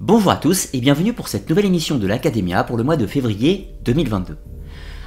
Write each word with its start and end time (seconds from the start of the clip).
Bonjour 0.00 0.30
à 0.30 0.36
tous 0.36 0.68
et 0.74 0.80
bienvenue 0.80 1.14
pour 1.14 1.26
cette 1.26 1.48
nouvelle 1.48 1.64
émission 1.64 1.96
de 1.96 2.06
l'Academia 2.06 2.64
pour 2.64 2.76
le 2.76 2.84
mois 2.84 2.98
de 2.98 3.06
février 3.06 3.70
2022. 3.86 4.36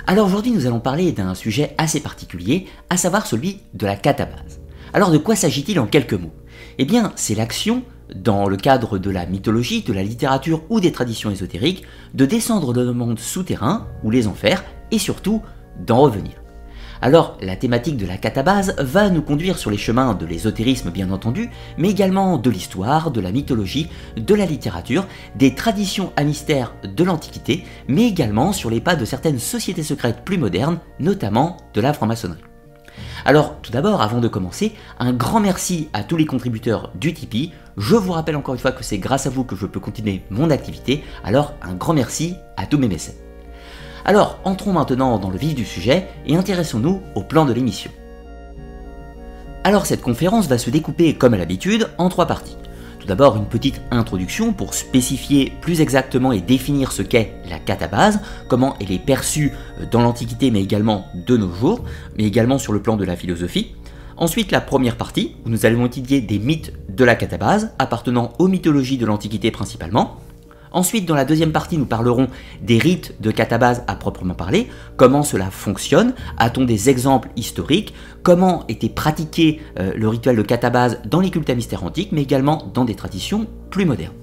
Alors 0.08 0.26
aujourd'hui 0.26 0.52
nous 0.52 0.66
allons 0.66 0.80
parler 0.80 1.12
d'un 1.12 1.36
sujet 1.36 1.76
assez 1.78 2.00
particulier, 2.00 2.66
à 2.90 2.98
savoir 2.98 3.28
celui 3.28 3.60
de 3.76 3.86
la 3.86 3.96
catabase. 3.96 4.60
Alors 4.92 5.12
de 5.12 5.20
quoi 5.20 5.36
s'agit-il 5.36 5.80
en 5.80 5.86
quelques 5.86 6.16
mots? 6.16 6.34
Eh 6.80 6.86
bien 6.86 7.14
c'est 7.16 7.36
l'action, 7.36 7.84
dans 8.16 8.50
le 8.50 8.58
cadre 8.58 8.98
de 8.98 9.12
la 9.12 9.28
mythologie, 9.28 9.84
de 9.84 9.94
la 9.94 10.02
littérature 10.02 10.64
ou 10.70 10.80
des 10.80 10.92
traditions 10.92 11.30
ésotériques, 11.30 11.84
de 12.16 12.26
descendre 12.26 12.74
dans 12.74 12.82
le 12.82 12.94
monde 12.94 13.20
souterrain 13.20 13.86
ou 14.04 14.10
les 14.10 14.26
enfers 14.26 14.64
et 14.90 14.98
surtout 14.98 15.44
d'en 15.86 16.00
revenir. 16.00 16.39
Alors 17.02 17.38
la 17.42 17.56
thématique 17.56 17.98
de 17.98 18.06
la 18.06 18.18
catabase 18.18 18.76
va 18.78 19.10
nous 19.10 19.22
conduire 19.22 19.58
sur 19.58 19.72
les 19.72 19.78
chemins 19.78 20.14
de 20.14 20.26
l'ésotérisme 20.26 20.92
bien 20.92 21.12
entendu, 21.12 21.50
mais 21.78 21.90
également 21.90 22.38
de 22.38 22.50
l'histoire, 22.50 23.12
de 23.12 23.22
la 23.22 23.32
mythologie, 23.32 23.90
de 24.18 24.36
la 24.36 24.46
littérature, 24.46 25.08
des 25.36 25.56
traditions 25.56 26.12
à 26.18 26.24
mystère 26.24 26.74
de 26.84 27.04
l'Antiquité, 27.04 27.64
mais 27.88 28.08
également 28.08 28.52
sur 28.52 28.70
les 28.70 28.82
pas 28.82 28.96
de 28.96 29.06
certaines 29.06 29.40
sociétés 29.40 29.84
secrètes 29.84 30.26
plus 30.26 30.38
modernes, 30.38 30.80
notamment 31.00 31.58
de 31.74 31.82
la 31.82 31.94
franc-maçonnerie. 31.94 32.44
Alors 33.24 33.56
tout 33.62 33.72
d'abord, 33.72 34.02
avant 34.02 34.20
de 34.20 34.28
commencer, 34.28 34.74
un 35.00 35.14
grand 35.14 35.40
merci 35.40 35.90
à 35.94 36.04
tous 36.04 36.18
les 36.18 36.26
contributeurs 36.26 36.92
du 36.96 37.14
Tipeee. 37.14 37.54
Je 37.78 37.96
vous 37.96 38.12
rappelle 38.12 38.36
encore 38.36 38.56
une 38.56 38.60
fois 38.60 38.74
que 38.74 38.84
c'est 38.84 38.98
grâce 38.98 39.26
à 39.26 39.30
vous 39.30 39.46
que 39.46 39.56
je 39.56 39.66
peux 39.66 39.80
continuer 39.80 40.24
mon 40.30 40.50
activité, 40.50 41.04
alors 41.24 41.54
un 41.62 41.76
grand 41.76 41.94
merci 41.94 42.36
à 42.58 42.66
tous 42.66 42.78
mes 42.78 42.90
mécènes. 42.90 43.29
Alors, 44.06 44.40
entrons 44.44 44.74
maintenant 44.74 45.20
dans 45.20 45.30
le 45.30 45.38
vif 45.38 45.56
du 45.56 45.66
sujet 45.66 46.08
et 46.26 46.36
intéressons-nous 46.36 47.02
au 47.16 47.24
plan 47.24 47.46
de 47.46 47.54
l'émission. 47.54 47.92
Alors 49.64 49.86
cette 49.86 50.02
conférence 50.02 50.48
va 50.48 50.58
se 50.58 50.70
découper 50.70 51.14
comme 51.14 51.34
à 51.34 51.38
l'habitude 51.38 51.90
en 51.98 52.10
trois 52.10 52.28
parties. 52.28 52.56
Tout 53.00 53.08
d'abord 53.08 53.36
une 53.36 53.46
petite 53.46 53.82
introduction 53.92 54.54
pour 54.54 54.74
spécifier 54.74 55.52
plus 55.62 55.82
exactement 55.82 56.32
et 56.32 56.42
définir 56.42 56.92
ce 56.92 57.02
qu'est 57.02 57.34
la 57.50 57.60
catabase, 57.60 58.20
comment 58.48 58.76
elle 58.80 58.92
est 58.92 59.06
perçue 59.06 59.52
dans 59.92 60.02
l'Antiquité 60.02 60.50
mais 60.50 60.64
également 60.64 61.06
de 61.14 61.36
nos 61.36 61.54
jours, 61.54 61.84
mais 62.18 62.24
également 62.24 62.58
sur 62.58 62.72
le 62.74 62.82
plan 62.82 62.96
de 62.96 63.04
la 63.04 63.18
philosophie. 63.18 63.76
Ensuite 64.16 64.52
la 64.52 64.62
première 64.62 64.96
partie 64.96 65.36
où 65.46 65.50
nous 65.50 65.66
allons 65.66 65.86
étudier 65.86 66.22
des 66.22 66.40
mythes 66.40 66.74
de 66.90 67.04
la 67.04 67.16
catabase 67.16 67.72
appartenant 67.80 68.32
aux 68.40 68.48
mythologies 68.48 68.98
de 68.98 69.06
l'Antiquité 69.06 69.52
principalement. 69.52 70.18
Ensuite, 70.72 71.06
dans 71.06 71.16
la 71.16 71.26
deuxième 71.26 71.52
partie, 71.52 71.78
nous 71.78 71.86
parlerons 71.86 72.28
des 72.62 72.78
rites 72.78 73.16
de 73.22 73.32
catabase 73.32 73.84
à 73.88 73.96
proprement 73.96 74.36
parler, 74.36 74.68
comment 74.98 75.24
cela 75.24 75.50
fonctionne, 75.50 76.14
a-t-on 76.38 76.64
des 76.64 76.90
exemples 76.90 77.30
historiques, 77.36 77.94
comment 78.22 78.66
était 78.68 78.90
pratiqué 78.90 79.62
euh, 79.80 79.94
le 79.96 80.08
rituel 80.08 80.36
de 80.36 80.44
catabase 80.44 81.00
dans 81.06 81.22
les 81.22 81.32
cultes 81.32 81.50
à 81.50 81.56
mystère 81.56 81.84
antiques, 81.84 82.12
mais 82.12 82.22
également 82.22 82.70
dans 82.74 82.86
des 82.86 82.96
traditions 82.96 83.48
plus 83.72 83.86
modernes? 83.86 84.14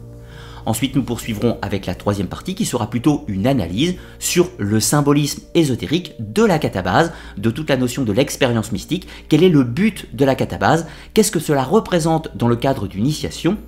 Ensuite, 0.67 0.97
nous 0.97 1.05
poursuivrons 1.05 1.59
avec 1.63 1.87
la 1.87 1.95
troisième 1.95 2.27
partie 2.27 2.57
qui 2.57 2.65
sera 2.65 2.91
plutôt 2.91 3.25
une 3.29 3.47
analyse 3.47 3.95
sur 4.19 4.51
le 4.59 4.81
symbolisme 4.81 5.43
ésotérique 5.55 6.15
de 6.19 6.45
la 6.45 6.59
catabase, 6.59 7.13
de 7.39 7.51
toute 7.51 7.71
la 7.71 7.77
notion 7.77 8.03
de 8.03 8.13
l'expérience 8.13 8.73
mystique, 8.73 9.07
quel 9.29 9.45
est 9.45 9.49
le 9.49 9.63
but 9.63 10.15
de 10.15 10.25
la 10.25 10.35
catabase, 10.35 10.87
qu'est-ce 11.15 11.31
que 11.31 11.39
cela 11.39 11.63
représente 11.63 12.37
dans 12.37 12.49
le 12.49 12.57
cadre 12.57 12.89
d'une 12.89 13.05
initiation, 13.05 13.59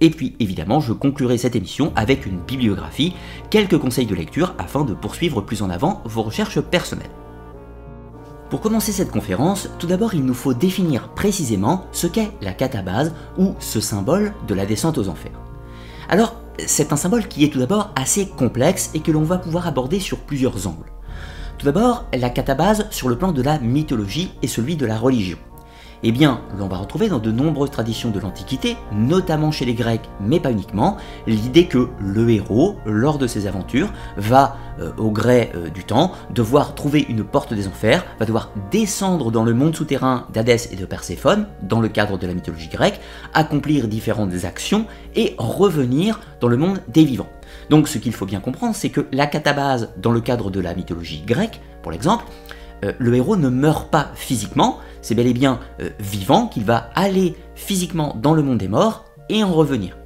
et 0.00 0.10
puis 0.10 0.34
évidemment, 0.38 0.80
je 0.80 0.92
conclurai 0.92 1.38
cette 1.38 1.56
émission 1.56 1.92
avec 1.96 2.26
une 2.26 2.38
bibliographie, 2.38 3.14
quelques 3.50 3.78
conseils 3.78 4.06
de 4.06 4.14
lecture 4.14 4.54
afin 4.58 4.84
de 4.84 4.94
poursuivre 4.94 5.40
plus 5.40 5.62
en 5.62 5.70
avant 5.70 6.02
vos 6.04 6.22
recherches 6.22 6.60
personnelles. 6.60 7.10
Pour 8.50 8.60
commencer 8.60 8.92
cette 8.92 9.10
conférence, 9.10 9.68
tout 9.78 9.86
d'abord 9.86 10.14
il 10.14 10.24
nous 10.24 10.34
faut 10.34 10.54
définir 10.54 11.10
précisément 11.10 11.84
ce 11.92 12.06
qu'est 12.06 12.30
la 12.40 12.52
catabase 12.52 13.12
ou 13.36 13.54
ce 13.58 13.80
symbole 13.80 14.32
de 14.46 14.54
la 14.54 14.64
descente 14.64 14.96
aux 14.96 15.08
enfers. 15.08 15.38
Alors, 16.08 16.36
c'est 16.66 16.92
un 16.92 16.96
symbole 16.96 17.28
qui 17.28 17.44
est 17.44 17.50
tout 17.50 17.58
d'abord 17.58 17.92
assez 17.94 18.26
complexe 18.26 18.90
et 18.94 19.00
que 19.00 19.12
l'on 19.12 19.22
va 19.22 19.38
pouvoir 19.38 19.66
aborder 19.66 20.00
sur 20.00 20.18
plusieurs 20.18 20.66
angles. 20.66 20.90
Tout 21.58 21.66
d'abord, 21.66 22.06
la 22.14 22.30
catabase 22.30 22.86
sur 22.90 23.08
le 23.08 23.18
plan 23.18 23.32
de 23.32 23.42
la 23.42 23.58
mythologie 23.58 24.30
et 24.42 24.48
celui 24.48 24.76
de 24.76 24.86
la 24.86 24.96
religion. 24.96 25.38
Eh 26.04 26.12
bien, 26.12 26.40
l'on 26.56 26.68
va 26.68 26.76
retrouver 26.76 27.08
dans 27.08 27.18
de 27.18 27.32
nombreuses 27.32 27.72
traditions 27.72 28.10
de 28.10 28.20
l'Antiquité, 28.20 28.76
notamment 28.92 29.50
chez 29.50 29.64
les 29.64 29.74
Grecs, 29.74 30.08
mais 30.20 30.38
pas 30.38 30.52
uniquement, 30.52 30.96
l'idée 31.26 31.66
que 31.66 31.88
le 31.98 32.30
héros, 32.30 32.76
lors 32.86 33.18
de 33.18 33.26
ses 33.26 33.48
aventures, 33.48 33.92
va, 34.16 34.56
euh, 34.80 34.92
au 34.96 35.10
gré 35.10 35.50
euh, 35.56 35.70
du 35.70 35.82
temps, 35.82 36.12
devoir 36.30 36.76
trouver 36.76 37.04
une 37.08 37.24
porte 37.24 37.52
des 37.52 37.66
enfers, 37.66 38.04
va 38.20 38.26
devoir 38.26 38.52
descendre 38.70 39.32
dans 39.32 39.42
le 39.42 39.54
monde 39.54 39.74
souterrain 39.74 40.26
d'Hadès 40.32 40.68
et 40.70 40.76
de 40.76 40.86
Perséphone, 40.86 41.48
dans 41.62 41.80
le 41.80 41.88
cadre 41.88 42.16
de 42.16 42.28
la 42.28 42.34
mythologie 42.34 42.68
grecque, 42.68 43.00
accomplir 43.34 43.88
différentes 43.88 44.44
actions 44.44 44.86
et 45.16 45.34
revenir 45.36 46.20
dans 46.40 46.48
le 46.48 46.56
monde 46.56 46.80
des 46.86 47.04
vivants. 47.04 47.28
Donc 47.70 47.88
ce 47.88 47.98
qu'il 47.98 48.12
faut 48.12 48.26
bien 48.26 48.40
comprendre, 48.40 48.76
c'est 48.76 48.90
que 48.90 49.06
la 49.10 49.26
catabase, 49.26 49.90
dans 49.96 50.12
le 50.12 50.20
cadre 50.20 50.50
de 50.50 50.60
la 50.60 50.74
mythologie 50.74 51.24
grecque, 51.26 51.60
pour 51.82 51.90
l'exemple, 51.90 52.24
euh, 52.84 52.92
le 52.98 53.16
héros 53.16 53.36
ne 53.36 53.48
meurt 53.48 53.90
pas 53.90 54.12
physiquement, 54.14 54.78
c'est 55.02 55.14
bel 55.14 55.26
et 55.26 55.34
bien 55.34 55.60
euh, 55.80 55.90
vivant 55.98 56.46
qu'il 56.46 56.64
va 56.64 56.90
aller 56.94 57.34
physiquement 57.54 58.16
dans 58.20 58.34
le 58.34 58.42
monde 58.42 58.58
des 58.58 58.68
morts 58.68 59.04
et 59.28 59.42
en 59.42 59.52
revenir. 59.52 59.96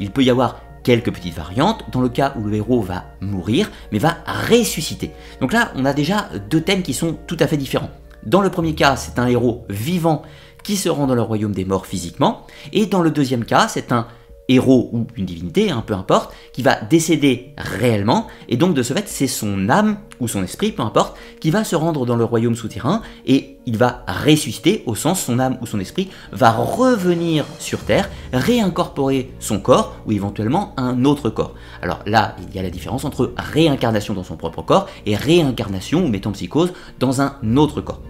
Il 0.00 0.10
peut 0.10 0.22
y 0.22 0.30
avoir 0.30 0.60
quelques 0.82 1.12
petites 1.12 1.36
variantes 1.36 1.84
dans 1.92 2.00
le 2.00 2.08
cas 2.08 2.34
où 2.36 2.44
le 2.44 2.56
héros 2.56 2.80
va 2.80 3.04
mourir 3.20 3.70
mais 3.92 3.98
va 3.98 4.16
ressusciter. 4.50 5.12
Donc 5.40 5.52
là, 5.52 5.72
on 5.76 5.84
a 5.84 5.92
déjà 5.92 6.28
deux 6.50 6.60
thèmes 6.60 6.82
qui 6.82 6.94
sont 6.94 7.16
tout 7.26 7.36
à 7.40 7.46
fait 7.46 7.56
différents. 7.56 7.90
Dans 8.24 8.40
le 8.40 8.50
premier 8.50 8.74
cas, 8.74 8.96
c'est 8.96 9.18
un 9.18 9.26
héros 9.26 9.64
vivant 9.68 10.22
qui 10.62 10.76
se 10.76 10.88
rend 10.88 11.06
dans 11.06 11.14
le 11.14 11.22
royaume 11.22 11.52
des 11.52 11.64
morts 11.64 11.86
physiquement, 11.86 12.46
et 12.72 12.86
dans 12.86 13.02
le 13.02 13.10
deuxième 13.10 13.44
cas, 13.44 13.66
c'est 13.66 13.90
un 13.90 14.06
héros 14.52 14.90
ou 14.92 15.06
une 15.16 15.26
divinité, 15.26 15.70
hein, 15.70 15.82
peu 15.86 15.94
importe, 15.94 16.34
qui 16.52 16.62
va 16.62 16.76
décéder 16.80 17.54
réellement, 17.56 18.26
et 18.48 18.56
donc 18.56 18.74
de 18.74 18.82
ce 18.82 18.92
fait, 18.92 19.08
c'est 19.08 19.26
son 19.26 19.68
âme 19.68 19.98
ou 20.20 20.28
son 20.28 20.42
esprit, 20.42 20.72
peu 20.72 20.82
importe, 20.82 21.16
qui 21.40 21.50
va 21.50 21.64
se 21.64 21.74
rendre 21.74 22.06
dans 22.06 22.16
le 22.16 22.24
royaume 22.24 22.54
souterrain, 22.54 23.02
et 23.26 23.58
il 23.66 23.76
va 23.76 24.04
ressusciter, 24.06 24.82
au 24.86 24.94
sens 24.94 25.20
son 25.20 25.38
âme 25.38 25.58
ou 25.60 25.66
son 25.66 25.80
esprit 25.80 26.10
va 26.32 26.50
revenir 26.52 27.44
sur 27.58 27.80
Terre, 27.80 28.10
réincorporer 28.32 29.32
son 29.38 29.60
corps, 29.60 29.96
ou 30.06 30.12
éventuellement 30.12 30.74
un 30.76 31.04
autre 31.04 31.30
corps. 31.30 31.54
Alors 31.80 32.00
là, 32.06 32.36
il 32.48 32.54
y 32.54 32.58
a 32.58 32.62
la 32.62 32.70
différence 32.70 33.04
entre 33.04 33.32
réincarnation 33.36 34.14
dans 34.14 34.24
son 34.24 34.36
propre 34.36 34.62
corps, 34.62 34.88
et 35.06 35.16
réincarnation 35.16 36.04
ou 36.04 36.08
métampsychose 36.08 36.72
dans 36.98 37.20
un 37.20 37.36
autre 37.56 37.80
corps. 37.80 38.00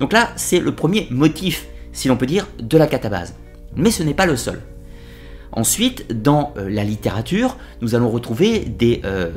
Donc 0.00 0.12
là, 0.12 0.30
c'est 0.36 0.58
le 0.58 0.74
premier 0.74 1.06
motif, 1.10 1.66
si 1.92 2.08
l'on 2.08 2.16
peut 2.16 2.26
dire, 2.26 2.48
de 2.58 2.78
la 2.78 2.86
catabase. 2.86 3.34
Mais 3.76 3.90
ce 3.90 4.02
n'est 4.02 4.14
pas 4.14 4.26
le 4.26 4.36
seul. 4.36 4.60
Ensuite, 5.52 6.22
dans 6.22 6.54
euh, 6.56 6.70
la 6.70 6.82
littérature, 6.82 7.58
nous 7.82 7.94
allons 7.94 8.08
retrouver 8.08 8.60
des 8.60 9.02
euh, 9.04 9.30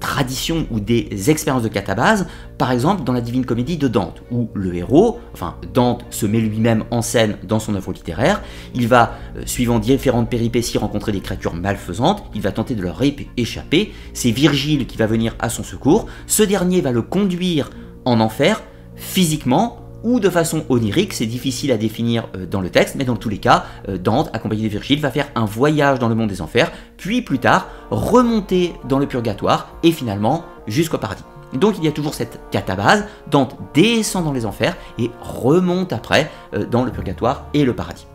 traditions 0.00 0.66
ou 0.70 0.80
des 0.80 1.30
expériences 1.30 1.62
de 1.62 1.68
catabase, 1.68 2.26
par 2.56 2.72
exemple 2.72 3.04
dans 3.04 3.12
la 3.12 3.20
Divine 3.20 3.44
Comédie 3.44 3.76
de 3.76 3.86
Dante, 3.86 4.22
où 4.30 4.48
le 4.54 4.74
héros, 4.74 5.20
enfin 5.34 5.56
Dante 5.74 6.06
se 6.08 6.24
met 6.24 6.40
lui-même 6.40 6.84
en 6.90 7.02
scène 7.02 7.36
dans 7.42 7.58
son 7.58 7.74
œuvre 7.74 7.92
littéraire, 7.92 8.40
il 8.74 8.88
va, 8.88 9.18
euh, 9.36 9.42
suivant 9.44 9.78
différentes 9.78 10.30
péripéties, 10.30 10.78
rencontrer 10.78 11.12
des 11.12 11.20
créatures 11.20 11.54
malfaisantes, 11.54 12.24
il 12.34 12.40
va 12.40 12.52
tenter 12.52 12.74
de 12.74 12.82
leur 12.82 13.02
échapper, 13.36 13.92
c'est 14.14 14.30
Virgile 14.30 14.86
qui 14.86 14.96
va 14.96 15.06
venir 15.06 15.36
à 15.38 15.50
son 15.50 15.62
secours, 15.62 16.06
ce 16.26 16.42
dernier 16.42 16.80
va 16.80 16.92
le 16.92 17.02
conduire 17.02 17.68
en 18.06 18.20
enfer, 18.20 18.62
physiquement, 18.96 19.81
ou 20.02 20.20
de 20.20 20.30
façon 20.30 20.64
onirique, 20.68 21.12
c'est 21.12 21.26
difficile 21.26 21.72
à 21.72 21.76
définir 21.76 22.28
euh, 22.36 22.46
dans 22.46 22.60
le 22.60 22.70
texte, 22.70 22.94
mais 22.96 23.04
dans 23.04 23.16
tous 23.16 23.28
les 23.28 23.38
cas, 23.38 23.64
euh, 23.88 23.98
Dante, 23.98 24.30
accompagné 24.32 24.62
de 24.64 24.68
Virgile, 24.68 25.00
va 25.00 25.10
faire 25.10 25.28
un 25.34 25.44
voyage 25.44 25.98
dans 25.98 26.08
le 26.08 26.14
monde 26.14 26.28
des 26.28 26.42
enfers, 26.42 26.72
puis 26.96 27.22
plus 27.22 27.38
tard 27.38 27.68
remonter 27.90 28.74
dans 28.88 28.98
le 28.98 29.06
purgatoire 29.06 29.68
et 29.82 29.92
finalement 29.92 30.44
jusqu'au 30.66 30.98
paradis. 30.98 31.24
Donc 31.54 31.76
il 31.78 31.84
y 31.84 31.88
a 31.88 31.92
toujours 31.92 32.14
cette 32.14 32.40
catabase, 32.50 33.04
Dante 33.30 33.56
descend 33.74 34.24
dans 34.24 34.32
les 34.32 34.46
enfers 34.46 34.76
et 34.98 35.10
remonte 35.20 35.92
après 35.92 36.30
euh, 36.54 36.64
dans 36.64 36.84
le 36.84 36.90
purgatoire 36.90 37.46
et 37.52 37.64
le 37.64 37.74
paradis. 37.74 38.06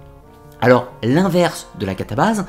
Alors 0.59 0.87
l'inverse 1.03 1.67
de 1.79 1.85
la 1.85 1.93
catabase, 1.93 2.47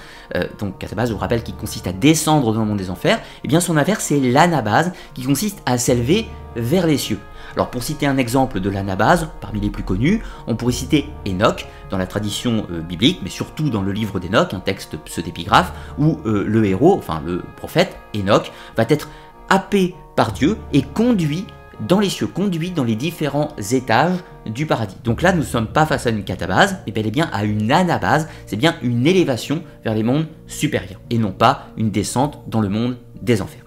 donc 0.58 0.78
catabase 0.78 1.10
je 1.10 1.12
vous 1.12 1.20
rappelle 1.20 1.42
qui 1.42 1.52
consiste 1.52 1.86
à 1.86 1.92
descendre 1.92 2.54
dans 2.54 2.60
le 2.60 2.64
monde 2.64 2.78
des 2.78 2.88
enfers, 2.88 3.18
et 3.18 3.40
eh 3.44 3.48
bien 3.48 3.60
son 3.60 3.76
inverse 3.76 4.02
c'est 4.02 4.18
l'anabase 4.18 4.92
qui 5.12 5.24
consiste 5.24 5.60
à 5.66 5.76
s'élever 5.76 6.26
vers 6.56 6.86
les 6.86 6.96
cieux. 6.96 7.18
Alors 7.58 7.70
pour 7.70 7.82
citer 7.82 8.06
un 8.06 8.18
exemple 8.18 8.60
de 8.60 8.70
l'anabase, 8.70 9.30
parmi 9.40 9.58
les 9.58 9.68
plus 9.68 9.82
connus, 9.82 10.22
on 10.46 10.54
pourrait 10.54 10.72
citer 10.72 11.08
Enoch 11.26 11.66
dans 11.90 11.98
la 11.98 12.06
tradition 12.06 12.68
euh, 12.70 12.82
biblique, 12.82 13.18
mais 13.24 13.30
surtout 13.30 13.68
dans 13.68 13.82
le 13.82 13.90
livre 13.90 14.20
d'Enoch, 14.20 14.54
un 14.54 14.60
texte 14.60 14.96
pseudépigraphe, 14.98 15.72
où 15.98 16.20
euh, 16.24 16.44
le 16.46 16.64
héros, 16.66 16.94
enfin 16.96 17.20
le 17.26 17.42
prophète 17.56 17.96
Enoch, 18.14 18.52
va 18.76 18.84
être 18.88 19.08
happé 19.48 19.96
par 20.14 20.30
Dieu 20.30 20.56
et 20.72 20.82
conduit 20.82 21.48
dans 21.80 21.98
les 21.98 22.10
cieux, 22.10 22.28
conduit 22.28 22.70
dans 22.70 22.84
les 22.84 22.94
différents 22.94 23.48
étages 23.72 24.18
du 24.46 24.64
paradis. 24.64 24.94
Donc 25.02 25.20
là, 25.20 25.32
nous 25.32 25.40
ne 25.40 25.44
sommes 25.44 25.66
pas 25.66 25.84
face 25.84 26.06
à 26.06 26.10
une 26.10 26.22
catabase, 26.22 26.76
mais 26.86 26.92
bel 26.92 27.08
et 27.08 27.10
bien 27.10 27.28
à 27.32 27.42
une 27.42 27.72
anabase, 27.72 28.28
c'est 28.46 28.54
bien 28.54 28.76
une 28.82 29.04
élévation 29.04 29.64
vers 29.82 29.94
les 29.94 30.04
mondes 30.04 30.28
supérieurs, 30.46 31.00
et 31.10 31.18
non 31.18 31.32
pas 31.32 31.66
une 31.76 31.90
descente 31.90 32.38
dans 32.46 32.60
le 32.60 32.68
monde 32.68 32.98
des 33.20 33.42
enfers. 33.42 33.64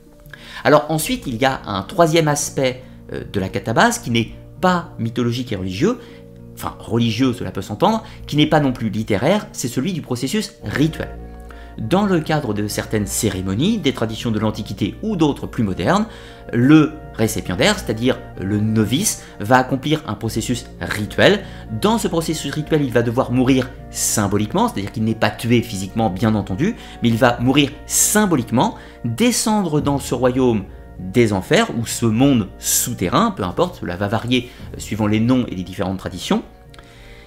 Alors 0.63 0.85
ensuite, 0.87 1.27
il 1.27 1.35
y 1.35 1.43
a 1.43 1.59
un 1.65 1.81
troisième 1.81 2.29
aspect 2.29 2.83
de 3.11 3.39
la 3.39 3.49
catabase, 3.49 3.99
qui 3.99 4.11
n'est 4.11 4.31
pas 4.59 4.93
mythologique 4.99 5.51
et 5.51 5.55
religieux, 5.55 5.97
enfin 6.55 6.75
religieux 6.79 7.33
cela 7.33 7.51
peut 7.51 7.61
s'entendre, 7.61 8.03
qui 8.27 8.37
n'est 8.37 8.47
pas 8.47 8.59
non 8.59 8.73
plus 8.73 8.89
littéraire, 8.89 9.47
c'est 9.51 9.67
celui 9.67 9.93
du 9.93 10.01
processus 10.01 10.53
rituel. 10.63 11.09
dans 11.77 12.05
le 12.05 12.19
cadre 12.19 12.53
de 12.53 12.67
certaines 12.67 13.07
cérémonies, 13.07 13.77
des 13.77 13.93
traditions 13.93 14.31
de 14.31 14.39
l'Antiquité 14.39 14.95
ou 15.01 15.15
d'autres 15.15 15.47
plus 15.47 15.63
modernes, 15.63 16.05
le 16.53 16.91
récipiendaire, 17.13 17.79
c'est-à-dire 17.79 18.19
le 18.39 18.59
novice, 18.59 19.23
va 19.39 19.57
accomplir 19.57 20.03
un 20.07 20.15
processus 20.15 20.65
rituel. 20.79 21.43
Dans 21.81 21.97
ce 21.97 22.07
processus 22.07 22.51
rituel, 22.51 22.83
il 22.83 22.91
va 22.91 23.01
devoir 23.01 23.31
mourir 23.31 23.69
symboliquement, 23.89 24.67
c'est-à-dire 24.67 24.91
qu'il 24.91 25.03
n'est 25.03 25.15
pas 25.15 25.29
tué 25.29 25.61
physiquement, 25.61 26.09
bien 26.09 26.35
entendu, 26.35 26.75
mais 27.01 27.09
il 27.09 27.17
va 27.17 27.39
mourir 27.39 27.71
symboliquement, 27.85 28.75
descendre 29.05 29.81
dans 29.81 29.99
ce 29.99 30.13
royaume 30.13 30.65
des 31.01 31.33
enfers, 31.33 31.67
ou 31.77 31.85
ce 31.85 32.05
monde 32.05 32.47
souterrain, 32.59 33.31
peu 33.31 33.43
importe, 33.43 33.79
cela 33.81 33.95
va 33.95 34.07
varier 34.07 34.49
euh, 34.73 34.79
suivant 34.79 35.07
les 35.07 35.19
noms 35.19 35.45
et 35.47 35.55
les 35.55 35.63
différentes 35.63 35.97
traditions. 35.97 36.43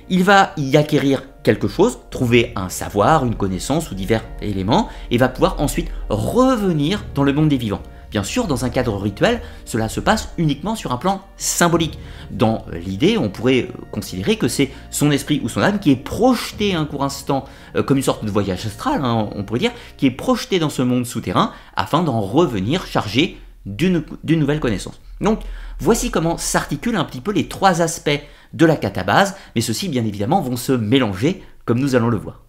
Il 0.09 0.23
va 0.23 0.53
y 0.57 0.77
acquérir 0.77 1.23
quelque 1.43 1.69
chose, 1.69 1.99
trouver 2.11 2.53
un 2.57 2.69
savoir, 2.69 3.25
une 3.25 3.35
connaissance 3.35 3.91
ou 3.91 3.95
divers 3.95 4.25
éléments, 4.43 4.89
et 5.11 5.19
va 5.19 5.29
pouvoir 5.29 5.61
ensuite 5.61 5.89
revenir 6.09 7.05
dans 7.15 7.25
le 7.25 7.33
monde 7.33 7.49
des 7.49 7.57
vivants. 7.57 7.83
Bien 8.11 8.23
sûr, 8.23 8.47
dans 8.47 8.65
un 8.65 8.69
cadre 8.69 8.97
rituel, 8.97 9.43
cela 9.65 9.89
se 9.89 9.99
passe 9.99 10.33
uniquement 10.39 10.77
sur 10.77 10.93
un 10.93 10.99
plan 10.99 11.23
symbolique. 11.37 11.99
Dans 12.31 12.65
l'idée, 12.73 13.19
on 13.19 13.29
pourrait 13.29 13.63
euh, 13.63 13.85
considérer 13.91 14.37
que 14.37 14.47
c'est 14.47 14.71
son 14.93 15.11
esprit 15.11 15.41
ou 15.43 15.49
son 15.49 15.63
âme 15.63 15.81
qui 15.81 15.91
est 15.91 15.97
projeté 15.97 16.77
un 16.77 16.85
court 16.85 17.03
instant, 17.03 17.45
euh, 17.75 17.83
comme 17.83 17.97
une 17.97 18.05
sorte 18.05 18.25
de 18.25 18.31
voyage 18.31 18.67
astral, 18.67 19.01
hein, 19.05 19.29
on 19.35 19.43
pourrait 19.43 19.59
dire, 19.59 19.73
qui 19.97 20.07
est 20.07 20.13
projeté 20.13 20.61
dans 20.61 20.71
ce 20.71 20.83
monde 20.83 21.07
souterrain 21.07 21.51
afin 21.75 22.05
d'en 22.05 22.21
revenir 22.21 22.87
chargé 22.87 23.37
d'une 23.67 24.05
nouvelle 24.27 24.61
connaissance. 24.61 25.01
Donc, 25.21 25.41
voici 25.79 26.11
comment 26.11 26.37
s'articulent 26.37 26.97
un 26.97 27.05
petit 27.05 27.21
peu 27.21 27.33
les 27.33 27.49
trois 27.49 27.83
aspects 27.83 28.23
de 28.53 28.67
la 28.67 28.77
catabase, 28.77 29.37
mais 29.55 29.61
ceux-ci, 29.61 29.89
bien 29.89 30.05
évidemment, 30.05 30.41
vont 30.41 30.57
se 30.57 30.73
mélanger, 30.73 31.43
comme 31.65 31.81
nous 31.81 31.95
allons 31.95 32.09
le 32.09 32.17
voir. 32.17 32.43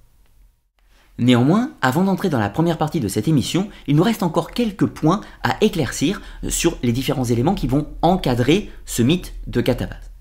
Néanmoins, 1.17 1.71
avant 1.81 2.03
d'entrer 2.03 2.29
dans 2.29 2.39
la 2.39 2.49
première 2.49 2.77
partie 2.77 2.99
de 2.99 3.07
cette 3.07 3.29
émission, 3.29 3.69
il 3.87 3.95
nous 3.95 4.03
reste 4.03 4.21
encore 4.21 4.51
quelques 4.51 4.85
points 4.85 5.21
à 5.43 5.55
éclaircir 5.61 6.21
sur 6.49 6.77
les 6.83 6.91
différents 6.91 7.23
éléments 7.23 7.55
qui 7.55 7.67
vont 7.67 7.87
encadrer 8.01 8.69
ce 8.85 9.01
mythe 9.01 9.33
de 9.47 9.61
catabase. 9.61 10.11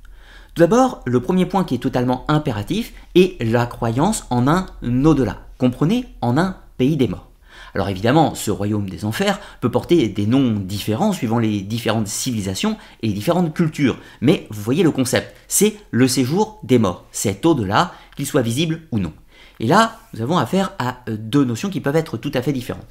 Tout 0.55 0.61
d'abord, 0.61 1.03
le 1.05 1.21
premier 1.21 1.47
point 1.47 1.65
qui 1.65 1.75
est 1.75 1.79
totalement 1.79 2.25
impératif 2.29 2.93
est 3.17 3.43
la 3.43 3.67
croyance 3.67 4.25
en 4.31 4.47
un 4.47 4.67
au-delà, 4.83 5.41
comprenez, 5.59 6.07
en 6.21 6.39
un 6.39 6.59
pays 6.79 6.97
des 6.97 7.09
morts. 7.09 7.29
Alors 7.75 7.89
évidemment, 7.89 8.35
ce 8.35 8.51
royaume 8.51 8.89
des 8.89 9.05
enfers 9.05 9.41
peut 9.61 9.71
porter 9.71 10.09
des 10.09 10.27
noms 10.27 10.53
différents 10.53 11.13
suivant 11.13 11.41
les 11.41 11.61
différentes 11.61 12.07
civilisations 12.07 12.77
et 13.03 13.09
les 13.09 13.13
différentes 13.13 13.53
cultures, 13.53 13.99
mais 14.21 14.47
vous 14.51 14.63
voyez 14.63 14.85
le 14.85 14.93
concept, 14.93 15.35
c'est 15.49 15.75
le 15.91 16.07
séjour 16.07 16.61
des 16.63 16.79
morts, 16.79 17.05
c'est 17.11 17.45
au-delà, 17.45 17.93
qu'il 18.17 18.27
soit 18.27 18.43
visible 18.43 18.83
ou 18.93 18.99
non. 19.01 19.13
Et 19.59 19.67
là, 19.67 19.99
nous 20.13 20.23
avons 20.23 20.39
affaire 20.39 20.73
à 20.79 20.99
euh, 21.09 21.17
deux 21.19 21.45
notions 21.45 21.71
qui 21.71 21.81
peuvent 21.81 21.97
être 21.97 22.17
tout 22.17 22.33
à 22.35 22.43
fait 22.43 22.53
différentes. 22.53 22.87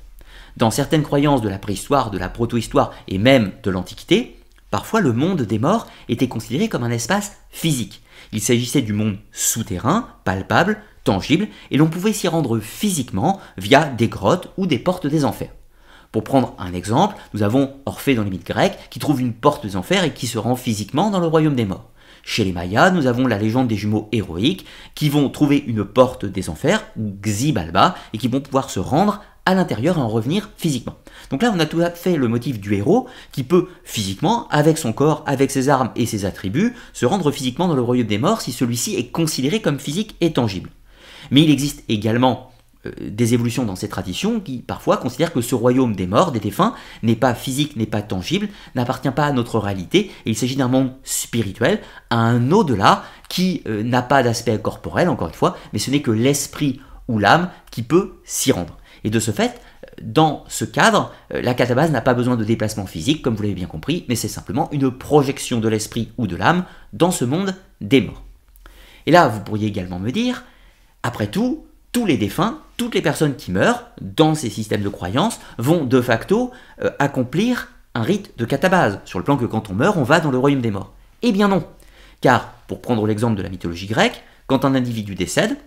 Dans 0.58 0.72
certaines 0.72 1.04
croyances 1.04 1.42
de 1.42 1.50
la 1.50 1.60
préhistoire, 1.60 2.12
de 2.12 2.18
la 2.18 2.30
protohistoire 2.30 2.94
et 3.08 3.18
même 3.18 3.52
de 3.64 3.72
l'Antiquité, 3.72 4.38
parfois 4.70 5.02
le 5.02 5.14
monde 5.14 5.42
des 5.42 5.60
morts 5.60 5.88
était 6.10 6.28
considéré 6.28 6.68
comme 6.68 6.84
un 6.84 6.92
espace 6.92 7.38
physique. 7.50 8.02
Il 8.32 8.42
s'agissait 8.42 8.82
du 8.82 8.94
monde 8.94 9.18
souterrain, 9.32 10.08
palpable, 10.26 10.82
tangible, 11.04 11.48
et 11.72 11.78
l'on 11.78 11.88
pouvait 11.88 12.14
s'y 12.14 12.28
rendre 12.28 12.60
physiquement 12.60 13.40
via 13.58 13.86
des 13.86 14.08
grottes 14.08 14.52
ou 14.58 14.68
des 14.68 14.80
portes 14.80 15.08
des 15.08 15.26
enfers. 15.26 15.52
Pour 16.12 16.24
prendre 16.24 16.54
un 16.60 16.74
exemple, 16.74 17.16
nous 17.34 17.42
avons 17.42 17.74
Orphée 17.86 18.14
dans 18.14 18.24
les 18.24 18.30
mythes 18.30 18.46
grecs 18.46 18.78
qui 18.92 19.00
trouve 19.00 19.20
une 19.20 19.34
porte 19.34 19.66
des 19.66 19.76
enfers 19.76 20.04
et 20.04 20.14
qui 20.14 20.28
se 20.28 20.38
rend 20.38 20.56
physiquement 20.56 21.10
dans 21.10 21.20
le 21.20 21.26
royaume 21.26 21.56
des 21.56 21.66
morts. 21.66 21.90
Chez 22.22 22.46
les 22.46 22.54
Mayas, 22.54 22.92
nous 22.92 23.08
avons 23.08 23.28
la 23.28 23.38
légende 23.38 23.68
des 23.68 23.76
jumeaux 23.76 24.08
héroïques 24.12 24.66
qui 24.96 25.10
vont 25.10 25.30
trouver 25.30 25.58
une 25.58 25.84
porte 25.84 26.26
des 26.26 26.50
enfers, 26.50 26.86
Xibalba, 26.98 27.96
et 28.14 28.18
qui 28.18 28.28
vont 28.30 28.40
pouvoir 28.40 28.70
se 28.70 28.80
rendre 28.80 29.22
à 29.46 29.56
l'intérieur 29.56 29.98
et 29.98 30.02
en 30.02 30.08
revenir 30.08 30.50
physiquement. 30.56 30.96
Donc 31.32 31.42
là, 31.42 31.52
on 31.54 31.60
a 31.60 31.66
tout 31.66 31.82
à 31.82 31.90
fait 31.90 32.16
le 32.16 32.28
motif 32.28 32.62
du 32.62 32.76
héros 32.76 33.08
qui 33.32 33.44
peut 33.44 33.68
physiquement, 33.84 34.48
avec 34.50 34.78
son 34.78 34.94
corps, 34.94 35.24
avec 35.26 35.52
ses 35.52 35.68
armes 35.68 35.92
et 35.96 36.06
ses 36.06 36.26
attributs, 36.26 36.76
se 36.94 37.06
rendre 37.06 37.32
physiquement 37.32 37.68
dans 37.68 37.76
le 37.76 37.82
royaume 37.82 38.08
des 38.08 38.20
morts 38.20 38.42
si 38.42 38.52
celui-ci 38.52 38.96
est 38.96 39.08
considéré 39.08 39.62
comme 39.62 39.80
physique 39.80 40.16
et 40.22 40.32
tangible. 40.32 40.70
Mais 41.32 41.42
il 41.42 41.52
existe 41.52 41.84
également 41.90 42.52
euh, 42.86 42.92
des 43.02 43.34
évolutions 43.34 43.66
dans 43.66 43.76
ces 43.76 43.90
traditions 43.90 44.40
qui 44.40 44.60
parfois 44.60 44.98
considèrent 44.98 45.34
que 45.34 45.42
ce 45.42 45.56
royaume 45.56 45.96
des 45.96 46.08
morts, 46.08 46.32
des 46.32 46.40
défunts, 46.40 46.74
n'est 47.02 47.16
pas 47.16 47.34
physique, 47.34 47.76
n'est 47.76 47.86
pas 47.86 48.02
tangible, 48.02 48.50
n'appartient 48.76 49.12
pas 49.12 49.26
à 49.26 49.32
notre 49.32 49.60
réalité, 49.60 50.12
il 50.26 50.36
s'agit 50.36 50.56
d'un 50.56 50.68
monde 50.68 50.94
spirituel, 51.04 51.80
à 52.10 52.18
un 52.18 52.52
au-delà 52.52 53.04
qui 53.30 53.62
euh, 53.68 53.84
n'a 53.84 54.02
pas 54.02 54.24
d'aspect 54.24 54.58
corporel, 54.60 55.10
encore 55.10 55.30
une 55.30 55.34
fois, 55.34 55.58
mais 55.72 55.80
ce 55.80 55.92
n'est 55.92 56.02
que 56.02 56.12
l'esprit 56.12 56.80
ou 57.08 57.20
l'âme 57.20 57.50
qui 57.72 57.84
peut 57.84 58.16
s'y 58.26 58.52
rendre. 58.52 58.78
Et 59.04 59.10
de 59.10 59.20
ce 59.20 59.32
fait, 59.32 59.62
dans 60.02 60.44
ce 60.48 60.66
cadre, 60.66 61.14
euh, 61.34 61.42
la 61.42 61.54
catabase 61.54 61.92
n'a 61.92 62.02
pas 62.02 62.14
besoin 62.14 62.36
de 62.36 62.44
déplacement 62.44 62.86
physique, 62.86 63.22
comme 63.22 63.36
vous 63.36 63.44
l'avez 63.44 63.56
bien 63.56 63.68
compris, 63.68 64.06
mais 64.10 64.16
c'est 64.16 64.28
simplement 64.28 64.70
une 64.72 64.92
projection 64.92 65.60
de 65.60 65.68
l'esprit 65.68 66.12
ou 66.18 66.28
de 66.28 66.36
l'âme 66.36 66.66
dans 66.92 67.12
ce 67.12 67.26
monde 67.26 67.56
des 67.82 68.02
morts. 68.02 68.24
Et 69.06 69.12
là, 69.12 69.28
vous 69.28 69.42
pourriez 69.42 69.68
également 69.68 70.00
me 70.00 70.12
dire, 70.12 70.44
après 71.04 71.28
tout, 71.28 71.66
tous 71.92 72.06
les 72.06 72.18
défunts, 72.18 72.60
toutes 72.78 72.96
les 72.96 73.02
personnes 73.02 73.36
qui 73.36 73.52
meurent 73.52 73.86
dans 74.02 74.34
ces 74.34 74.50
systèmes 74.50 74.82
de 74.82 74.90
croyances 74.90 75.40
vont 75.58 75.84
de 75.86 76.02
facto 76.02 76.52
euh, 76.82 76.90
accomplir 77.00 77.70
un 77.94 78.02
rite 78.02 78.38
de 78.38 78.46
catabase, 78.46 79.00
sur 79.06 79.20
le 79.20 79.26
plan 79.26 79.38
que 79.38 79.46
quand 79.46 79.70
on 79.70 79.74
meurt, 79.74 79.98
on 79.98 80.04
va 80.04 80.20
dans 80.20 80.32
le 80.32 80.38
royaume 80.40 80.62
des 80.62 80.72
morts. 80.72 80.94
Eh 81.22 81.32
bien 81.32 81.48
non, 81.48 81.64
car, 82.22 82.54
pour 82.68 82.82
prendre 82.82 83.06
l'exemple 83.06 83.36
de 83.36 83.44
la 83.44 83.50
mythologie 83.50 83.86
grecque, 83.86 84.24
quand 84.48 84.66
un 84.66 84.74
individu 84.76 85.14
décède, 85.14 85.58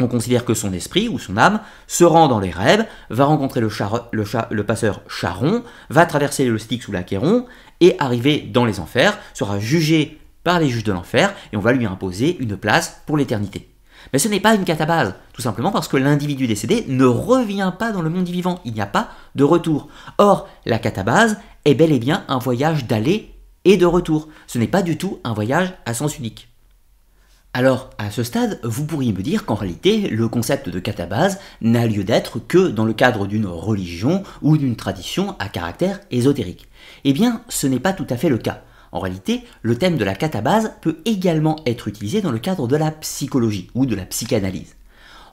on 0.00 0.06
considère 0.06 0.44
que 0.44 0.54
son 0.54 0.72
esprit 0.72 1.08
ou 1.08 1.18
son 1.18 1.36
âme 1.36 1.60
se 1.86 2.04
rend 2.04 2.28
dans 2.28 2.38
les 2.38 2.50
rêves, 2.50 2.86
va 3.10 3.24
rencontrer 3.24 3.60
le, 3.60 3.68
le, 4.12 4.64
passeur 4.64 5.02
Charon, 5.08 5.64
va 5.90 6.06
traverser 6.06 6.46
le 6.46 6.58
Styx 6.58 6.86
ou 6.88 6.92
l'Achéron 6.92 7.46
et 7.80 7.96
arriver 7.98 8.40
dans 8.40 8.64
les 8.64 8.80
enfers, 8.80 9.18
sera 9.34 9.58
jugé 9.58 10.18
par 10.44 10.60
les 10.60 10.68
juges 10.68 10.84
de 10.84 10.92
l'enfer 10.92 11.34
et 11.52 11.56
on 11.56 11.60
va 11.60 11.72
lui 11.72 11.84
imposer 11.84 12.36
une 12.38 12.56
place 12.56 13.02
pour 13.06 13.16
l'éternité. 13.16 13.68
Mais 14.12 14.18
ce 14.18 14.28
n'est 14.28 14.40
pas 14.40 14.54
une 14.54 14.64
catabase, 14.64 15.14
tout 15.32 15.42
simplement 15.42 15.70
parce 15.70 15.88
que 15.88 15.96
l'individu 15.96 16.46
décédé 16.46 16.84
ne 16.88 17.04
revient 17.04 17.72
pas 17.78 17.92
dans 17.92 18.02
le 18.02 18.10
monde 18.10 18.28
vivant, 18.28 18.60
il 18.64 18.72
n'y 18.72 18.80
a 18.80 18.86
pas 18.86 19.10
de 19.34 19.44
retour. 19.44 19.88
Or, 20.18 20.48
la 20.66 20.78
catabase 20.78 21.38
est 21.64 21.74
bel 21.74 21.92
et 21.92 21.98
bien 21.98 22.24
un 22.28 22.38
voyage 22.38 22.86
d'aller 22.86 23.34
et 23.64 23.76
de 23.76 23.86
retour, 23.86 24.28
ce 24.46 24.58
n'est 24.58 24.66
pas 24.66 24.82
du 24.82 24.96
tout 24.96 25.18
un 25.24 25.34
voyage 25.34 25.74
à 25.84 25.94
sens 25.94 26.18
unique. 26.18 26.48
Alors, 27.54 27.90
à 27.98 28.10
ce 28.10 28.22
stade, 28.22 28.60
vous 28.62 28.84
pourriez 28.86 29.12
me 29.12 29.22
dire 29.22 29.44
qu'en 29.44 29.54
réalité, 29.54 30.08
le 30.10 30.28
concept 30.28 30.68
de 30.68 30.78
catabase 30.78 31.40
n'a 31.60 31.86
lieu 31.86 32.04
d'être 32.04 32.38
que 32.38 32.68
dans 32.68 32.84
le 32.84 32.92
cadre 32.92 33.26
d'une 33.26 33.46
religion 33.46 34.22
ou 34.42 34.58
d'une 34.58 34.76
tradition 34.76 35.34
à 35.38 35.48
caractère 35.48 36.00
ésotérique. 36.10 36.68
Eh 37.04 37.12
bien, 37.12 37.42
ce 37.48 37.66
n'est 37.66 37.80
pas 37.80 37.94
tout 37.94 38.06
à 38.10 38.16
fait 38.16 38.28
le 38.28 38.38
cas. 38.38 38.62
En 38.92 39.00
réalité, 39.00 39.44
le 39.62 39.76
thème 39.76 39.96
de 39.96 40.04
la 40.04 40.14
catabase 40.14 40.72
peut 40.80 40.98
également 41.04 41.56
être 41.66 41.88
utilisé 41.88 42.20
dans 42.20 42.32
le 42.32 42.38
cadre 42.38 42.68
de 42.68 42.76
la 42.76 42.90
psychologie 42.90 43.70
ou 43.74 43.86
de 43.86 43.94
la 43.94 44.06
psychanalyse. 44.06 44.76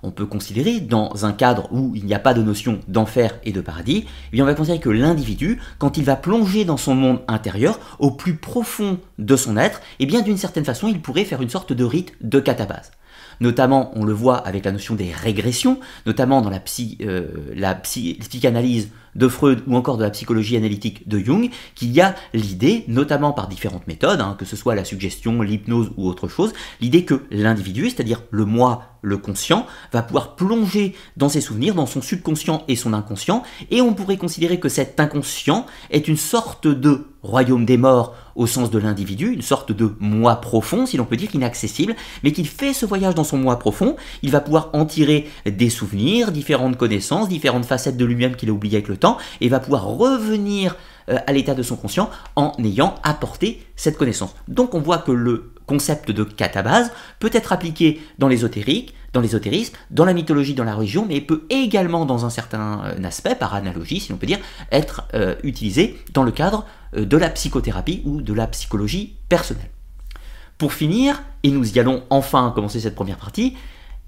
On 0.04 0.12
peut 0.12 0.26
considérer, 0.26 0.82
dans 0.82 1.26
un 1.26 1.32
cadre 1.32 1.68
où 1.72 1.94
il 1.96 2.06
n'y 2.06 2.14
a 2.14 2.20
pas 2.20 2.36
de 2.36 2.44
notion 2.44 2.80
d'enfer 2.88 3.40
et 3.44 3.52
de 3.52 3.62
paradis, 3.62 4.06
eh 4.06 4.32
bien 4.32 4.44
on 4.44 4.48
va 4.48 4.54
considérer 4.54 4.80
que 4.80 4.90
l'individu, 4.90 5.60
quand 5.80 5.98
il 5.98 6.04
va 6.04 6.16
plonger 6.16 6.64
dans 6.64 6.78
son 6.78 6.94
monde 6.94 7.22
intérieur, 7.28 7.80
au 7.98 8.12
plus 8.12 8.36
profond 8.36 9.00
de 9.18 9.36
son 9.36 9.58
être, 9.58 9.82
eh 10.00 10.06
bien 10.06 10.22
d'une 10.22 10.38
certaine 10.38 10.66
façon, 10.66 10.88
il 10.88 11.02
pourrait 11.02 11.26
faire 11.26 11.42
une 11.42 11.50
sorte 11.50 11.74
de 11.74 11.84
rite 11.84 12.14
de 12.22 12.40
catabase. 12.40 12.92
Notamment, 13.39 13.92
on 13.96 14.04
le 14.04 14.13
voit 14.13 14.38
avec 14.38 14.65
la 14.65 14.72
notion 14.72 14.96
des 14.96 15.12
régressions, 15.12 15.80
notamment 16.06 16.42
dans 16.42 16.51
euh, 16.51 17.27
la 17.56 17.75
psychanalyse 17.75 18.89
de 19.15 19.27
Freud 19.27 19.63
ou 19.68 19.75
encore 19.75 19.98
de 19.98 20.04
la 20.04 20.10
psychologie 20.10 20.58
analytique 20.58 21.08
de 21.08 21.20
Jung, 21.20 21.50
qu'il 21.74 21.92
y 21.92 22.01
a 22.01 22.15
l'idée, 22.34 22.84
notamment 22.88 23.32
par 23.32 23.48
différentes 23.48 23.88
méthodes, 23.88 24.22
hein, 24.22 24.36
que 24.38 24.46
ce 24.46 24.56
soit 24.56 24.75
la 24.75 24.86
suggestion, 24.86 25.42
l'hypnose 25.42 25.92
ou 25.98 26.08
autre 26.08 26.27
chose, 26.27 26.54
l'idée 26.82 27.06
que 27.06 27.22
l'individu, 27.32 27.89
c'est-à-dire 27.89 28.24
le 28.30 28.46
moi, 28.46 28.98
le 29.01 29.18
conscient, 29.18 29.65
va 29.94 30.01
pouvoir 30.01 30.36
plonger 30.36 30.96
dans 31.15 31.30
ses 31.30 31.42
souvenirs, 31.42 31.75
dans 31.75 31.86
son 31.86 32.01
subconscient 32.01 32.63
et 32.68 32.75
son 32.75 32.94
inconscient, 32.94 33.44
et 33.72 33.82
on 33.82 33.94
pourrait 33.94 34.18
considérer 34.18 34.60
que 34.60 34.70
cet 34.70 35.00
inconscient 35.00 35.65
est 35.92 36.08
une 36.08 36.18
sorte 36.18 36.68
de 36.68 37.08
royaume 37.25 37.65
des 37.65 37.77
morts 37.77 38.15
au 38.36 38.48
sens 38.48 38.70
de 38.70 38.79
l'individu, 38.79 39.32
une 39.32 39.41
sorte 39.41 39.72
de 39.72 39.96
moi 40.00 40.36
profond, 40.38 40.86
si 40.86 40.98
l'on 40.98 41.05
peut 41.05 41.15
dire, 41.15 41.34
inaccessible, 41.34 41.96
mais 42.24 42.32
qu'il 42.32 42.48
fait 42.48 42.74
ce 42.74 42.86
voyage 42.86 43.15
dans 43.15 43.24
son 43.24 43.38
moi 43.38 43.58
profond, 43.60 43.96
il 44.22 44.32
va 44.32 44.41
pouvoir 44.41 44.70
en 44.74 44.86
tirer 44.86 45.27
des 45.46 45.70
souvenirs, 45.70 46.32
différentes 46.32 46.77
connaissances, 46.77 47.29
différentes 47.29 47.65
facettes 47.65 47.98
de 47.98 48.05
lui-même 48.05 48.36
qu'il 48.36 48.50
a 48.50 48.53
oubliées 48.53 48.77
avec 48.77 48.88
le 48.88 48.98
temps, 48.98 49.17
et 49.41 49.50
va 49.50 49.60
pouvoir 49.60 49.86
revenir 49.86 50.75
euh, 51.10 51.17
à 51.27 51.34
l'état 51.34 51.53
de 51.53 51.63
son 51.63 51.75
conscient 51.75 52.10
en 52.36 52.51
ayant 52.63 52.96
apporté 53.03 53.65
cette 53.75 53.98
connaissance. 53.98 54.36
Donc 54.48 54.74
on 54.74 54.79
voit 54.79 54.98
que 54.98 55.12
le 55.12 55.51
concept 55.66 56.12
de 56.12 56.24
catabase 56.24 56.92
peut 57.20 57.30
être 57.34 57.54
appliqué 57.54 58.02
dans 58.20 58.28
l'ésotérique, 58.28 58.94
dans 59.14 59.22
l'ésotérisme, 59.22 59.76
dans 59.92 60.06
la 60.06 60.14
mythologie, 60.14 60.54
dans 60.54 60.66
la 60.66 60.76
religion, 60.76 61.06
mais 61.08 61.22
peut 61.22 61.46
également, 61.50 62.06
dans 62.06 62.26
un 62.26 62.30
certain 62.30 62.82
euh, 62.86 63.04
aspect, 63.04 63.36
par 63.36 63.56
analogie, 63.56 64.00
si 64.00 64.12
l'on 64.12 64.18
peut 64.18 64.28
dire, 64.28 64.40
être 64.72 65.08
euh, 65.14 65.36
utilisé 65.44 65.98
dans 66.14 66.24
le 66.24 66.32
cadre 66.32 66.66
euh, 66.96 67.06
de 67.06 67.18
la 67.18 67.30
psychothérapie 67.30 68.02
ou 68.06 68.22
de 68.22 68.34
la 68.34 68.48
psychologie 68.48 69.16
personnelle. 69.30 69.70
Pour 70.58 70.74
finir, 70.74 71.24
et 71.44 71.50
nous 71.50 71.76
y 71.76 71.80
allons 71.80 72.04
enfin 72.10 72.52
commencer 72.54 72.80
cette 72.80 72.96
première 72.96 73.18
partie, 73.18 73.56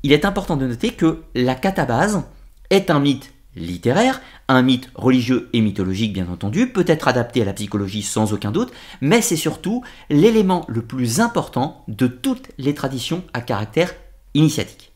il 0.03 0.11
est 0.11 0.25
important 0.25 0.57
de 0.57 0.67
noter 0.67 0.91
que 0.91 1.23
la 1.35 1.55
catabase 1.55 2.23
est 2.69 2.89
un 2.89 2.99
mythe 2.99 3.33
littéraire, 3.57 4.21
un 4.47 4.61
mythe 4.61 4.89
religieux 4.95 5.49
et 5.53 5.61
mythologique 5.61 6.13
bien 6.13 6.27
entendu, 6.29 6.71
peut 6.71 6.85
être 6.87 7.07
adapté 7.07 7.41
à 7.41 7.45
la 7.45 7.53
psychologie 7.53 8.03
sans 8.03 8.33
aucun 8.33 8.51
doute, 8.51 8.71
mais 9.01 9.21
c'est 9.21 9.35
surtout 9.35 9.83
l'élément 10.09 10.65
le 10.67 10.81
plus 10.81 11.19
important 11.19 11.83
de 11.87 12.07
toutes 12.07 12.49
les 12.57 12.73
traditions 12.73 13.23
à 13.33 13.41
caractère 13.41 13.93
initiatique. 14.33 14.93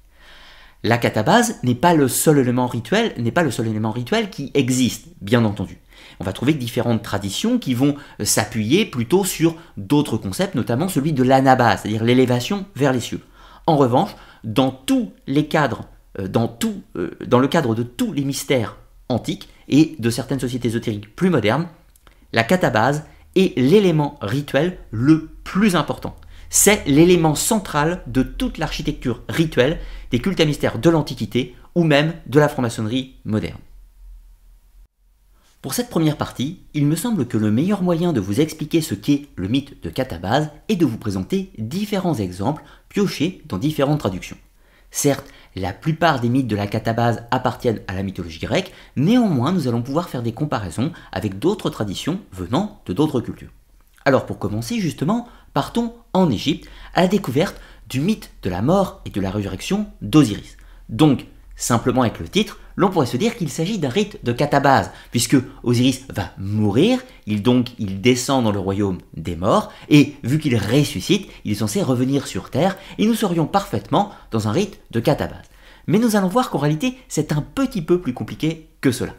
La 0.84 0.98
catabase 0.98 1.60
n'est 1.62 1.76
pas 1.76 1.94
le 1.94 2.08
seul 2.08 2.40
élément 2.40 2.66
rituel, 2.66 3.14
n'est 3.18 3.32
pas 3.32 3.44
le 3.44 3.52
seul 3.52 3.68
élément 3.68 3.92
rituel 3.92 4.32
qui 4.32 4.52
existe, 4.56 5.10
bien 5.22 5.46
entendu. 5.46 5.78
On 6.20 6.24
va 6.24 6.34
trouver 6.34 6.54
différentes 6.54 7.04
traditions 7.04 7.60
qui 7.60 7.76
vont 7.76 7.96
s'appuyer 8.24 8.86
plutôt 8.86 9.24
sur 9.24 9.56
d'autres 9.78 10.18
concepts, 10.18 10.56
notamment 10.56 10.88
celui 10.88 11.14
de 11.14 11.24
l'anabase, 11.24 11.82
c'est-à-dire 11.82 12.04
l'élévation 12.04 12.66
vers 12.76 12.94
les 12.94 13.00
cieux. 13.00 13.22
En 13.68 13.78
revanche, 13.78 14.16
dans 14.44 14.72
tous 14.72 15.12
les 15.28 15.48
cadres 15.48 15.86
dans, 16.20 16.48
tout, 16.48 16.82
euh, 16.96 17.12
dans 17.26 17.40
le 17.40 17.48
cadre 17.48 17.76
de 17.76 17.84
tous 17.84 18.14
les 18.14 18.24
mystères 18.24 18.78
antiques 19.10 19.50
et 19.68 19.96
de 20.00 20.10
certaines 20.10 20.40
sociétés 20.40 20.70
ésotériques 20.70 21.16
plus 21.16 21.30
modernes, 21.30 21.68
la 22.34 22.44
catabase 22.44 23.04
est 23.36 23.58
l'élément 23.58 24.18
rituel 24.22 24.78
le 24.92 25.30
plus 25.44 25.76
important. 25.76 26.16
C'est 26.50 26.86
l'élément 26.86 27.36
central 27.36 28.04
de 28.08 28.24
toute 28.24 28.58
l'architecture 28.58 29.22
rituelle 29.30 29.80
des 30.12 30.20
cultes 30.20 30.40
à 30.40 30.46
mystères 30.46 30.80
de 30.80 30.90
l'Antiquité 30.90 31.56
ou 31.76 31.84
même 31.84 32.14
de 32.28 32.40
la 32.40 32.50
franc-maçonnerie 32.50 33.16
moderne. 33.24 33.60
Pour 35.62 35.76
cette 35.76 35.90
première 35.90 36.18
partie, 36.18 36.60
il 36.74 36.88
me 36.88 36.96
semble 36.96 37.28
que 37.28 37.38
le 37.38 37.52
meilleur 37.52 37.84
moyen 37.84 38.14
de 38.14 38.20
vous 38.20 38.42
expliquer 38.42 38.82
ce 38.82 38.96
qu'est 38.96 39.28
le 39.36 39.48
mythe 39.48 39.82
de 39.84 39.90
Catabase 39.90 40.50
est 40.70 40.76
de 40.76 40.86
vous 40.86 40.98
présenter 40.98 41.52
différents 41.60 42.16
exemples 42.16 42.64
piochés 42.90 43.44
dans 43.46 43.60
différentes 43.60 44.00
traductions. 44.00 44.38
Certes, 44.90 45.28
la 45.56 45.74
plupart 45.74 46.20
des 46.20 46.30
mythes 46.30 46.48
de 46.48 46.56
la 46.56 46.68
catabase 46.68 47.24
appartiennent 47.32 47.82
à 47.88 47.94
la 47.94 48.04
mythologie 48.04 48.40
grecque, 48.40 48.72
néanmoins 48.96 49.52
nous 49.52 49.68
allons 49.68 49.82
pouvoir 49.82 50.10
faire 50.10 50.24
des 50.24 50.32
comparaisons 50.32 50.92
avec 51.12 51.40
d'autres 51.40 51.70
traditions 51.70 52.20
venant 52.32 52.82
de 52.86 52.94
d'autres 52.94 53.22
cultures. 53.22 53.52
Alors 54.06 54.26
pour 54.26 54.40
commencer 54.40 54.80
justement, 54.80 55.28
partons 55.54 55.94
en 56.14 56.30
Égypte 56.30 56.70
à 56.94 57.02
la 57.02 57.08
découverte 57.08 57.60
du 57.90 58.00
mythe 58.00 58.32
de 58.44 58.50
la 58.50 58.62
mort 58.62 59.02
et 59.06 59.10
de 59.10 59.22
la 59.22 59.32
résurrection 59.32 59.88
d'Osiris. 60.02 60.58
Donc 60.90 61.26
Simplement 61.62 62.02
avec 62.02 62.18
le 62.18 62.28
titre, 62.28 62.58
l'on 62.76 62.90
pourrait 62.90 63.06
se 63.06 63.18
dire 63.18 63.36
qu'il 63.36 63.50
s'agit 63.50 63.80
d'un 63.80 63.90
rite 63.90 64.24
de 64.24 64.32
catabase, 64.32 64.92
puisque 65.12 65.38
Osiris 65.64 66.06
va 66.10 66.32
mourir, 66.38 67.00
il 67.26 67.42
donc 67.42 67.70
il 67.80 68.02
descend 68.02 68.44
dans 68.44 68.52
le 68.52 68.60
royaume 68.60 69.00
des 69.16 69.36
morts, 69.36 69.72
et 69.90 70.16
vu 70.24 70.40
qu'il 70.40 70.58
ressuscite, 70.58 71.30
il 71.46 71.52
est 71.52 71.56
censé 71.56 71.82
revenir 71.82 72.28
sur 72.28 72.50
Terre, 72.50 72.78
et 72.98 73.06
nous 73.06 73.16
serions 73.16 73.46
parfaitement 73.46 74.12
dans 74.32 74.48
un 74.48 74.52
rite 74.52 74.80
de 74.92 75.00
catabase. 75.00 75.50
Mais 75.88 76.00
nous 76.00 76.16
allons 76.16 76.28
voir 76.28 76.50
qu'en 76.50 76.60
réalité, 76.60 76.98
c'est 77.08 77.32
un 77.32 77.42
petit 77.42 77.82
peu 77.82 78.00
plus 78.00 78.14
compliqué 78.14 78.70
que 78.82 78.92
cela. 78.92 79.14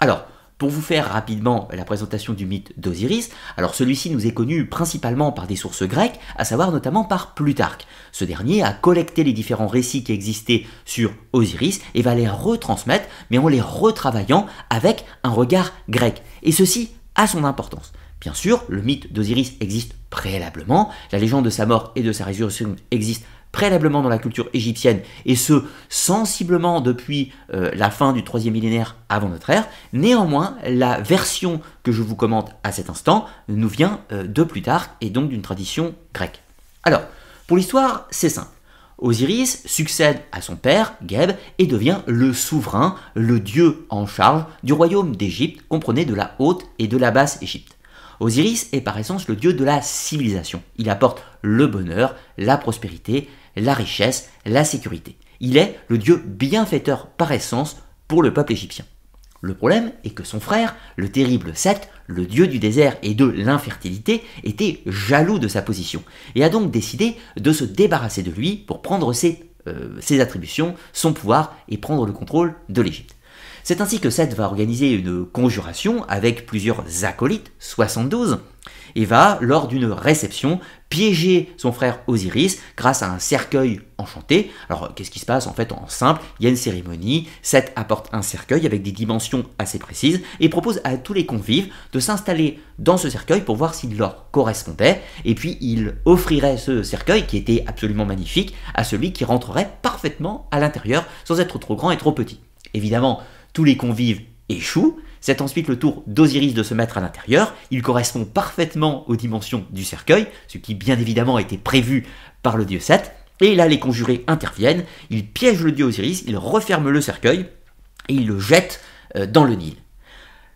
Alors, 0.00 0.24
pour 0.58 0.70
vous 0.70 0.80
faire 0.80 1.10
rapidement 1.12 1.68
la 1.72 1.84
présentation 1.84 2.32
du 2.32 2.46
mythe 2.46 2.72
d'Osiris, 2.78 3.30
alors 3.56 3.74
celui-ci 3.74 4.10
nous 4.10 4.26
est 4.26 4.32
connu 4.32 4.66
principalement 4.66 5.32
par 5.32 5.46
des 5.46 5.56
sources 5.56 5.82
grecques, 5.82 6.18
à 6.36 6.44
savoir 6.44 6.72
notamment 6.72 7.04
par 7.04 7.34
Plutarque. 7.34 7.86
Ce 8.12 8.24
dernier 8.24 8.62
a 8.62 8.72
collecté 8.72 9.22
les 9.22 9.34
différents 9.34 9.66
récits 9.66 10.02
qui 10.02 10.12
existaient 10.12 10.66
sur 10.84 11.12
Osiris 11.32 11.80
et 11.94 12.02
va 12.02 12.14
les 12.14 12.28
retransmettre, 12.28 13.08
mais 13.30 13.38
en 13.38 13.48
les 13.48 13.60
retravaillant 13.60 14.46
avec 14.70 15.04
un 15.24 15.30
regard 15.30 15.72
grec. 15.88 16.22
Et 16.42 16.52
ceci 16.52 16.90
a 17.14 17.26
son 17.26 17.44
importance. 17.44 17.92
Bien 18.20 18.32
sûr, 18.32 18.64
le 18.68 18.80
mythe 18.80 19.12
d'Osiris 19.12 19.54
existe 19.60 19.94
préalablement, 20.08 20.90
la 21.12 21.18
légende 21.18 21.44
de 21.44 21.50
sa 21.50 21.66
mort 21.66 21.92
et 21.96 22.02
de 22.02 22.12
sa 22.12 22.24
résurrection 22.24 22.76
existe 22.90 23.26
préalablement 23.56 24.02
dans 24.02 24.10
la 24.10 24.18
culture 24.18 24.50
égyptienne, 24.52 25.00
et 25.24 25.34
ce, 25.34 25.64
sensiblement 25.88 26.82
depuis 26.82 27.32
euh, 27.54 27.70
la 27.74 27.90
fin 27.90 28.12
du 28.12 28.22
troisième 28.22 28.52
millénaire 28.52 28.96
avant 29.08 29.30
notre 29.30 29.48
ère. 29.48 29.66
Néanmoins, 29.94 30.58
la 30.68 31.00
version 31.00 31.62
que 31.82 31.90
je 31.90 32.02
vous 32.02 32.16
commente 32.16 32.50
à 32.64 32.70
cet 32.70 32.90
instant 32.90 33.24
nous 33.48 33.68
vient 33.68 34.00
euh, 34.12 34.26
de 34.26 34.42
Plutarque 34.42 34.90
et 35.00 35.08
donc 35.08 35.30
d'une 35.30 35.40
tradition 35.40 35.94
grecque. 36.12 36.42
Alors, 36.82 37.00
pour 37.46 37.56
l'histoire, 37.56 38.06
c'est 38.10 38.28
simple. 38.28 38.50
Osiris 38.98 39.62
succède 39.64 40.20
à 40.32 40.42
son 40.42 40.56
père, 40.56 40.92
Geb, 41.06 41.32
et 41.56 41.66
devient 41.66 42.00
le 42.06 42.34
souverain, 42.34 42.96
le 43.14 43.40
dieu 43.40 43.86
en 43.88 44.06
charge 44.06 44.44
du 44.64 44.74
royaume 44.74 45.16
d'Égypte, 45.16 45.64
comprenait 45.70 46.04
de 46.04 46.14
la 46.14 46.34
haute 46.38 46.64
et 46.78 46.88
de 46.88 46.98
la 46.98 47.10
basse 47.10 47.38
Égypte. 47.40 47.76
Osiris 48.20 48.68
est 48.72 48.80
par 48.80 48.98
essence 48.98 49.28
le 49.28 49.36
dieu 49.36 49.52
de 49.52 49.64
la 49.64 49.82
civilisation. 49.82 50.62
Il 50.76 50.88
apporte 50.88 51.22
le 51.42 51.66
bonheur, 51.66 52.14
la 52.38 52.56
prospérité, 52.56 53.28
la 53.56 53.74
richesse, 53.74 54.30
la 54.44 54.64
sécurité. 54.64 55.16
Il 55.40 55.56
est 55.56 55.78
le 55.88 55.98
dieu 55.98 56.22
bienfaiteur 56.24 57.08
par 57.08 57.32
essence 57.32 57.76
pour 58.08 58.22
le 58.22 58.32
peuple 58.32 58.52
égyptien. 58.52 58.84
Le 59.42 59.54
problème 59.54 59.92
est 60.04 60.10
que 60.10 60.24
son 60.24 60.40
frère, 60.40 60.74
le 60.96 61.10
terrible 61.10 61.52
Seth, 61.54 61.88
le 62.06 62.26
dieu 62.26 62.46
du 62.46 62.58
désert 62.58 62.96
et 63.02 63.14
de 63.14 63.26
l'infertilité, 63.26 64.22
était 64.44 64.80
jaloux 64.86 65.38
de 65.38 65.48
sa 65.48 65.62
position 65.62 66.02
et 66.34 66.42
a 66.42 66.48
donc 66.48 66.70
décidé 66.70 67.16
de 67.36 67.52
se 67.52 67.64
débarrasser 67.64 68.22
de 68.22 68.30
lui 68.30 68.56
pour 68.56 68.80
prendre 68.80 69.12
ses, 69.12 69.44
euh, 69.68 70.20
attributions, 70.20 70.74
son 70.92 71.12
pouvoir 71.12 71.56
et 71.68 71.76
prendre 71.76 72.06
le 72.06 72.12
contrôle 72.12 72.54
de 72.68 72.80
l'Égypte. 72.80 73.16
C'est 73.62 73.80
ainsi 73.80 74.00
que 74.00 74.10
Seth 74.10 74.34
va 74.34 74.46
organiser 74.46 74.92
une 74.92 75.26
conjuration 75.26 76.04
avec 76.04 76.46
plusieurs 76.46 77.04
acolytes, 77.04 77.50
72, 77.58 78.38
et 78.96 79.04
va, 79.04 79.38
lors 79.40 79.68
d'une 79.68 79.84
réception, 79.84 80.58
piéger 80.88 81.52
son 81.58 81.70
frère 81.70 82.00
Osiris 82.06 82.58
grâce 82.76 83.02
à 83.02 83.10
un 83.10 83.18
cercueil 83.18 83.80
enchanté. 83.98 84.50
Alors 84.68 84.94
qu'est-ce 84.94 85.10
qui 85.10 85.18
se 85.18 85.26
passe 85.26 85.46
en 85.46 85.52
fait 85.52 85.70
en 85.72 85.86
simple? 85.86 86.22
Il 86.40 86.44
y 86.44 86.46
a 86.46 86.50
une 86.50 86.56
cérémonie, 86.56 87.28
Seth 87.42 87.72
apporte 87.76 88.08
un 88.12 88.22
cercueil 88.22 88.66
avec 88.66 88.82
des 88.82 88.92
dimensions 88.92 89.44
assez 89.58 89.78
précises 89.78 90.22
et 90.40 90.48
propose 90.48 90.80
à 90.84 90.96
tous 90.96 91.12
les 91.12 91.26
convives 91.26 91.68
de 91.92 92.00
s'installer 92.00 92.58
dans 92.78 92.96
ce 92.96 93.10
cercueil 93.10 93.42
pour 93.42 93.56
voir 93.56 93.74
s'il 93.74 93.96
leur 93.96 94.30
correspondait 94.30 95.02
et 95.24 95.34
puis 95.34 95.58
il 95.60 95.96
offrirait 96.06 96.56
ce 96.56 96.82
cercueil 96.82 97.26
qui 97.26 97.36
était 97.36 97.64
absolument 97.66 98.06
magnifique 98.06 98.54
à 98.74 98.82
celui 98.82 99.12
qui 99.12 99.24
rentrerait 99.24 99.72
parfaitement 99.82 100.48
à 100.50 100.58
l'intérieur 100.58 101.04
sans 101.24 101.38
être 101.38 101.58
trop 101.58 101.76
grand 101.76 101.90
et 101.90 101.98
trop 101.98 102.12
petit. 102.12 102.40
Évidemment, 102.72 103.20
tous 103.52 103.64
les 103.64 103.76
convives 103.76 104.22
échouent. 104.48 104.98
C'est 105.26 105.40
ensuite 105.40 105.66
le 105.66 105.76
tour 105.76 106.04
d'Osiris 106.06 106.54
de 106.54 106.62
se 106.62 106.72
mettre 106.72 106.98
à 106.98 107.00
l'intérieur. 107.00 107.52
Il 107.72 107.82
correspond 107.82 108.24
parfaitement 108.24 109.02
aux 109.10 109.16
dimensions 109.16 109.64
du 109.72 109.82
cercueil, 109.82 110.28
ce 110.46 110.56
qui 110.56 110.76
bien 110.76 110.96
évidemment 110.96 111.34
a 111.34 111.40
été 111.40 111.58
prévu 111.58 112.06
par 112.44 112.56
le 112.56 112.64
dieu 112.64 112.78
Seth. 112.78 113.10
Et 113.40 113.56
là, 113.56 113.66
les 113.66 113.80
conjurés 113.80 114.22
interviennent, 114.28 114.84
ils 115.10 115.26
piègent 115.26 115.64
le 115.64 115.72
dieu 115.72 115.86
Osiris, 115.86 116.22
ils 116.28 116.36
referment 116.36 116.90
le 116.90 117.00
cercueil 117.00 117.46
et 118.08 118.14
ils 118.14 118.28
le 118.28 118.38
jettent 118.38 118.80
euh, 119.16 119.26
dans 119.26 119.42
le 119.42 119.56
Nil. 119.56 119.74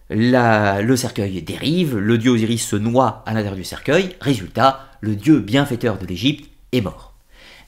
le 0.08 0.94
cercueil 0.94 1.42
dérive, 1.42 1.98
le 1.98 2.16
dieu 2.16 2.30
Osiris 2.30 2.64
se 2.64 2.76
noie 2.76 3.24
à 3.26 3.34
l'intérieur 3.34 3.56
du 3.56 3.64
cercueil, 3.64 4.14
résultat, 4.20 4.86
le 5.00 5.16
dieu 5.16 5.40
bienfaiteur 5.40 5.98
de 5.98 6.06
l'Égypte 6.06 6.48
est 6.70 6.80
mort. 6.80 7.09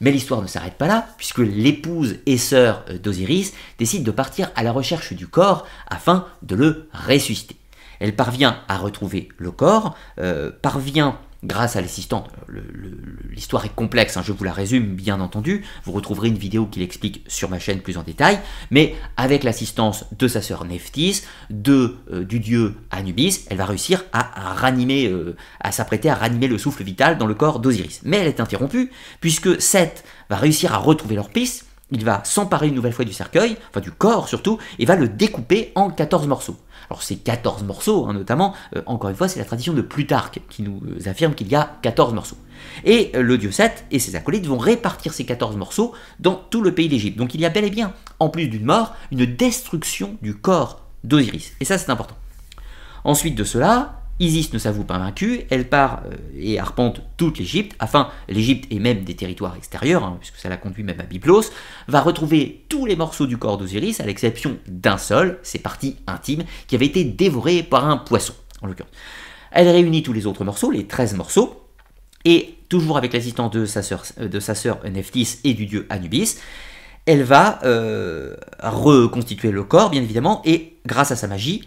Mais 0.02 0.10
l'histoire 0.10 0.42
ne 0.42 0.48
s'arrête 0.48 0.74
pas 0.74 0.88
là, 0.88 1.06
puisque 1.16 1.38
l'épouse 1.38 2.18
et 2.26 2.36
sœur 2.36 2.84
d'Osiris 3.02 3.54
décide 3.78 4.02
de 4.02 4.10
partir 4.10 4.50
à 4.56 4.64
la 4.64 4.72
recherche 4.72 5.12
du 5.12 5.28
corps 5.28 5.64
afin 5.88 6.26
de 6.42 6.56
le 6.56 6.88
ressusciter. 6.92 7.56
Elle 8.00 8.16
parvient 8.16 8.58
à 8.66 8.78
retrouver 8.78 9.28
le 9.38 9.52
corps, 9.52 9.96
euh, 10.18 10.50
parvient 10.60 11.18
grâce 11.44 11.76
à 11.76 11.80
l'assistant, 11.80 12.24
l'histoire 13.30 13.64
est 13.64 13.74
complexe, 13.74 14.16
hein, 14.16 14.22
je 14.24 14.32
vous 14.32 14.44
la 14.44 14.52
résume 14.52 14.94
bien 14.94 15.20
entendu, 15.20 15.64
vous 15.84 15.92
retrouverez 15.92 16.28
une 16.28 16.38
vidéo 16.38 16.66
qui 16.66 16.80
l'explique 16.80 17.24
sur 17.26 17.50
ma 17.50 17.58
chaîne 17.58 17.80
plus 17.80 17.98
en 17.98 18.02
détail, 18.02 18.38
mais 18.70 18.94
avec 19.16 19.42
l'assistance 19.42 20.04
de 20.16 20.28
sa 20.28 20.40
sœur 20.40 20.64
Nephthys, 20.64 21.22
euh, 21.50 22.24
du 22.24 22.38
dieu 22.38 22.76
Anubis, 22.90 23.46
elle 23.50 23.56
va 23.56 23.66
réussir 23.66 24.04
à, 24.12 24.66
euh, 24.66 25.32
à 25.60 25.72
s'apprêter 25.72 26.08
à 26.10 26.14
ranimer 26.14 26.46
le 26.46 26.58
souffle 26.58 26.84
vital 26.84 27.18
dans 27.18 27.26
le 27.26 27.34
corps 27.34 27.58
d'Osiris. 27.58 28.00
Mais 28.04 28.18
elle 28.18 28.28
est 28.28 28.40
interrompue, 28.40 28.92
puisque 29.20 29.60
Seth 29.60 30.04
va 30.30 30.36
réussir 30.36 30.72
à 30.72 30.78
retrouver 30.78 31.16
leur 31.16 31.28
piste, 31.28 31.66
il 31.92 32.04
va 32.04 32.22
s'emparer 32.24 32.68
une 32.68 32.74
nouvelle 32.74 32.92
fois 32.92 33.04
du 33.04 33.12
cercueil, 33.12 33.56
enfin 33.70 33.80
du 33.80 33.92
corps 33.92 34.28
surtout, 34.28 34.58
et 34.78 34.86
va 34.86 34.96
le 34.96 35.08
découper 35.08 35.72
en 35.74 35.90
14 35.90 36.26
morceaux. 36.26 36.56
Alors 36.92 37.02
ces 37.02 37.16
14 37.16 37.62
morceaux, 37.62 38.04
hein, 38.06 38.12
notamment, 38.12 38.52
euh, 38.76 38.82
encore 38.84 39.08
une 39.08 39.16
fois, 39.16 39.26
c'est 39.26 39.38
la 39.38 39.46
tradition 39.46 39.72
de 39.72 39.80
Plutarque 39.80 40.42
qui 40.50 40.60
nous 40.60 40.78
euh, 40.86 41.08
affirme 41.08 41.34
qu'il 41.34 41.48
y 41.48 41.54
a 41.54 41.78
14 41.80 42.12
morceaux. 42.12 42.36
Et 42.84 43.10
euh, 43.14 43.22
le 43.22 43.38
dieu 43.38 43.48
et 43.90 43.98
ses 43.98 44.14
acolytes 44.14 44.44
vont 44.44 44.58
répartir 44.58 45.14
ces 45.14 45.24
14 45.24 45.56
morceaux 45.56 45.94
dans 46.20 46.34
tout 46.34 46.60
le 46.60 46.74
pays 46.74 46.90
d'Égypte. 46.90 47.16
Donc 47.16 47.34
il 47.34 47.40
y 47.40 47.46
a 47.46 47.48
bel 47.48 47.64
et 47.64 47.70
bien, 47.70 47.94
en 48.18 48.28
plus 48.28 48.46
d'une 48.48 48.66
mort, 48.66 48.94
une 49.10 49.24
destruction 49.24 50.18
du 50.20 50.34
corps 50.34 50.82
d'Osiris. 51.02 51.54
Et 51.60 51.64
ça 51.64 51.78
c'est 51.78 51.88
important. 51.90 52.16
Ensuite 53.04 53.36
de 53.36 53.44
cela, 53.44 54.01
Isis 54.20 54.52
ne 54.52 54.58
s'avoue 54.58 54.84
pas 54.84 54.98
vaincue, 54.98 55.42
elle 55.50 55.68
part 55.68 56.02
euh, 56.06 56.16
et 56.38 56.58
arpente 56.58 57.02
toute 57.16 57.38
l'Égypte, 57.38 57.74
afin, 57.78 58.08
l'Égypte 58.28 58.66
et 58.70 58.78
même 58.78 59.04
des 59.04 59.16
territoires 59.16 59.56
extérieurs, 59.56 60.04
hein, 60.04 60.16
puisque 60.20 60.36
ça 60.36 60.48
la 60.48 60.56
conduit 60.56 60.84
même 60.84 61.00
à 61.00 61.04
Byblos, 61.04 61.44
va 61.88 62.00
retrouver 62.00 62.64
tous 62.68 62.86
les 62.86 62.94
morceaux 62.94 63.26
du 63.26 63.38
corps 63.38 63.58
d'Osiris, 63.58 64.00
à 64.00 64.06
l'exception 64.06 64.58
d'un 64.68 64.98
seul, 64.98 65.38
ses 65.42 65.58
parties 65.58 65.96
intimes, 66.06 66.44
qui 66.66 66.74
avait 66.74 66.86
été 66.86 67.04
dévoré 67.04 67.62
par 67.62 67.88
un 67.88 67.96
poisson, 67.96 68.34
en 68.60 68.66
l'occurrence. 68.66 68.92
Elle 69.50 69.68
réunit 69.68 70.02
tous 70.02 70.12
les 70.12 70.26
autres 70.26 70.44
morceaux, 70.44 70.70
les 70.70 70.86
13 70.86 71.14
morceaux, 71.14 71.66
et 72.24 72.54
toujours 72.68 72.98
avec 72.98 73.12
l'assistance 73.12 73.50
de 73.50 73.66
sa 73.66 73.82
sœur, 73.82 74.04
sœur 74.40 74.78
Nephthys 74.84 75.38
et 75.44 75.54
du 75.54 75.66
dieu 75.66 75.86
Anubis, 75.90 76.36
elle 77.06 77.24
va 77.24 77.58
reconstituer 78.62 79.50
le 79.50 79.64
corps, 79.64 79.90
bien 79.90 80.02
évidemment, 80.02 80.40
et 80.44 80.76
grâce 80.86 81.10
à 81.10 81.16
sa 81.16 81.26
magie, 81.26 81.66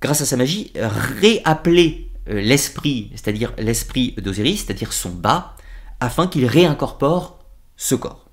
grâce 0.00 0.20
à 0.20 0.26
sa 0.26 0.36
magie, 0.36 0.72
réappeler 1.20 2.10
l'esprit, 2.26 3.10
c'est-à-dire 3.14 3.52
l'esprit 3.58 4.14
d'Osiris, 4.18 4.64
c'est-à-dire 4.64 4.92
son 4.92 5.10
bas, 5.10 5.56
afin 6.00 6.26
qu'il 6.26 6.46
réincorpore 6.46 7.38
ce 7.76 7.94
corps. 7.94 8.30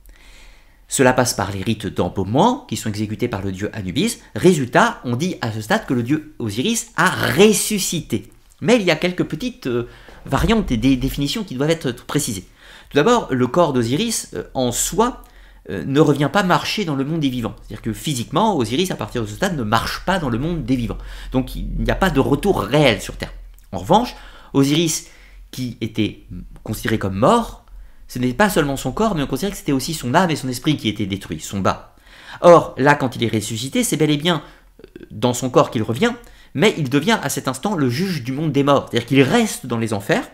Cela 0.87 1.11
passe 1.11 1.33
par 1.33 1.51
les 1.51 1.61
rites 1.61 1.87
d'embaumement 1.87 2.65
qui 2.69 2.77
sont 2.77 2.89
exécutés 2.89 3.27
par 3.27 3.41
le 3.41 3.51
dieu 3.51 3.69
Anubis. 3.73 4.19
Résultat, 4.35 5.01
on 5.03 5.17
dit 5.17 5.35
à 5.41 5.51
ce 5.51 5.61
stade 5.61 5.85
que 5.85 5.93
le 5.93 6.03
dieu 6.03 6.33
Osiris 6.39 6.91
a 6.95 7.09
ressuscité. 7.09 8.31
Mais 8.61 8.77
il 8.77 8.83
y 8.83 8.91
a 8.91 8.95
quelques 8.95 9.25
petites 9.25 9.67
euh, 9.67 9.87
variantes 10.25 10.71
et 10.71 10.77
des 10.77 10.95
définitions 10.95 11.43
qui 11.43 11.55
doivent 11.55 11.69
être 11.69 11.91
précisées. 12.05 12.45
Tout 12.89 12.95
d'abord, 12.95 13.27
le 13.31 13.47
corps 13.47 13.73
d'Osiris 13.73 14.29
euh, 14.33 14.43
en 14.53 14.71
soi 14.71 15.07
euh, 15.07 15.26
ne 15.69 15.99
revient 15.99 16.29
pas 16.31 16.43
marcher 16.43 16.85
dans 16.85 16.95
le 16.95 17.03
monde 17.03 17.19
des 17.19 17.29
vivants. 17.29 17.55
C'est-à-dire 17.61 17.81
que 17.81 17.93
physiquement, 17.93 18.55
Osiris, 18.57 18.91
à 18.91 18.95
partir 18.95 19.21
de 19.21 19.27
ce 19.27 19.35
stade, 19.35 19.57
ne 19.57 19.63
marche 19.63 20.05
pas 20.05 20.19
dans 20.19 20.29
le 20.29 20.37
monde 20.37 20.63
des 20.63 20.75
vivants. 20.75 20.97
Donc 21.31 21.55
il 21.55 21.67
n'y 21.79 21.91
a 21.91 21.95
pas 21.95 22.09
de 22.09 22.19
retour 22.19 22.61
réel 22.61 23.01
sur 23.01 23.17
Terre. 23.17 23.33
En 23.71 23.79
revanche, 23.79 24.15
Osiris, 24.53 25.07
qui 25.51 25.77
était 25.81 26.25
considéré 26.63 26.97
comme 26.97 27.15
mort, 27.15 27.65
ce 28.07 28.19
n'était 28.19 28.33
pas 28.33 28.49
seulement 28.49 28.77
son 28.77 28.91
corps, 28.91 29.15
mais 29.15 29.23
on 29.23 29.27
considérait 29.27 29.51
que 29.51 29.57
c'était 29.57 29.71
aussi 29.71 29.93
son 29.93 30.13
âme 30.13 30.29
et 30.29 30.35
son 30.35 30.47
esprit 30.47 30.77
qui 30.77 30.87
étaient 30.87 31.05
détruits, 31.05 31.39
son 31.39 31.59
bas. 31.59 31.95
Or, 32.41 32.73
là, 32.77 32.95
quand 32.95 33.15
il 33.15 33.23
est 33.23 33.33
ressuscité, 33.33 33.83
c'est 33.83 33.97
bel 33.97 34.09
et 34.09 34.17
bien 34.17 34.41
euh, 34.81 35.05
dans 35.11 35.33
son 35.33 35.49
corps 35.49 35.71
qu'il 35.71 35.83
revient, 35.83 36.13
mais 36.53 36.73
il 36.77 36.89
devient 36.89 37.19
à 37.21 37.29
cet 37.29 37.47
instant 37.47 37.75
le 37.75 37.89
juge 37.89 38.23
du 38.23 38.31
monde 38.31 38.51
des 38.51 38.63
morts. 38.63 38.87
C'est-à-dire 38.89 39.07
qu'il 39.07 39.21
reste 39.21 39.65
dans 39.65 39.77
les 39.77 39.93
enfers, 39.93 40.29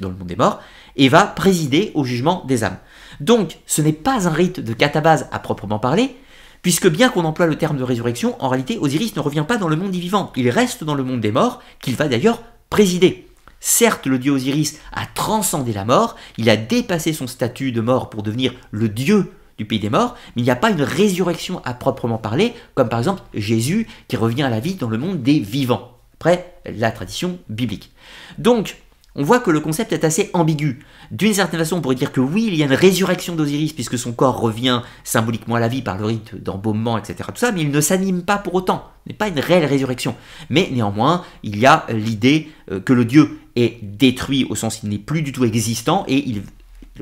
dans 0.00 0.08
le 0.08 0.14
monde 0.14 0.28
des 0.28 0.36
morts, 0.36 0.60
et 0.96 1.08
va 1.08 1.26
présider 1.26 1.92
au 1.94 2.04
jugement 2.04 2.44
des 2.46 2.64
âmes. 2.64 2.78
Donc, 3.20 3.58
ce 3.66 3.82
n'est 3.82 3.92
pas 3.92 4.28
un 4.28 4.32
rite 4.32 4.60
de 4.60 4.72
catabase 4.72 5.28
à 5.32 5.38
proprement 5.38 5.78
parler, 5.78 6.16
puisque 6.62 6.88
bien 6.88 7.08
qu'on 7.08 7.24
emploie 7.24 7.46
le 7.46 7.56
terme 7.56 7.76
de 7.76 7.82
résurrection, 7.82 8.36
en 8.42 8.48
réalité, 8.48 8.78
Osiris 8.78 9.16
ne 9.16 9.20
revient 9.20 9.44
pas 9.46 9.56
dans 9.56 9.68
le 9.68 9.76
monde 9.76 9.90
des 9.90 10.00
vivants, 10.00 10.32
il 10.36 10.50
reste 10.50 10.84
dans 10.84 10.94
le 10.94 11.04
monde 11.04 11.20
des 11.20 11.32
morts, 11.32 11.62
qu'il 11.80 11.96
va 11.96 12.08
d'ailleurs 12.08 12.42
présider. 12.70 13.26
Certes, 13.60 14.06
le 14.06 14.18
dieu 14.18 14.32
Osiris 14.32 14.78
a 14.92 15.06
transcendé 15.06 15.72
la 15.72 15.84
mort, 15.84 16.16
il 16.36 16.48
a 16.48 16.56
dépassé 16.56 17.12
son 17.12 17.26
statut 17.26 17.72
de 17.72 17.80
mort 17.80 18.08
pour 18.10 18.22
devenir 18.22 18.54
le 18.70 18.88
dieu 18.88 19.32
du 19.58 19.64
pays 19.64 19.80
des 19.80 19.90
morts, 19.90 20.14
mais 20.36 20.42
il 20.42 20.44
n'y 20.44 20.50
a 20.50 20.56
pas 20.56 20.70
une 20.70 20.82
résurrection 20.82 21.60
à 21.64 21.74
proprement 21.74 22.18
parler, 22.18 22.54
comme 22.74 22.88
par 22.88 23.00
exemple 23.00 23.22
Jésus 23.34 23.88
qui 24.06 24.16
revient 24.16 24.44
à 24.44 24.50
la 24.50 24.60
vie 24.60 24.74
dans 24.74 24.88
le 24.88 24.98
monde 24.98 25.22
des 25.22 25.40
vivants, 25.40 25.98
après 26.14 26.54
la 26.64 26.92
tradition 26.92 27.38
biblique. 27.48 27.90
Donc, 28.38 28.76
on 29.18 29.24
voit 29.24 29.40
que 29.40 29.50
le 29.50 29.58
concept 29.58 29.92
est 29.92 30.04
assez 30.04 30.30
ambigu. 30.32 30.78
D'une 31.10 31.34
certaine 31.34 31.58
façon, 31.58 31.78
on 31.78 31.80
pourrait 31.80 31.96
dire 31.96 32.12
que 32.12 32.20
oui, 32.20 32.44
il 32.46 32.54
y 32.54 32.62
a 32.62 32.66
une 32.66 32.72
résurrection 32.72 33.34
d'Osiris 33.34 33.72
puisque 33.72 33.98
son 33.98 34.12
corps 34.12 34.38
revient 34.38 34.82
symboliquement 35.02 35.56
à 35.56 35.60
la 35.60 35.66
vie 35.66 35.82
par 35.82 35.98
le 35.98 36.04
rite 36.04 36.40
d'embaumement, 36.40 36.96
etc. 36.96 37.28
Mais 37.52 37.62
il 37.62 37.72
ne 37.72 37.80
s'anime 37.80 38.22
pas 38.22 38.38
pour 38.38 38.54
autant. 38.54 38.84
Ce 39.04 39.10
n'est 39.10 39.16
pas 39.16 39.26
une 39.26 39.40
réelle 39.40 39.64
résurrection. 39.64 40.14
Mais 40.50 40.68
néanmoins, 40.70 41.24
il 41.42 41.58
y 41.58 41.66
a 41.66 41.84
l'idée 41.88 42.48
euh, 42.70 42.78
que 42.78 42.92
le 42.92 43.04
Dieu 43.04 43.40
est 43.56 43.80
détruit 43.82 44.46
au 44.48 44.54
sens 44.54 44.76
qu'il 44.76 44.88
n'est 44.88 44.98
plus 44.98 45.22
du 45.22 45.32
tout 45.32 45.44
existant 45.44 46.04
et 46.06 46.28
il 46.28 46.42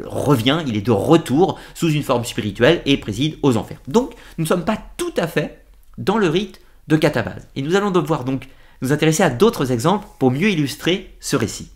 revient, 0.02 0.60
il 0.66 0.74
est 0.74 0.86
de 0.86 0.92
retour 0.92 1.60
sous 1.74 1.90
une 1.90 2.02
forme 2.02 2.24
spirituelle 2.24 2.80
et 2.86 2.96
préside 2.96 3.36
aux 3.42 3.58
enfers. 3.58 3.82
Donc, 3.88 4.12
nous 4.38 4.44
ne 4.44 4.48
sommes 4.48 4.64
pas 4.64 4.78
tout 4.96 5.14
à 5.18 5.26
fait 5.26 5.66
dans 5.98 6.16
le 6.16 6.30
rite 6.30 6.62
de 6.88 6.96
Catabase. 6.96 7.46
Et 7.56 7.62
nous 7.62 7.76
allons 7.76 7.90
devoir 7.90 8.24
donc 8.24 8.48
nous 8.80 8.92
intéresser 8.92 9.22
à 9.22 9.28
d'autres 9.28 9.70
exemples 9.70 10.06
pour 10.18 10.30
mieux 10.30 10.48
illustrer 10.48 11.14
ce 11.20 11.36
récit. 11.36 11.70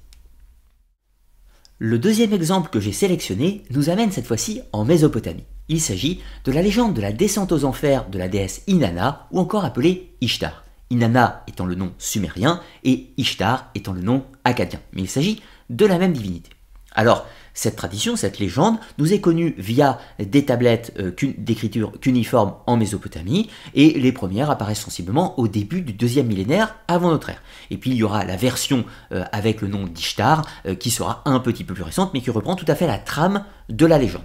Le 1.82 1.98
deuxième 1.98 2.34
exemple 2.34 2.68
que 2.68 2.78
j'ai 2.78 2.92
sélectionné 2.92 3.64
nous 3.70 3.88
amène 3.88 4.12
cette 4.12 4.26
fois-ci 4.26 4.60
en 4.74 4.84
Mésopotamie. 4.84 5.46
Il 5.68 5.80
s'agit 5.80 6.20
de 6.44 6.52
la 6.52 6.60
légende 6.60 6.92
de 6.92 7.00
la 7.00 7.10
descente 7.10 7.52
aux 7.52 7.64
enfers 7.64 8.10
de 8.10 8.18
la 8.18 8.28
déesse 8.28 8.62
Inanna, 8.66 9.26
ou 9.30 9.40
encore 9.40 9.64
appelée 9.64 10.12
Ishtar. 10.20 10.62
Inanna 10.90 11.42
étant 11.48 11.64
le 11.64 11.76
nom 11.76 11.94
sumérien 11.96 12.60
et 12.84 13.06
Ishtar 13.16 13.70
étant 13.74 13.94
le 13.94 14.02
nom 14.02 14.26
acadien. 14.44 14.78
Mais 14.92 15.00
il 15.00 15.08
s'agit 15.08 15.40
de 15.70 15.86
la 15.86 15.96
même 15.96 16.12
divinité. 16.12 16.50
Alors, 16.92 17.26
cette 17.60 17.76
tradition, 17.76 18.16
cette 18.16 18.38
légende, 18.38 18.78
nous 18.96 19.12
est 19.12 19.20
connue 19.20 19.54
via 19.58 19.98
des 20.18 20.46
tablettes 20.46 20.94
euh, 20.98 21.12
d'écriture 21.36 21.92
cuniforme 22.00 22.54
en 22.66 22.78
Mésopotamie, 22.78 23.50
et 23.74 24.00
les 24.00 24.12
premières 24.12 24.48
apparaissent 24.48 24.80
sensiblement 24.80 25.38
au 25.38 25.46
début 25.46 25.82
du 25.82 25.92
deuxième 25.92 26.26
millénaire 26.26 26.76
avant 26.88 27.10
notre 27.10 27.28
ère. 27.28 27.42
Et 27.70 27.76
puis 27.76 27.90
il 27.90 27.98
y 27.98 28.02
aura 28.02 28.24
la 28.24 28.36
version 28.36 28.86
euh, 29.12 29.24
avec 29.32 29.60
le 29.60 29.68
nom 29.68 29.86
d'Ishtar, 29.86 30.46
euh, 30.64 30.74
qui 30.74 30.90
sera 30.90 31.20
un 31.26 31.38
petit 31.38 31.64
peu 31.64 31.74
plus 31.74 31.82
récente, 31.82 32.14
mais 32.14 32.22
qui 32.22 32.30
reprend 32.30 32.56
tout 32.56 32.64
à 32.66 32.74
fait 32.74 32.86
la 32.86 32.96
trame 32.96 33.44
de 33.68 33.84
la 33.84 33.98
légende. 33.98 34.22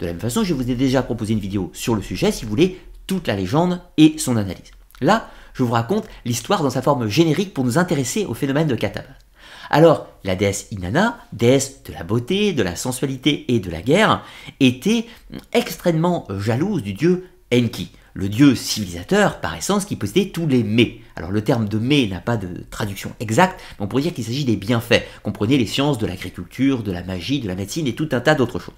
De 0.00 0.06
la 0.06 0.12
même 0.12 0.20
façon, 0.20 0.42
je 0.42 0.54
vous 0.54 0.70
ai 0.70 0.74
déjà 0.74 1.02
proposé 1.02 1.34
une 1.34 1.40
vidéo 1.40 1.70
sur 1.74 1.94
le 1.94 2.00
sujet 2.00 2.32
si 2.32 2.46
vous 2.46 2.50
voulez 2.50 2.80
toute 3.06 3.26
la 3.26 3.36
légende 3.36 3.82
et 3.98 4.14
son 4.16 4.38
analyse. 4.38 4.70
Là, 5.02 5.28
je 5.52 5.62
vous 5.62 5.72
raconte 5.72 6.06
l'histoire 6.24 6.62
dans 6.62 6.70
sa 6.70 6.80
forme 6.80 7.06
générique 7.06 7.52
pour 7.52 7.64
nous 7.64 7.76
intéresser 7.76 8.24
au 8.24 8.32
phénomène 8.32 8.66
de 8.66 8.76
Katabas. 8.76 9.27
Alors, 9.70 10.06
la 10.24 10.36
déesse 10.36 10.68
Inanna, 10.70 11.18
déesse 11.32 11.82
de 11.84 11.92
la 11.92 12.04
beauté, 12.04 12.52
de 12.52 12.62
la 12.62 12.76
sensualité 12.76 13.44
et 13.52 13.60
de 13.60 13.70
la 13.70 13.82
guerre, 13.82 14.24
était 14.60 15.06
extrêmement 15.52 16.26
jalouse 16.38 16.82
du 16.82 16.94
dieu 16.94 17.28
Enki, 17.52 17.90
le 18.14 18.28
dieu 18.28 18.54
civilisateur 18.54 19.40
par 19.40 19.54
essence 19.54 19.84
qui 19.84 19.96
possédait 19.96 20.30
tous 20.30 20.46
les 20.46 20.62
mets. 20.62 21.00
Alors 21.16 21.30
le 21.30 21.42
terme 21.42 21.68
de 21.68 21.78
mets 21.78 22.06
n'a 22.06 22.20
pas 22.20 22.36
de 22.36 22.64
traduction 22.70 23.12
exacte, 23.20 23.60
mais 23.78 23.84
on 23.84 23.88
pourrait 23.88 24.02
dire 24.02 24.14
qu'il 24.14 24.24
s'agit 24.24 24.44
des 24.44 24.56
bienfaits. 24.56 25.02
Comprenez 25.22 25.58
les 25.58 25.66
sciences 25.66 25.98
de 25.98 26.06
l'agriculture, 26.06 26.82
de 26.82 26.92
la 26.92 27.02
magie, 27.02 27.40
de 27.40 27.48
la 27.48 27.54
médecine 27.54 27.86
et 27.86 27.94
tout 27.94 28.08
un 28.12 28.20
tas 28.20 28.34
d'autres 28.34 28.58
choses. 28.58 28.74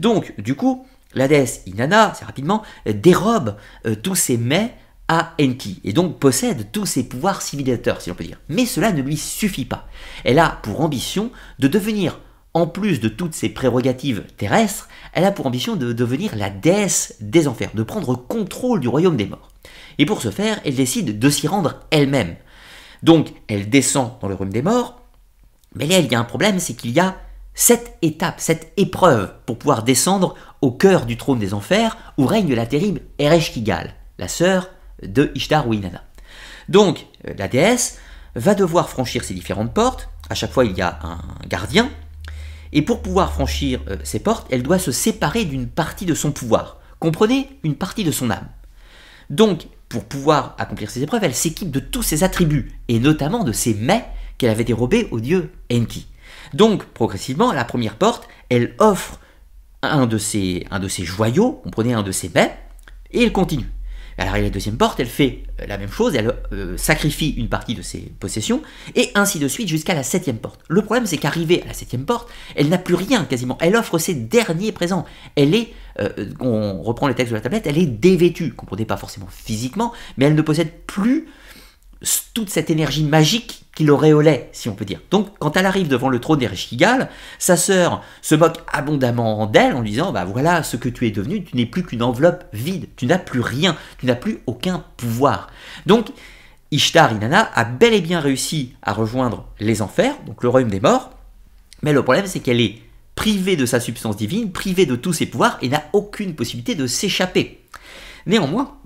Donc, 0.00 0.34
du 0.40 0.54
coup, 0.54 0.86
la 1.14 1.28
déesse 1.28 1.62
Inanna, 1.66 2.10
assez 2.10 2.24
rapidement, 2.24 2.62
dérobe 2.86 3.56
euh, 3.86 3.94
tous 3.94 4.14
ces 4.14 4.36
mets 4.36 4.74
à 5.12 5.34
Enki, 5.40 5.80
et 5.82 5.92
donc 5.92 6.20
possède 6.20 6.70
tous 6.70 6.86
ses 6.86 7.02
pouvoirs 7.02 7.42
civilisateurs, 7.42 8.00
si 8.00 8.10
l'on 8.10 8.14
peut 8.14 8.22
dire. 8.22 8.38
Mais 8.48 8.64
cela 8.64 8.92
ne 8.92 9.02
lui 9.02 9.16
suffit 9.16 9.64
pas. 9.64 9.88
Elle 10.22 10.38
a 10.38 10.60
pour 10.62 10.82
ambition 10.82 11.32
de 11.58 11.66
devenir, 11.66 12.20
en 12.54 12.68
plus 12.68 13.00
de 13.00 13.08
toutes 13.08 13.34
ses 13.34 13.48
prérogatives 13.48 14.22
terrestres, 14.36 14.88
elle 15.12 15.24
a 15.24 15.32
pour 15.32 15.48
ambition 15.48 15.74
de 15.74 15.92
devenir 15.92 16.36
la 16.36 16.48
déesse 16.48 17.16
des 17.20 17.48
enfers, 17.48 17.72
de 17.74 17.82
prendre 17.82 18.14
contrôle 18.14 18.78
du 18.78 18.86
royaume 18.86 19.16
des 19.16 19.26
morts. 19.26 19.48
Et 19.98 20.06
pour 20.06 20.22
ce 20.22 20.30
faire, 20.30 20.60
elle 20.64 20.76
décide 20.76 21.18
de 21.18 21.28
s'y 21.28 21.48
rendre 21.48 21.80
elle-même. 21.90 22.36
Donc, 23.02 23.32
elle 23.48 23.68
descend 23.68 24.12
dans 24.20 24.28
le 24.28 24.36
royaume 24.36 24.52
des 24.52 24.62
morts, 24.62 25.00
mais 25.74 25.86
là, 25.86 25.98
il 25.98 26.06
y 26.06 26.14
a 26.14 26.20
un 26.20 26.24
problème, 26.24 26.60
c'est 26.60 26.74
qu'il 26.74 26.92
y 26.92 27.00
a 27.00 27.16
cette 27.52 27.98
étape, 28.00 28.38
cette 28.38 28.72
épreuve 28.76 29.32
pour 29.44 29.58
pouvoir 29.58 29.82
descendre 29.82 30.36
au 30.60 30.70
cœur 30.70 31.04
du 31.04 31.16
trône 31.16 31.40
des 31.40 31.52
enfers 31.52 31.96
où 32.16 32.26
règne 32.26 32.54
la 32.54 32.66
terrible 32.66 33.00
Ereshkigal, 33.18 33.96
la 34.16 34.28
sœur 34.28 34.70
de 35.02 35.32
Ishtar 35.34 35.66
ou 35.68 35.74
Inanna. 35.74 36.04
Donc, 36.68 37.06
euh, 37.26 37.34
la 37.36 37.48
déesse 37.48 37.98
va 38.34 38.54
devoir 38.54 38.88
franchir 38.88 39.24
ces 39.24 39.34
différentes 39.34 39.74
portes. 39.74 40.08
À 40.28 40.34
chaque 40.34 40.52
fois, 40.52 40.64
il 40.64 40.76
y 40.76 40.82
a 40.82 40.98
un 41.02 41.18
gardien. 41.48 41.90
Et 42.72 42.82
pour 42.82 43.02
pouvoir 43.02 43.32
franchir 43.32 43.80
euh, 43.88 43.96
ces 44.04 44.20
portes, 44.20 44.46
elle 44.50 44.62
doit 44.62 44.78
se 44.78 44.92
séparer 44.92 45.44
d'une 45.44 45.68
partie 45.68 46.06
de 46.06 46.14
son 46.14 46.30
pouvoir. 46.32 46.78
Comprenez 47.00 47.48
Une 47.64 47.74
partie 47.74 48.04
de 48.04 48.12
son 48.12 48.30
âme. 48.30 48.48
Donc, 49.28 49.66
pour 49.88 50.04
pouvoir 50.04 50.54
accomplir 50.58 50.90
ces 50.90 51.02
épreuves, 51.02 51.24
elle 51.24 51.34
s'équipe 51.34 51.70
de 51.70 51.80
tous 51.80 52.02
ses 52.02 52.22
attributs, 52.22 52.72
et 52.88 53.00
notamment 53.00 53.42
de 53.42 53.52
ses 53.52 53.74
mets 53.74 54.04
qu'elle 54.38 54.50
avait 54.50 54.64
dérobés 54.64 55.08
au 55.10 55.18
dieu 55.18 55.52
Enki. 55.72 56.06
Donc, 56.54 56.84
progressivement, 56.84 57.50
à 57.50 57.54
la 57.54 57.64
première 57.64 57.96
porte, 57.96 58.28
elle 58.48 58.74
offre 58.78 59.18
un 59.82 60.06
de 60.06 60.18
ses, 60.18 60.66
un 60.70 60.78
de 60.78 60.88
ses 60.88 61.04
joyaux, 61.04 61.60
comprenez, 61.64 61.92
un 61.92 62.02
de 62.02 62.12
ses 62.12 62.28
mets, 62.28 62.56
et 63.10 63.24
elle 63.24 63.32
continue. 63.32 63.68
Elle 64.16 64.28
arrive 64.28 64.42
à 64.42 64.46
la 64.46 64.50
deuxième 64.50 64.76
porte, 64.76 65.00
elle 65.00 65.06
fait 65.06 65.44
euh, 65.60 65.66
la 65.66 65.78
même 65.78 65.90
chose, 65.90 66.14
elle 66.14 66.34
euh, 66.52 66.76
sacrifie 66.76 67.30
une 67.30 67.48
partie 67.48 67.74
de 67.74 67.82
ses 67.82 68.12
possessions, 68.20 68.62
et 68.94 69.10
ainsi 69.14 69.38
de 69.38 69.48
suite 69.48 69.68
jusqu'à 69.68 69.94
la 69.94 70.02
septième 70.02 70.38
porte. 70.38 70.60
Le 70.68 70.82
problème, 70.82 71.06
c'est 71.06 71.18
qu'arrivée 71.18 71.62
à 71.62 71.66
la 71.66 71.74
septième 71.74 72.04
porte, 72.04 72.28
elle 72.54 72.68
n'a 72.68 72.78
plus 72.78 72.94
rien 72.94 73.24
quasiment. 73.24 73.56
Elle 73.60 73.76
offre 73.76 73.98
ses 73.98 74.14
derniers 74.14 74.72
présents. 74.72 75.04
Elle 75.36 75.54
est, 75.54 75.68
euh, 76.00 76.26
on 76.40 76.82
reprend 76.82 77.08
les 77.08 77.14
textes 77.14 77.30
de 77.30 77.36
la 77.36 77.42
tablette, 77.42 77.66
elle 77.66 77.78
est 77.78 77.86
dévêtue. 77.86 78.52
Comprenez 78.52 78.84
pas 78.84 78.96
forcément 78.96 79.28
physiquement, 79.30 79.92
mais 80.16 80.26
elle 80.26 80.34
ne 80.34 80.42
possède 80.42 80.70
plus 80.86 81.26
toute 82.34 82.50
cette 82.50 82.70
énergie 82.70 83.04
magique 83.04 83.64
qui 83.74 83.84
l'auréolait, 83.84 84.48
si 84.52 84.68
on 84.68 84.74
peut 84.74 84.84
dire. 84.84 85.00
Donc, 85.10 85.28
quand 85.38 85.56
elle 85.56 85.66
arrive 85.66 85.88
devant 85.88 86.08
le 86.08 86.18
trône 86.18 86.38
d'Ereshkigal, 86.38 87.08
sa 87.38 87.56
sœur 87.56 88.02
se 88.22 88.34
moque 88.34 88.58
abondamment 88.72 89.46
d'elle 89.46 89.74
en 89.74 89.82
disant 89.82 90.12
Bah 90.12 90.24
voilà 90.24 90.62
ce 90.62 90.76
que 90.76 90.88
tu 90.88 91.06
es 91.06 91.10
devenu, 91.10 91.44
tu 91.44 91.56
n'es 91.56 91.66
plus 91.66 91.84
qu'une 91.84 92.02
enveloppe 92.02 92.44
vide, 92.52 92.88
tu 92.96 93.06
n'as 93.06 93.18
plus 93.18 93.40
rien, 93.40 93.76
tu 93.98 94.06
n'as 94.06 94.14
plus 94.14 94.40
aucun 94.46 94.84
pouvoir. 94.96 95.50
Donc, 95.86 96.08
Ishtar 96.70 97.12
Inanna 97.12 97.50
a 97.54 97.64
bel 97.64 97.94
et 97.94 98.00
bien 98.00 98.20
réussi 98.20 98.74
à 98.82 98.92
rejoindre 98.92 99.46
les 99.58 99.82
enfers, 99.82 100.14
donc 100.26 100.42
le 100.42 100.48
royaume 100.48 100.70
des 100.70 100.80
morts, 100.80 101.10
mais 101.82 101.92
le 101.92 102.02
problème 102.02 102.26
c'est 102.26 102.40
qu'elle 102.40 102.60
est 102.60 102.78
privée 103.14 103.56
de 103.56 103.66
sa 103.66 103.80
substance 103.80 104.16
divine, 104.16 104.52
privée 104.52 104.86
de 104.86 104.96
tous 104.96 105.12
ses 105.12 105.26
pouvoirs 105.26 105.58
et 105.62 105.68
n'a 105.68 105.84
aucune 105.92 106.34
possibilité 106.34 106.74
de 106.74 106.86
s'échapper. 106.86 107.60
Néanmoins, 108.26 108.76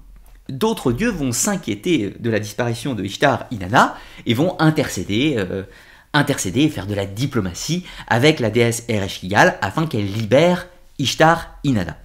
d'autres 0.49 0.93
dieux 0.93 1.11
vont 1.11 1.33
s'inquiéter 1.33 2.15
de 2.19 2.31
la 2.31 2.41
disparition 2.41 2.95
de 2.95 3.05
Ishtar 3.05 3.47
Inanna 3.51 3.97
et 4.27 4.35
vont 4.35 4.57
intercéder, 4.61 5.35
euh, 5.39 5.63
intercéder 6.13 6.63
et 6.63 6.69
faire 6.69 6.87
de 6.87 6.95
la 6.95 7.07
diplomatie 7.07 7.85
avec 8.09 8.41
la 8.41 8.51
déesse 8.51 8.85
Ereshkigal 8.89 9.59
afin 9.61 9.87
qu'elle 9.87 10.11
libère 10.11 10.67
Ishtar 10.99 11.59
Inanna. 11.65 11.97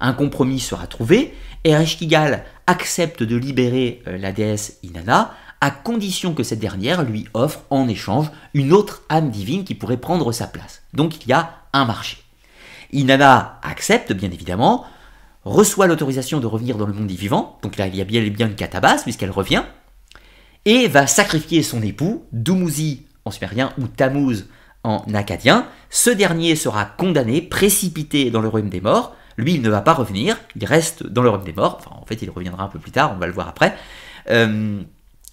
Un 0.00 0.12
compromis 0.12 0.60
sera 0.60 0.86
trouvé, 0.86 1.34
Ereshkigal 1.64 2.44
accepte 2.66 3.22
de 3.22 3.36
libérer 3.36 4.02
euh, 4.06 4.18
la 4.18 4.32
déesse 4.32 4.78
Inanna 4.82 5.34
à 5.60 5.70
condition 5.70 6.32
que 6.32 6.42
cette 6.42 6.58
dernière 6.58 7.02
lui 7.02 7.26
offre 7.34 7.60
en 7.68 7.86
échange 7.86 8.30
une 8.54 8.72
autre 8.72 9.02
âme 9.10 9.30
divine 9.30 9.64
qui 9.64 9.74
pourrait 9.74 9.98
prendre 9.98 10.32
sa 10.32 10.46
place. 10.46 10.82
Donc 10.94 11.22
il 11.22 11.28
y 11.28 11.32
a 11.32 11.56
un 11.72 11.84
marché. 11.84 12.18
Inanna 12.92 13.60
accepte 13.62 14.12
bien 14.12 14.30
évidemment, 14.30 14.86
reçoit 15.44 15.86
l'autorisation 15.86 16.40
de 16.40 16.46
revenir 16.46 16.76
dans 16.76 16.86
le 16.86 16.92
monde 16.92 17.06
des 17.06 17.14
vivants, 17.14 17.58
donc 17.62 17.76
là 17.76 17.86
il 17.86 17.96
y 17.96 18.00
a 18.00 18.04
bien, 18.04 18.22
bien 18.28 18.46
une 18.46 18.54
catabase 18.54 19.02
puisqu'elle 19.02 19.30
revient, 19.30 19.62
et 20.64 20.88
va 20.88 21.06
sacrifier 21.06 21.62
son 21.62 21.82
époux, 21.82 22.24
Dumuzi 22.32 23.06
en 23.24 23.30
sumérien 23.30 23.72
ou 23.78 23.86
Tammuz 23.86 24.46
en 24.84 25.04
acadien. 25.14 25.66
Ce 25.90 26.10
dernier 26.10 26.56
sera 26.56 26.84
condamné, 26.84 27.42
précipité 27.42 28.30
dans 28.30 28.40
le 28.40 28.48
royaume 28.48 28.70
des 28.70 28.80
morts. 28.80 29.14
Lui, 29.36 29.54
il 29.54 29.62
ne 29.62 29.70
va 29.70 29.80
pas 29.80 29.94
revenir, 29.94 30.36
il 30.56 30.64
reste 30.64 31.06
dans 31.06 31.22
le 31.22 31.28
royaume 31.28 31.46
des 31.46 31.52
morts. 31.52 31.78
Enfin, 31.80 31.96
en 32.00 32.04
fait, 32.04 32.20
il 32.22 32.30
reviendra 32.30 32.64
un 32.64 32.68
peu 32.68 32.78
plus 32.78 32.90
tard, 32.90 33.12
on 33.14 33.18
va 33.18 33.26
le 33.26 33.32
voir 33.32 33.48
après. 33.48 33.74
Euh, 34.28 34.82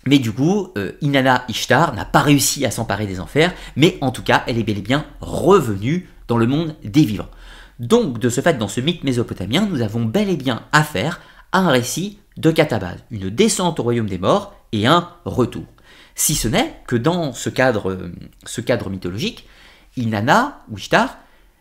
mais 0.05 0.19
du 0.19 0.31
coup, 0.31 0.69
euh, 0.77 0.93
Inanna 1.01 1.43
Ishtar 1.49 1.93
n'a 1.93 2.05
pas 2.05 2.21
réussi 2.21 2.65
à 2.65 2.71
s'emparer 2.71 3.05
des 3.05 3.19
enfers, 3.19 3.53
mais 3.75 3.97
en 4.01 4.11
tout 4.11 4.23
cas, 4.23 4.43
elle 4.47 4.57
est 4.57 4.63
bel 4.63 4.77
et 4.77 4.81
bien 4.81 5.05
revenue 5.19 6.09
dans 6.27 6.37
le 6.37 6.47
monde 6.47 6.75
des 6.83 7.03
vivants. 7.03 7.29
Donc, 7.79 8.19
de 8.19 8.29
ce 8.29 8.41
fait, 8.41 8.57
dans 8.57 8.67
ce 8.67 8.81
mythe 8.81 9.03
mésopotamien, 9.03 9.67
nous 9.69 9.81
avons 9.81 10.03
bel 10.03 10.29
et 10.29 10.37
bien 10.37 10.63
affaire 10.71 11.21
à 11.51 11.59
un 11.59 11.69
récit 11.69 12.19
de 12.37 12.51
Katabaz, 12.51 12.97
une 13.11 13.29
descente 13.29 13.79
au 13.79 13.83
royaume 13.83 14.09
des 14.09 14.17
morts 14.17 14.55
et 14.71 14.87
un 14.87 15.09
retour. 15.25 15.65
Si 16.15 16.33
ce 16.35 16.47
n'est 16.47 16.81
que 16.87 16.95
dans 16.95 17.33
ce 17.33 17.49
cadre, 17.49 17.91
euh, 17.91 18.11
ce 18.45 18.61
cadre 18.61 18.89
mythologique, 18.89 19.47
Inanna 19.95 20.63
ou 20.69 20.77
Ishtar 20.77 21.17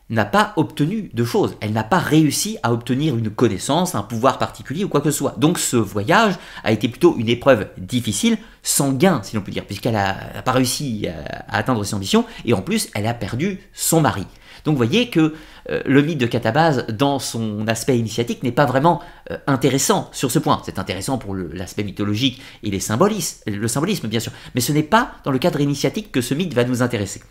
n'a 0.08 0.24
pas 0.24 0.52
obtenu 0.56 1.10
de 1.12 1.24
choses. 1.24 1.56
Elle 1.60 1.72
n'a 1.72 1.82
pas 1.82 1.98
réussi 1.98 2.58
à 2.62 2.72
obtenir 2.72 3.16
une 3.16 3.30
connaissance, 3.30 3.94
un 3.94 4.02
pouvoir 4.02 4.38
particulier 4.38 4.84
ou 4.84 4.88
quoi 4.88 5.00
que 5.00 5.10
ce 5.10 5.18
soit. 5.18 5.34
Donc 5.38 5.58
ce 5.58 5.76
voyage 5.76 6.34
a 6.62 6.72
été 6.72 6.88
plutôt 6.88 7.16
une 7.18 7.28
épreuve 7.28 7.68
difficile, 7.76 8.38
sans 8.62 8.92
gain, 8.92 9.20
si 9.22 9.34
l'on 9.34 9.42
peut 9.42 9.50
dire, 9.50 9.64
puisqu'elle 9.66 9.94
n'a 9.94 10.42
pas 10.44 10.52
réussi 10.52 11.08
à, 11.08 11.56
atteindre 11.56 11.82
ses 11.84 11.94
ambitions, 11.94 12.24
et 12.44 12.54
en 12.54 12.62
plus, 12.62 12.88
elle 12.94 13.06
a 13.06 13.14
perdu 13.14 13.60
son 13.72 14.00
mari. 14.00 14.26
Donc 14.66 14.74
vous 14.74 14.84
voyez 14.84 15.08
que 15.08 15.32
euh, 15.70 15.80
le 15.86 16.02
mythe 16.02 16.18
de 16.18 16.26
Catabase, 16.26 16.86
dans 16.88 17.20
son 17.20 17.66
aspect 17.68 17.96
initiatique, 17.96 18.42
n'est 18.42 18.52
pas 18.52 18.66
vraiment 18.66 19.00
euh, 19.30 19.38
intéressant 19.46 20.10
sur 20.12 20.30
ce 20.30 20.40
point. 20.40 20.60
C'est 20.66 20.80
intéressant 20.80 21.18
pour 21.18 21.34
l'aspect 21.36 21.84
mythologique 21.84 22.42
et 22.64 22.70
le 22.70 22.80
symbolisme, 22.80 24.08
bien 24.08 24.20
sûr. 24.20 24.32
Mais 24.54 24.60
ce 24.60 24.72
n'est 24.72 24.82
pas 24.82 25.12
dans 25.24 25.30
le 25.30 25.38
cadre 25.38 25.60
initiatique 25.60 26.10
que 26.10 26.20
ce 26.20 26.34
mythe 26.34 26.52
va 26.52 26.64
nous 26.64 26.82
intéresser. 26.82 27.22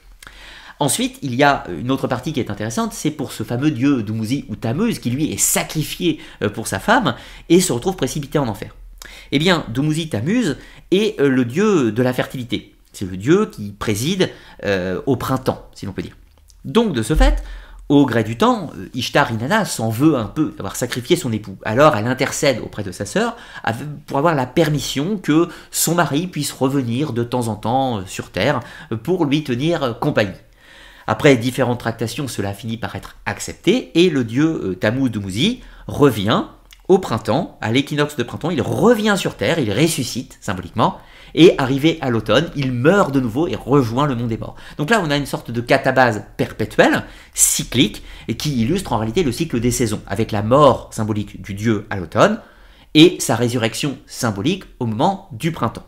Ensuite, 0.80 1.20
il 1.22 1.36
y 1.36 1.44
a 1.44 1.66
une 1.70 1.92
autre 1.92 2.08
partie 2.08 2.34
qui 2.34 2.40
est 2.40 2.50
intéressante, 2.50 2.94
c'est 2.94 3.12
pour 3.12 3.34
ce 3.34 3.44
fameux 3.44 3.72
dieu 3.72 4.02
Dumuzi 4.02 4.46
ou 4.50 4.56
Tammuz, 4.56 5.00
qui 5.00 5.10
lui 5.10 5.32
est 5.32 5.38
sacrifié 5.38 6.20
euh, 6.42 6.50
pour 6.50 6.68
sa 6.68 6.80
femme 6.80 7.16
et 7.50 7.60
se 7.60 7.74
retrouve 7.74 7.98
précipité 7.98 8.40
en 8.40 8.48
enfer. 8.48 8.74
Eh 9.34 9.40
bien, 9.40 9.66
Dumuzi 9.70 10.08
Tammuz 10.08 10.56
est 10.92 11.20
le 11.20 11.44
dieu 11.44 11.92
de 11.92 12.02
la 12.02 12.14
fertilité. 12.14 12.74
C'est 12.94 13.10
le 13.10 13.18
dieu 13.18 13.48
qui 13.48 13.74
préside 13.78 14.32
au 15.06 15.16
printemps, 15.18 15.70
si 15.74 15.86
l'on 15.86 15.92
peut 15.92 16.02
dire. 16.02 16.16
Donc, 16.66 16.94
de 16.94 17.02
ce 17.02 17.16
fait, 17.16 17.44
au 17.88 18.08
gré 18.08 18.24
du 18.24 18.36
temps, 18.36 18.72
Ishtar 18.96 19.32
Inanna 19.32 19.64
s'en 19.64 19.90
veut 19.90 20.16
un 20.16 20.26
peu 20.26 20.54
d'avoir 20.58 20.76
sacrifié 20.76 21.16
son 21.16 21.32
époux. 21.32 21.56
Alors 21.64 21.96
elle 21.96 22.08
intercède 22.08 22.60
auprès 22.64 22.82
de 22.82 22.92
sa 22.92 23.06
sœur 23.06 23.38
pour 24.08 24.18
avoir 24.18 24.34
la 24.34 24.48
permission 24.48 25.18
que 25.18 25.50
son 25.70 25.94
mari 25.94 26.26
puisse 26.26 26.52
revenir 26.52 27.14
de 27.14 27.24
temps 27.24 27.48
en 27.48 27.56
temps 27.56 28.04
sur 28.08 28.32
Terre 28.32 28.62
pour 29.04 29.26
lui 29.26 29.44
tenir 29.44 30.00
compagnie. 30.00 30.32
Après 31.06 31.38
différentes 31.38 31.80
tractations, 31.80 32.28
cela 32.28 32.54
finit 32.54 32.78
par 32.78 32.96
être 32.96 33.18
accepté 33.28 33.92
et 33.94 34.10
le 34.10 34.24
dieu 34.24 34.46
euh, 34.48 34.76
Tammuz 34.76 35.12
Dumuzi 35.12 35.62
revient 35.86 36.46
au 36.88 36.98
printemps, 36.98 37.58
à 37.62 37.72
l'équinoxe 37.72 38.16
de 38.16 38.24
printemps, 38.24 38.52
il 38.52 38.62
revient 38.62 39.16
sur 39.18 39.36
Terre, 39.36 39.60
il 39.60 39.72
ressuscite 39.72 40.38
symboliquement, 40.42 41.00
et 41.36 41.54
arrivé 41.58 42.00
à 42.02 42.10
l'automne, 42.10 42.50
il 42.56 42.72
meurt 42.72 43.14
de 43.14 43.20
nouveau 43.20 43.48
et 43.48 43.56
rejoint 43.56 44.08
le 44.08 44.16
monde 44.16 44.30
des 44.30 44.38
morts. 44.38 44.56
Donc 44.78 44.90
là, 44.90 45.02
on 45.06 45.12
a 45.12 45.18
une 45.18 45.26
sorte 45.26 45.52
de 45.52 45.62
catabase 45.62 46.24
perpétuelle, 46.38 47.04
cyclique, 47.34 48.04
et 48.28 48.38
qui 48.38 48.60
illustre 48.62 48.94
en 48.94 48.98
réalité 48.98 49.22
le 49.22 49.32
cycle 49.32 49.60
des 49.60 49.72
saisons, 49.72 50.02
avec 50.08 50.32
la 50.32 50.42
mort 50.42 50.90
symbolique 50.92 51.42
du 51.42 51.54
dieu 51.54 51.86
à 51.90 51.98
l'automne, 51.98 52.40
et 52.94 53.18
sa 53.20 53.36
résurrection 53.36 53.98
symbolique 54.08 54.64
au 54.80 54.86
moment 54.86 55.28
du 55.34 55.52
printemps. 55.52 55.86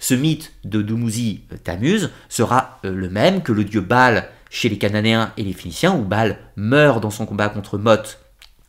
Ce 0.00 0.14
mythe 0.14 0.52
de 0.64 0.82
Dumuzi 0.82 1.42
euh, 1.52 1.56
Tammuz 1.56 2.10
sera 2.28 2.78
euh, 2.84 2.92
le 2.92 3.08
même 3.08 3.42
que 3.42 3.52
le 3.52 3.64
dieu 3.64 3.80
Baal 3.80 4.28
chez 4.50 4.68
les 4.68 4.78
Cananéens 4.78 5.32
et 5.36 5.42
les 5.42 5.52
Phéniciens, 5.52 5.94
où 5.94 6.02
Baal 6.02 6.38
meurt 6.56 7.00
dans 7.00 7.10
son 7.10 7.26
combat 7.26 7.48
contre 7.48 7.78
Mot. 7.78 7.96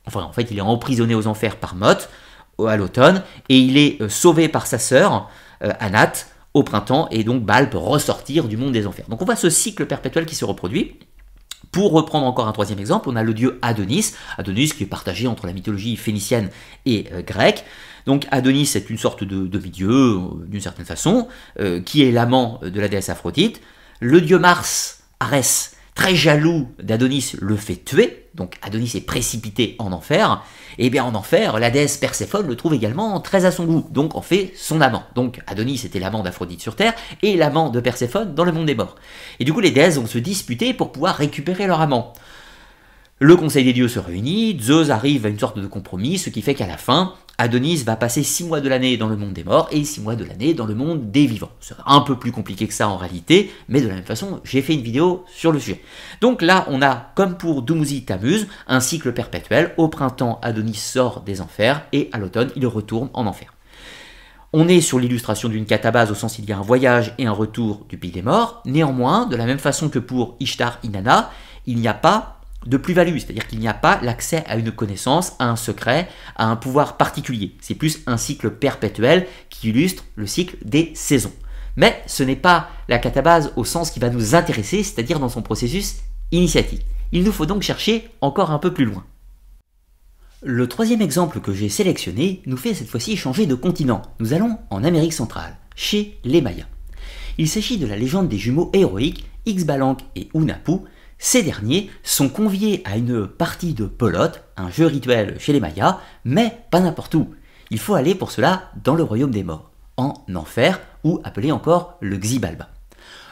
Enfin, 0.05 0.21
en 0.21 0.31
fait, 0.31 0.47
il 0.51 0.57
est 0.57 0.61
emprisonné 0.61 1.15
aux 1.15 1.27
enfers 1.27 1.55
par 1.55 1.75
Mot 1.75 2.67
à 2.67 2.75
l'automne, 2.75 3.23
et 3.47 3.57
il 3.57 3.77
est 3.77 4.01
euh, 4.01 4.09
sauvé 4.09 4.49
par 4.49 4.67
sa 4.67 4.77
sœur, 4.77 5.29
euh, 5.63 5.71
Anat, 5.79 6.13
au 6.53 6.63
printemps, 6.63 7.07
et 7.11 7.23
donc 7.23 7.43
Baal 7.43 7.69
peut 7.69 7.77
ressortir 7.77 8.47
du 8.47 8.57
monde 8.57 8.71
des 8.71 8.87
enfers. 8.87 9.05
Donc 9.07 9.21
on 9.21 9.25
voit 9.25 9.35
ce 9.35 9.49
cycle 9.49 9.85
perpétuel 9.85 10.25
qui 10.25 10.35
se 10.35 10.45
reproduit. 10.45 10.95
Pour 11.71 11.91
reprendre 11.91 12.25
encore 12.25 12.47
un 12.47 12.51
troisième 12.51 12.79
exemple, 12.79 13.09
on 13.09 13.15
a 13.15 13.21
le 13.21 13.33
dieu 13.33 13.59
Adonis, 13.61 14.13
Adonis 14.37 14.69
qui 14.69 14.83
est 14.83 14.87
partagé 14.87 15.27
entre 15.27 15.45
la 15.45 15.53
mythologie 15.53 15.95
phénicienne 15.97 16.49
et 16.85 17.05
euh, 17.11 17.21
grecque. 17.21 17.63
Donc 18.07 18.25
Adonis 18.31 18.71
est 18.75 18.89
une 18.89 18.97
sorte 18.97 19.23
de 19.23 19.45
demi-dieu, 19.45 20.17
d'une 20.47 20.61
certaine 20.61 20.85
façon, 20.85 21.27
qui 21.85 22.01
est 22.01 22.11
l'amant 22.11 22.59
de 22.63 22.79
la 22.79 22.87
déesse 22.87 23.09
Aphrodite. 23.09 23.61
Le 23.99 24.19
dieu 24.21 24.39
Mars, 24.39 25.03
Arès, 25.19 25.75
très 25.93 26.15
jaloux 26.15 26.69
d'Adonis, 26.81 27.33
le 27.39 27.57
fait 27.57 27.75
tuer, 27.75 28.28
donc 28.39 28.55
Adonis 28.63 28.93
est 28.95 29.05
précipité 29.05 29.75
en 29.77 29.91
enfer, 29.91 30.41
et 30.79 30.89
bien 30.89 31.03
en 31.03 31.13
enfer, 31.13 31.59
la 31.59 31.69
déesse 31.69 31.97
Perséphone 31.97 32.47
le 32.47 32.55
trouve 32.55 32.73
également 32.73 33.19
très 33.19 33.45
à 33.45 33.51
son 33.51 33.65
goût, 33.65 33.85
donc 33.91 34.15
en 34.15 34.21
fait 34.21 34.53
son 34.55 34.81
amant. 34.81 35.03
Donc 35.13 35.41
Adonis 35.45 35.81
était 35.85 35.99
l'amant 35.99 36.23
d'Aphrodite 36.23 36.61
sur 36.61 36.75
Terre, 36.75 36.93
et 37.21 37.35
l'amant 37.35 37.69
de 37.69 37.79
Perséphone 37.79 38.33
dans 38.33 38.45
le 38.45 38.51
monde 38.51 38.65
des 38.65 38.75
morts. 38.75 38.95
Et 39.39 39.45
du 39.45 39.53
coup 39.53 39.59
les 39.59 39.71
déesses 39.71 39.97
vont 39.97 40.07
se 40.07 40.17
disputer 40.17 40.73
pour 40.73 40.91
pouvoir 40.91 41.15
récupérer 41.15 41.67
leur 41.67 41.81
amant. 41.81 42.13
Le 43.21 43.35
Conseil 43.35 43.65
des 43.65 43.73
dieux 43.73 43.89
se 43.89 43.99
réunit, 43.99 44.57
Zeus 44.61 44.91
arrive 44.91 45.25
à 45.25 45.29
une 45.29 45.37
sorte 45.37 45.59
de 45.59 45.67
compromis, 45.67 46.17
ce 46.17 46.29
qui 46.29 46.41
fait 46.41 46.53
qu'à 46.53 46.67
la 46.67 46.77
fin, 46.77 47.15
Adonis 47.37 47.83
va 47.83 47.97
passer 47.97 48.23
6 48.23 48.45
mois 48.45 48.61
de 48.61 48.69
l'année 48.69 48.95
dans 48.95 49.09
le 49.09 49.17
monde 49.17 49.33
des 49.33 49.43
morts 49.43 49.67
et 49.73 49.83
6 49.83 49.99
mois 49.99 50.15
de 50.15 50.23
l'année 50.23 50.53
dans 50.53 50.65
le 50.65 50.73
monde 50.73 51.11
des 51.11 51.25
vivants. 51.25 51.51
C'est 51.59 51.75
un 51.85 51.99
peu 51.99 52.15
plus 52.15 52.31
compliqué 52.31 52.65
que 52.65 52.73
ça 52.73 52.87
en 52.87 52.95
réalité, 52.95 53.51
mais 53.67 53.81
de 53.81 53.89
la 53.89 53.95
même 53.95 54.05
façon, 54.05 54.39
j'ai 54.45 54.61
fait 54.61 54.73
une 54.73 54.83
vidéo 54.83 55.25
sur 55.27 55.51
le 55.51 55.59
sujet. 55.59 55.83
Donc 56.21 56.41
là, 56.41 56.65
on 56.69 56.81
a, 56.81 57.11
comme 57.15 57.37
pour 57.37 57.61
Dumuzi 57.61 58.05
Tammuz, 58.05 58.47
un 58.67 58.79
cycle 58.79 59.11
perpétuel. 59.11 59.73
Au 59.75 59.89
printemps, 59.89 60.39
Adonis 60.41 60.75
sort 60.75 61.19
des 61.19 61.41
enfers 61.41 61.81
et 61.91 62.09
à 62.13 62.19
l'automne, 62.19 62.51
il 62.55 62.65
retourne 62.67 63.09
en 63.13 63.25
enfer. 63.25 63.53
On 64.53 64.69
est 64.69 64.79
sur 64.79 64.97
l'illustration 64.97 65.49
d'une 65.49 65.65
catabase 65.65 66.09
au 66.09 66.15
sens 66.15 66.39
il 66.39 66.45
y 66.45 66.53
a 66.53 66.57
un 66.57 66.61
voyage 66.61 67.13
et 67.17 67.27
un 67.27 67.33
retour 67.33 67.85
du 67.89 67.97
pays 67.97 68.11
des 68.11 68.21
morts. 68.21 68.61
Néanmoins, 68.65 69.25
de 69.25 69.35
la 69.35 69.45
même 69.45 69.59
façon 69.59 69.89
que 69.89 69.99
pour 69.99 70.37
Ishtar 70.39 70.79
Inanna, 70.83 71.31
il 71.65 71.79
n'y 71.79 71.87
a 71.89 71.93
pas 71.93 72.38
de 72.65 72.77
plus-value, 72.77 73.17
c'est-à-dire 73.17 73.47
qu'il 73.47 73.59
n'y 73.59 73.67
a 73.67 73.73
pas 73.73 73.99
l'accès 74.01 74.43
à 74.47 74.57
une 74.57 74.71
connaissance, 74.71 75.33
à 75.39 75.49
un 75.49 75.55
secret, 75.55 76.09
à 76.35 76.47
un 76.47 76.55
pouvoir 76.55 76.97
particulier. 76.97 77.55
C'est 77.61 77.75
plus 77.75 77.99
un 78.05 78.17
cycle 78.17 78.51
perpétuel 78.51 79.27
qui 79.49 79.69
illustre 79.69 80.05
le 80.15 80.27
cycle 80.27 80.57
des 80.63 80.91
saisons. 80.95 81.33
Mais 81.75 82.01
ce 82.07 82.23
n'est 82.23 82.35
pas 82.35 82.69
la 82.89 82.99
catabase 82.99 83.53
au 83.55 83.63
sens 83.63 83.91
qui 83.91 83.99
va 83.99 84.09
nous 84.09 84.35
intéresser, 84.35 84.83
c'est-à-dire 84.83 85.19
dans 85.19 85.29
son 85.29 85.41
processus 85.41 85.97
initiatique. 86.31 86.85
Il 87.11 87.23
nous 87.23 87.31
faut 87.31 87.45
donc 87.45 87.61
chercher 87.61 88.09
encore 88.21 88.51
un 88.51 88.59
peu 88.59 88.73
plus 88.73 88.85
loin. 88.85 89.05
Le 90.41 90.67
troisième 90.67 91.01
exemple 91.01 91.39
que 91.41 91.53
j'ai 91.53 91.69
sélectionné 91.69 92.41
nous 92.45 92.57
fait 92.57 92.73
cette 92.73 92.89
fois-ci 92.89 93.17
changer 93.17 93.45
de 93.45 93.55
continent. 93.55 94.01
Nous 94.19 94.33
allons 94.33 94.57
en 94.69 94.83
Amérique 94.83 95.13
centrale, 95.13 95.57
chez 95.75 96.17
les 96.23 96.41
Mayas. 96.41 96.67
Il 97.37 97.47
s'agit 97.47 97.77
de 97.77 97.87
la 97.87 97.97
légende 97.97 98.29
des 98.29 98.37
jumeaux 98.37 98.69
héroïques 98.73 99.25
Xbalanque 99.47 100.01
et 100.15 100.29
Unapu, 100.33 100.81
ces 101.21 101.43
derniers 101.43 101.91
sont 102.01 102.29
conviés 102.29 102.81
à 102.85 102.95
une 102.95 103.27
partie 103.27 103.73
de 103.73 103.85
pelote, 103.85 104.41
un 104.55 104.69
jeu 104.69 104.85
rituel 104.85 105.35
chez 105.37 105.51
les 105.51 105.59
Mayas, 105.59 105.99
mais 106.23 106.57
pas 106.71 106.79
n'importe 106.79 107.13
où. 107.13 107.35
Il 107.69 107.77
faut 107.77 107.93
aller 107.93 108.15
pour 108.15 108.31
cela 108.31 108.71
dans 108.83 108.95
le 108.95 109.03
royaume 109.03 109.31
des 109.31 109.43
morts, 109.43 109.69
en 109.97 110.13
enfer, 110.33 110.79
ou 111.03 111.19
appelé 111.25 111.51
encore 111.51 111.97
le 111.99 112.17
Xibalba. 112.17 112.69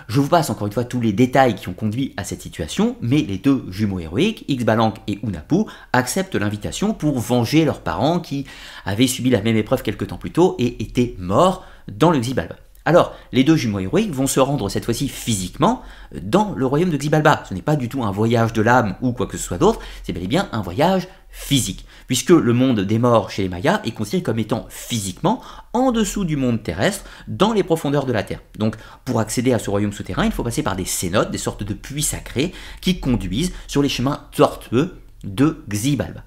Je 0.10 0.20
vous 0.20 0.28
passe 0.28 0.50
encore 0.50 0.68
une 0.68 0.74
fois 0.74 0.84
tous 0.84 1.02
les 1.02 1.14
détails 1.14 1.56
qui 1.56 1.70
ont 1.70 1.74
conduit 1.74 2.14
à 2.18 2.26
cette 2.26 2.42
situation, 2.42 2.98
mais 3.02 3.22
les 3.22 3.38
deux 3.38 3.66
jumeaux 3.70 4.00
héroïques, 4.00 4.46
Xbalanque 4.50 4.98
et 5.08 5.20
Unapu, 5.24 5.64
acceptent 5.94 6.36
l'invitation 6.36 6.94
pour 6.94 7.20
venger 7.20 7.64
leurs 7.64 7.82
parents 7.82 8.20
qui 8.20 8.46
avaient 8.86 9.08
subi 9.08 9.30
la 9.30 9.42
même 9.42 9.58
épreuve 9.58 9.82
quelques 9.82 10.08
temps 10.08 10.18
plus 10.18 10.32
tôt 10.32 10.56
et 10.60 10.82
étaient 10.84 11.16
morts 11.20 11.66
dans 11.88 12.12
le 12.12 12.20
Xibalba. 12.20 12.56
Alors, 12.88 13.14
les 13.34 13.44
deux 13.44 13.58
jumeaux 13.58 13.80
héroïques 13.80 14.14
vont 14.14 14.28
se 14.28 14.40
rendre 14.40 14.70
cette 14.70 14.86
fois-ci 14.86 15.10
physiquement 15.10 15.82
dans 16.22 16.54
le 16.56 16.66
royaume 16.66 16.90
de 16.90 16.96
Xibalba. 16.96 17.44
Ce 17.50 17.54
n'est 17.54 17.62
pas 17.62 17.76
du 17.76 17.90
tout 17.90 18.06
un 18.06 18.12
voyage 18.12 18.54
de 18.54 18.62
l'âme 18.62 18.96
ou 19.02 19.12
quoi 19.12 19.28
que 19.28 19.36
ce 19.36 19.44
soit 19.44 19.58
d'autre, 19.58 19.82
c'est 20.04 20.14
bel 20.14 20.24
et 20.24 20.28
bien 20.28 20.48
un 20.54 20.62
voyage 20.62 21.10
physique, 21.30 21.86
puisque 22.08 22.30
le 22.30 22.54
monde 22.54 22.80
des 22.80 22.98
morts 22.98 23.30
chez 23.30 23.42
les 23.42 23.50
Mayas 23.50 23.82
est 23.84 23.92
considéré 23.92 24.24
comme 24.24 24.40
étant 24.40 24.68
physiquement 24.70 25.42
en 25.74 25.92
dessous 25.92 26.24
du 26.24 26.38
monde 26.38 26.64
terrestre, 26.64 27.04
dans 27.28 27.52
les 27.52 27.64
profondeurs 27.64 28.06
de 28.06 28.14
la 28.14 28.24
Terre. 28.24 28.40
Donc, 28.58 28.78
pour 29.04 29.20
accéder 29.20 29.52
à 29.52 29.60
ce 29.60 29.70
royaume 29.70 29.92
souterrain, 29.92 30.24
il 30.24 30.32
faut 30.32 30.44
passer 30.44 30.64
par 30.64 30.78
des 30.78 30.86
cénotes, 30.86 31.30
des 31.30 31.38
sortes 31.38 31.64
de 31.64 31.74
puits 31.74 32.04
sacrés, 32.04 32.54
qui 32.80 33.02
conduisent 33.02 33.52
sur 33.68 33.82
les 33.82 33.90
chemins 33.90 34.22
tortueux 34.32 34.98
de 35.26 35.62
Xibalba. 35.68 36.24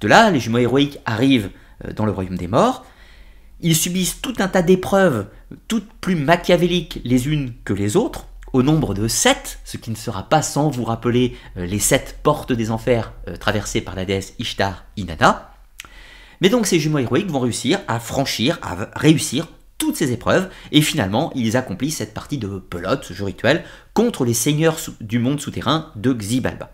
De 0.00 0.08
là, 0.08 0.32
les 0.32 0.40
jumeaux 0.40 0.58
héroïques 0.58 0.98
arrivent 1.06 1.50
euh, 1.84 1.92
dans 1.92 2.06
le 2.06 2.10
royaume 2.10 2.36
des 2.36 2.48
morts, 2.48 2.84
ils 3.60 3.76
subissent 3.76 4.20
tout 4.20 4.34
un 4.38 4.48
tas 4.48 4.62
d'épreuves, 4.62 5.26
toutes 5.68 5.88
plus 6.00 6.14
machiavéliques 6.16 7.00
les 7.04 7.28
unes 7.28 7.52
que 7.64 7.72
les 7.72 7.96
autres, 7.96 8.26
au 8.52 8.62
nombre 8.62 8.94
de 8.94 9.08
sept, 9.08 9.58
ce 9.64 9.76
qui 9.76 9.90
ne 9.90 9.96
sera 9.96 10.28
pas 10.28 10.42
sans 10.42 10.70
vous 10.70 10.84
rappeler 10.84 11.36
euh, 11.56 11.66
les 11.66 11.78
sept 11.78 12.18
portes 12.22 12.52
des 12.52 12.70
enfers 12.70 13.12
euh, 13.28 13.36
traversées 13.36 13.80
par 13.80 13.94
la 13.94 14.04
déesse 14.04 14.34
Ishtar 14.38 14.84
Inanna. 14.96 15.52
Mais 16.40 16.48
donc 16.48 16.66
ces 16.66 16.78
jumeaux 16.78 16.98
héroïques 16.98 17.30
vont 17.30 17.40
réussir 17.40 17.80
à 17.88 17.98
franchir, 17.98 18.58
à 18.62 18.88
réussir 18.94 19.48
toutes 19.78 19.96
ces 19.96 20.12
épreuves, 20.12 20.48
et 20.72 20.80
finalement 20.80 21.32
ils 21.34 21.56
accomplissent 21.56 21.98
cette 21.98 22.14
partie 22.14 22.38
de 22.38 22.58
pelote, 22.58 23.04
ce 23.04 23.14
jeu 23.14 23.24
rituel, 23.24 23.64
contre 23.94 24.24
les 24.24 24.34
seigneurs 24.34 24.78
du 25.00 25.18
monde 25.18 25.40
souterrain 25.40 25.92
de 25.96 26.12
Xibalba. 26.12 26.70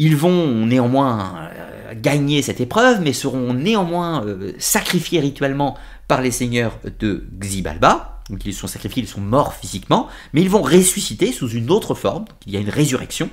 Ils 0.00 0.16
vont 0.16 0.64
néanmoins 0.64 1.50
euh, 1.52 1.92
gagner 1.94 2.40
cette 2.40 2.60
épreuve, 2.60 3.00
mais 3.00 3.12
seront 3.12 3.52
néanmoins 3.52 4.24
euh, 4.24 4.52
sacrifiés 4.58 5.18
rituellement 5.18 5.76
par 6.06 6.22
les 6.22 6.30
seigneurs 6.30 6.78
de 7.00 7.26
Xibalba. 7.40 8.20
Donc 8.30 8.46
ils 8.46 8.54
sont 8.54 8.68
sacrifiés, 8.68 9.02
ils 9.02 9.08
sont 9.08 9.20
morts 9.20 9.54
physiquement, 9.54 10.06
mais 10.32 10.40
ils 10.40 10.48
vont 10.48 10.62
ressusciter 10.62 11.32
sous 11.32 11.48
une 11.50 11.70
autre 11.72 11.96
forme. 11.96 12.26
il 12.46 12.52
y 12.52 12.56
a 12.56 12.60
une 12.60 12.70
résurrection. 12.70 13.28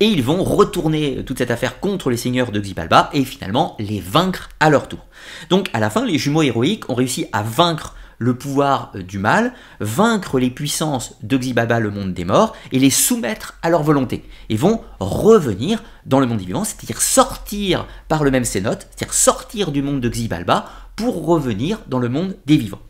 Et 0.00 0.06
ils 0.06 0.22
vont 0.22 0.42
retourner 0.42 1.22
toute 1.24 1.38
cette 1.38 1.50
affaire 1.50 1.78
contre 1.78 2.08
les 2.08 2.16
seigneurs 2.16 2.50
de 2.50 2.58
Xibalba 2.58 3.10
et 3.12 3.24
finalement 3.24 3.76
les 3.78 4.00
vaincre 4.00 4.48
à 4.60 4.70
leur 4.70 4.88
tour. 4.88 5.04
Donc 5.50 5.68
à 5.74 5.78
la 5.78 5.90
fin, 5.90 6.06
les 6.06 6.18
jumeaux 6.18 6.42
héroïques 6.42 6.88
ont 6.88 6.94
réussi 6.94 7.26
à 7.32 7.42
vaincre 7.42 7.94
le 8.24 8.34
pouvoir 8.34 8.90
euh, 8.94 9.02
du 9.02 9.18
mal, 9.18 9.52
vaincre 9.80 10.38
les 10.38 10.50
puissances 10.50 11.16
de 11.22 11.36
Xibalba, 11.36 11.78
le 11.78 11.90
monde 11.90 12.14
des 12.14 12.24
morts, 12.24 12.56
et 12.72 12.78
les 12.78 12.90
soumettre 12.90 13.58
à 13.62 13.70
leur 13.70 13.82
volonté, 13.82 14.24
et 14.48 14.56
vont 14.56 14.80
revenir 14.98 15.82
dans 16.06 16.20
le 16.20 16.26
monde 16.26 16.38
des 16.38 16.46
vivants, 16.46 16.64
c'est-à-dire 16.64 17.00
sortir 17.00 17.86
par 18.08 18.24
le 18.24 18.30
même 18.30 18.44
cénote, 18.44 18.88
c'est-à-dire 18.90 19.14
sortir 19.14 19.70
du 19.70 19.82
monde 19.82 20.00
de 20.00 20.08
Xibalba 20.08 20.66
pour 20.96 21.26
revenir 21.26 21.80
dans 21.88 21.98
le 21.98 22.08
monde 22.08 22.36
des 22.46 22.56
vivants. 22.56 22.80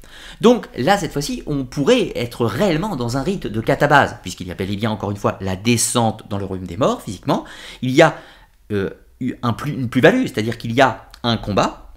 Donc 0.40 0.68
là, 0.76 0.96
cette 0.98 1.12
fois-ci, 1.12 1.42
on 1.46 1.64
pourrait 1.64 2.12
être 2.14 2.46
réellement 2.46 2.96
dans 2.96 3.16
un 3.16 3.22
rite 3.22 3.46
de 3.46 3.60
catabase, 3.60 4.16
puisqu'il 4.22 4.46
y 4.46 4.52
a 4.52 4.54
bel 4.54 4.70
et 4.70 4.76
bien, 4.76 4.90
encore 4.90 5.10
une 5.10 5.16
fois, 5.16 5.38
la 5.40 5.56
descente 5.56 6.24
dans 6.28 6.38
le 6.38 6.44
royaume 6.44 6.66
des 6.66 6.76
morts, 6.76 7.02
physiquement. 7.02 7.44
Il 7.82 7.90
y 7.90 8.02
a 8.02 8.16
euh, 8.72 8.90
une 9.20 9.88
plus-value, 9.88 10.22
c'est-à-dire 10.22 10.58
qu'il 10.58 10.72
y 10.72 10.80
a 10.80 11.06
un 11.22 11.36
combat. 11.36 11.92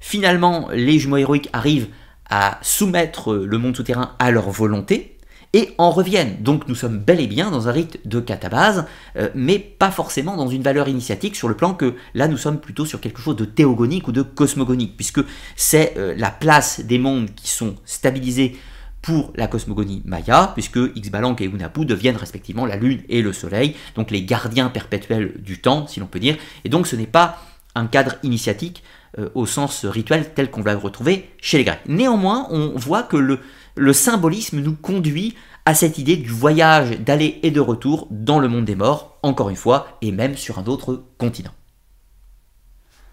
Finalement, 0.00 0.68
les 0.72 0.98
jumeaux 0.98 1.16
héroïques 1.16 1.48
arrivent 1.52 1.88
à 2.30 2.58
soumettre 2.62 3.34
le 3.34 3.58
monde 3.58 3.76
souterrain 3.76 4.14
à 4.18 4.30
leur 4.30 4.50
volonté 4.50 5.18
et 5.54 5.70
en 5.78 5.90
reviennent. 5.90 6.36
Donc 6.42 6.68
nous 6.68 6.74
sommes 6.74 6.98
bel 6.98 7.20
et 7.20 7.26
bien 7.26 7.50
dans 7.50 7.68
un 7.68 7.72
rite 7.72 8.06
de 8.06 8.20
catabase, 8.20 8.84
euh, 9.16 9.30
mais 9.34 9.58
pas 9.58 9.90
forcément 9.90 10.36
dans 10.36 10.48
une 10.48 10.62
valeur 10.62 10.88
initiatique 10.88 11.36
sur 11.36 11.48
le 11.48 11.56
plan 11.56 11.74
que 11.74 11.94
là 12.14 12.28
nous 12.28 12.36
sommes 12.36 12.60
plutôt 12.60 12.84
sur 12.84 13.00
quelque 13.00 13.20
chose 13.20 13.36
de 13.36 13.44
théogonique 13.44 14.08
ou 14.08 14.12
de 14.12 14.22
cosmogonique, 14.22 14.96
puisque 14.96 15.20
c'est 15.56 15.94
euh, 15.96 16.14
la 16.16 16.30
place 16.30 16.80
des 16.80 16.98
mondes 16.98 17.30
qui 17.34 17.48
sont 17.48 17.76
stabilisés 17.84 18.56
pour 19.00 19.32
la 19.36 19.46
cosmogonie 19.46 20.02
maya, 20.04 20.50
puisque 20.54 20.78
Xbalanque 20.78 21.40
et 21.40 21.44
Unapu 21.46 21.86
deviennent 21.86 22.16
respectivement 22.16 22.66
la 22.66 22.76
Lune 22.76 23.00
et 23.08 23.22
le 23.22 23.32
Soleil, 23.32 23.74
donc 23.94 24.10
les 24.10 24.24
gardiens 24.24 24.68
perpétuels 24.68 25.40
du 25.40 25.60
temps, 25.60 25.86
si 25.86 26.00
l'on 26.00 26.06
peut 26.06 26.18
dire, 26.18 26.36
et 26.64 26.68
donc 26.68 26.86
ce 26.86 26.96
n'est 26.96 27.06
pas 27.06 27.40
un 27.74 27.86
cadre 27.86 28.16
initiatique 28.22 28.82
euh, 29.18 29.30
au 29.34 29.46
sens 29.46 29.86
rituel 29.86 30.34
tel 30.34 30.50
qu'on 30.50 30.60
va 30.60 30.72
le 30.72 30.78
retrouver 30.78 31.30
chez 31.40 31.58
les 31.58 31.64
Grecs. 31.64 31.80
Néanmoins, 31.86 32.46
on 32.50 32.76
voit 32.76 33.02
que 33.02 33.16
le, 33.16 33.92
symbolisme 33.92 34.60
nous 34.60 34.74
conduit 34.74 35.34
à 35.64 35.74
cette 35.74 35.98
idée 35.98 36.16
du 36.16 36.30
voyage 36.30 36.98
d'aller 37.00 37.38
et 37.42 37.50
de 37.50 37.60
retour 37.60 38.06
dans 38.10 38.38
le 38.38 38.48
monde 38.48 38.64
des 38.64 38.74
morts, 38.74 39.18
encore 39.22 39.48
une 39.48 39.56
fois, 39.56 39.86
et 40.02 40.12
même 40.12 40.36
sur 40.36 40.58
un 40.58 40.66
autre 40.66 41.04
continent. 41.16 41.52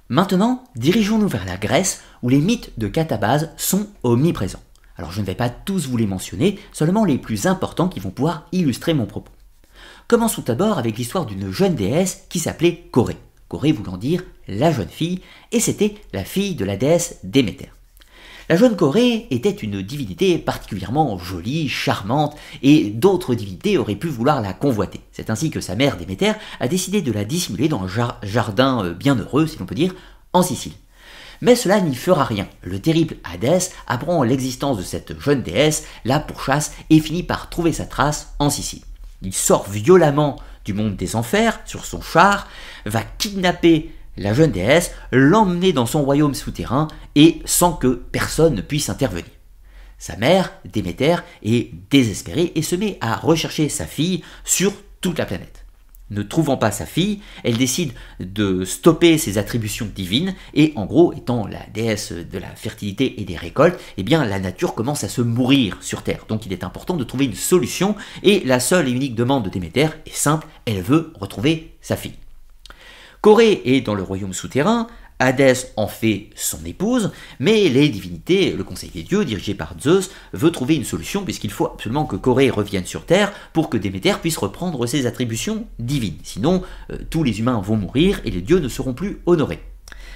Maintenant, 0.09 0.63
dirigeons-nous 0.75 1.27
vers 1.27 1.45
la 1.45 1.57
Grèce, 1.57 2.03
où 2.23 2.29
les 2.29 2.39
mythes 2.39 2.71
de 2.77 2.87
Catabase 2.87 3.51
sont 3.55 3.87
omniprésents. 4.03 4.63
Alors 4.97 5.11
je 5.11 5.21
ne 5.21 5.25
vais 5.25 5.35
pas 5.35 5.49
tous 5.49 5.87
vous 5.87 5.97
les 5.97 6.07
mentionner, 6.07 6.59
seulement 6.71 7.05
les 7.05 7.17
plus 7.17 7.47
importants 7.47 7.89
qui 7.89 7.99
vont 7.99 8.11
pouvoir 8.11 8.47
illustrer 8.51 8.93
mon 8.93 9.05
propos. 9.05 9.31
Commençons 10.07 10.43
d'abord 10.45 10.77
avec 10.77 10.97
l'histoire 10.97 11.25
d'une 11.25 11.51
jeune 11.51 11.75
déesse 11.75 12.25
qui 12.29 12.39
s'appelait 12.39 12.87
Corée. 12.91 13.17
Corée 13.47 13.71
voulant 13.71 13.97
dire 13.97 14.23
la 14.47 14.71
jeune 14.71 14.89
fille, 14.89 15.21
et 15.51 15.59
c'était 15.59 15.95
la 16.13 16.23
fille 16.23 16.55
de 16.55 16.65
la 16.65 16.77
déesse 16.77 17.19
Déméter. 17.23 17.69
La 18.47 18.57
jeune 18.57 18.75
Corée 18.75 19.25
était 19.31 19.49
une 19.49 19.81
divinité 19.81 20.37
particulièrement 20.37 21.17
jolie, 21.17 21.67
charmante, 21.67 22.37
et 22.61 22.91
d'autres 22.91 23.33
divinités 23.33 23.79
auraient 23.79 23.95
pu 23.95 24.07
vouloir 24.07 24.39
la 24.39 24.53
convoiter. 24.53 25.01
C'est 25.11 25.31
ainsi 25.31 25.49
que 25.49 25.61
sa 25.61 25.75
mère 25.75 25.97
Déméter 25.97 26.33
a 26.59 26.67
décidé 26.67 27.01
de 27.01 27.11
la 27.11 27.25
dissimuler 27.25 27.67
dans 27.67 27.83
un 27.83 28.17
jardin 28.21 28.85
euh, 28.85 28.93
bienheureux, 28.93 29.47
si 29.47 29.57
l'on 29.57 29.65
peut 29.65 29.73
dire, 29.73 29.95
en 30.31 30.43
Sicile. 30.43 30.73
Mais 31.41 31.55
cela 31.55 31.81
n'y 31.81 31.95
fera 31.95 32.23
rien. 32.23 32.47
Le 32.61 32.79
terrible 32.79 33.17
Hadès 33.23 33.71
apprend 33.87 34.21
l'existence 34.23 34.77
de 34.77 34.83
cette 34.83 35.19
jeune 35.19 35.41
déesse, 35.41 35.85
la 36.05 36.19
pourchasse, 36.19 36.73
et 36.91 36.99
finit 36.99 37.23
par 37.23 37.49
trouver 37.49 37.73
sa 37.73 37.85
trace 37.85 38.35
en 38.37 38.51
Sicile. 38.51 38.83
Il 39.23 39.33
sort 39.33 39.67
violemment 39.67 40.37
du 40.65 40.73
monde 40.73 40.95
des 40.95 41.15
enfers 41.15 41.59
sur 41.65 41.85
son 41.85 42.01
char, 42.01 42.47
va 42.85 43.01
kidnapper 43.01 43.91
la 44.17 44.33
jeune 44.33 44.51
déesse, 44.51 44.91
l'emmener 45.11 45.73
dans 45.73 45.85
son 45.85 46.03
royaume 46.03 46.35
souterrain 46.35 46.87
et 47.15 47.41
sans 47.45 47.73
que 47.73 47.87
personne 48.11 48.55
ne 48.55 48.61
puisse 48.61 48.89
intervenir. 48.89 49.25
Sa 49.97 50.17
mère, 50.17 50.51
Déméter, 50.65 51.17
est 51.43 51.71
désespérée 51.89 52.51
et 52.55 52.61
se 52.61 52.75
met 52.75 52.97
à 53.01 53.15
rechercher 53.15 53.69
sa 53.69 53.85
fille 53.85 54.23
sur 54.43 54.73
toute 55.01 55.17
la 55.17 55.25
planète. 55.25 55.65
Ne 56.11 56.21
trouvant 56.21 56.57
pas 56.57 56.69
sa 56.69 56.85
fille, 56.85 57.21
elle 57.43 57.57
décide 57.57 57.93
de 58.19 58.63
stopper 58.63 59.17
ses 59.17 59.39
attributions 59.39 59.89
divines 59.93 60.35
et 60.53 60.71
en 60.75 60.85
gros, 60.85 61.13
étant 61.13 61.47
la 61.47 61.65
déesse 61.73 62.11
de 62.11 62.37
la 62.37 62.49
fertilité 62.49 63.19
et 63.19 63.25
des 63.25 63.37
récoltes, 63.37 63.79
eh 63.97 64.03
bien 64.03 64.23
la 64.23 64.39
nature 64.39 64.75
commence 64.75 65.03
à 65.03 65.09
se 65.09 65.21
mourir 65.21 65.77
sur 65.81 66.03
Terre. 66.03 66.25
Donc 66.27 66.45
il 66.45 66.53
est 66.53 66.63
important 66.63 66.95
de 66.95 67.03
trouver 67.03 67.25
une 67.25 67.33
solution 67.33 67.95
et 68.21 68.43
la 68.45 68.59
seule 68.59 68.87
et 68.87 68.91
unique 68.91 69.15
demande 69.15 69.45
de 69.45 69.49
Déméter 69.49 69.87
est 70.05 70.13
simple, 70.13 70.47
elle 70.65 70.81
veut 70.81 71.11
retrouver 71.19 71.75
sa 71.81 71.95
fille. 71.95 72.13
Corée 73.25 73.63
est 73.65 73.81
dans 73.81 73.95
le 73.95 74.03
royaume 74.03 74.33
souterrain, 74.33 74.85
Hadès 75.17 75.73
en 75.77 75.87
fait 75.87 76.29
son 76.35 76.63
épouse, 76.63 77.11
mais 77.39 77.69
les 77.69 77.89
divinités, 77.89 78.51
le 78.51 78.63
Conseil 78.63 78.91
des 78.91 79.01
dieux, 79.01 79.25
dirigé 79.25 79.55
par 79.55 79.73
Zeus, 79.81 80.11
veut 80.33 80.51
trouver 80.51 80.75
une 80.75 80.83
solution 80.83 81.23
puisqu'il 81.23 81.49
faut 81.49 81.65
absolument 81.65 82.05
que 82.05 82.17
Corée 82.17 82.51
revienne 82.51 82.85
sur 82.85 83.03
Terre 83.07 83.33
pour 83.51 83.71
que 83.71 83.77
Déméter 83.77 84.13
puisse 84.21 84.37
reprendre 84.37 84.85
ses 84.85 85.07
attributions 85.07 85.65
divines. 85.79 86.19
Sinon, 86.21 86.61
euh, 86.91 86.97
tous 87.09 87.23
les 87.23 87.39
humains 87.39 87.59
vont 87.59 87.77
mourir 87.77 88.21
et 88.25 88.29
les 88.29 88.41
dieux 88.41 88.59
ne 88.59 88.67
seront 88.67 88.93
plus 88.93 89.23
honorés. 89.25 89.63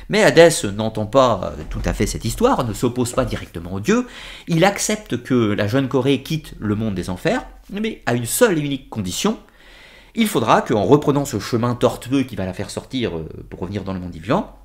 Mais 0.10 0.22
Hadès 0.22 0.72
n'entend 0.72 1.08
pas 1.08 1.56
euh, 1.58 1.64
tout 1.72 1.82
à 1.86 1.96
fait 1.96 2.06
cette 2.06 2.26
histoire, 2.26 2.64
ne 2.64 2.74
s'oppose 2.74 3.14
pas 3.14 3.26
directement 3.26 3.74
aux 3.74 3.80
dieux, 3.80 4.06
il 4.48 4.64
accepte 4.64 5.24
que 5.24 5.34
la 5.34 5.66
jeune 5.66 5.88
Corée 5.88 6.22
quitte 6.22 6.54
le 6.60 6.76
monde 6.76 6.94
des 6.94 7.10
enfers, 7.10 7.44
mais 7.72 8.04
à 8.06 8.14
une 8.14 8.28
seule 8.28 8.60
et 8.60 8.62
unique 8.62 8.92
condition, 8.92 9.40
il 10.16 10.28
faudra 10.28 10.62
qu'en 10.62 10.84
reprenant 10.84 11.26
ce 11.26 11.40
chemin 11.40 11.76
tortueux 11.76 12.24
qui 12.24 12.36
va 12.36 12.46
la 12.46 12.54
faire 12.54 12.70
sortir 12.70 13.18
euh, 13.18 13.28
pour 13.50 13.60
revenir 13.60 13.84
dans 13.84 13.94
le 13.94 14.00
monde 14.00 14.12
vivant, 14.12 14.58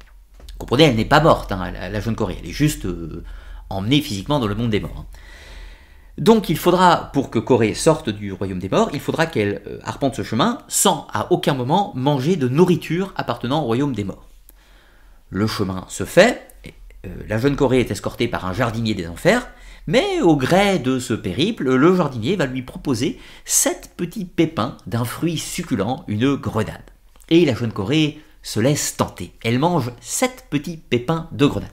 comprenez, 0.59 0.85
elle 0.85 0.97
n'est 0.97 1.05
pas 1.05 1.21
morte, 1.21 1.53
hein, 1.53 1.71
la, 1.71 2.01
jeune 2.01 2.17
Corée, 2.17 2.37
elle 2.41 2.49
est 2.49 2.53
juste 2.53 2.87
euh, 2.87 3.25
emmenée 3.71 4.01
physiquement 4.01 4.39
dans 4.39 4.47
le 4.47 4.55
monde 4.55 4.71
des 4.71 4.81
morts. 4.81 5.01
Hein. 5.01 5.07
Donc 6.17 6.49
il 6.49 6.57
faudra, 6.57 7.11
pour 7.13 7.31
que 7.31 7.41
Corée 7.41 7.75
sorte 7.75 8.09
du 8.09 8.33
royaume 8.33 8.61
des 8.61 8.69
morts, 8.69 8.91
il 8.93 9.01
faudra 9.01 9.27
qu'elle 9.27 9.63
euh, 9.67 9.79
arpente 9.83 10.15
ce 10.15 10.23
chemin 10.23 10.59
sans 10.69 11.07
à 11.13 11.33
aucun 11.33 11.55
moment 11.55 11.93
manger 11.97 12.37
de 12.37 12.49
nourriture 12.49 13.13
appartenant 13.17 13.63
au 13.63 13.67
royaume 13.67 13.95
des 13.95 14.05
morts. 14.05 14.29
Le 15.31 15.47
chemin 15.49 15.85
se 15.89 16.05
fait, 16.05 16.47
la 17.27 17.39
jeune 17.39 17.57
Corée 17.57 17.81
est 17.81 17.91
escortée 17.91 18.29
par 18.29 18.47
un 18.47 18.53
jardinier 18.53 18.95
des 18.95 19.09
enfers, 19.09 19.49
mais 19.87 20.21
au 20.23 20.37
gré 20.37 20.79
de 20.79 20.99
ce 20.99 21.13
périple, 21.15 21.75
le 21.75 21.97
jardinier 21.97 22.37
va 22.37 22.47
lui 22.47 22.63
proposer 22.63 23.21
sept 23.45 23.93
petits 23.97 24.25
pépins 24.25 24.77
d'un 24.87 25.05
fruit 25.05 25.39
succulent, 25.39 26.05
une 26.09 26.37
grenade. 26.37 26.91
Et 27.29 27.45
la 27.45 27.55
jeune 27.55 27.73
Corée 27.73 28.21
se 28.43 28.61
laisse 28.61 28.97
tenter. 28.97 29.33
Elle 29.43 29.59
mange 29.59 29.93
sept 30.01 30.47
petits 30.51 30.77
pépins 30.77 31.29
de 31.33 31.47
grenade. 31.47 31.71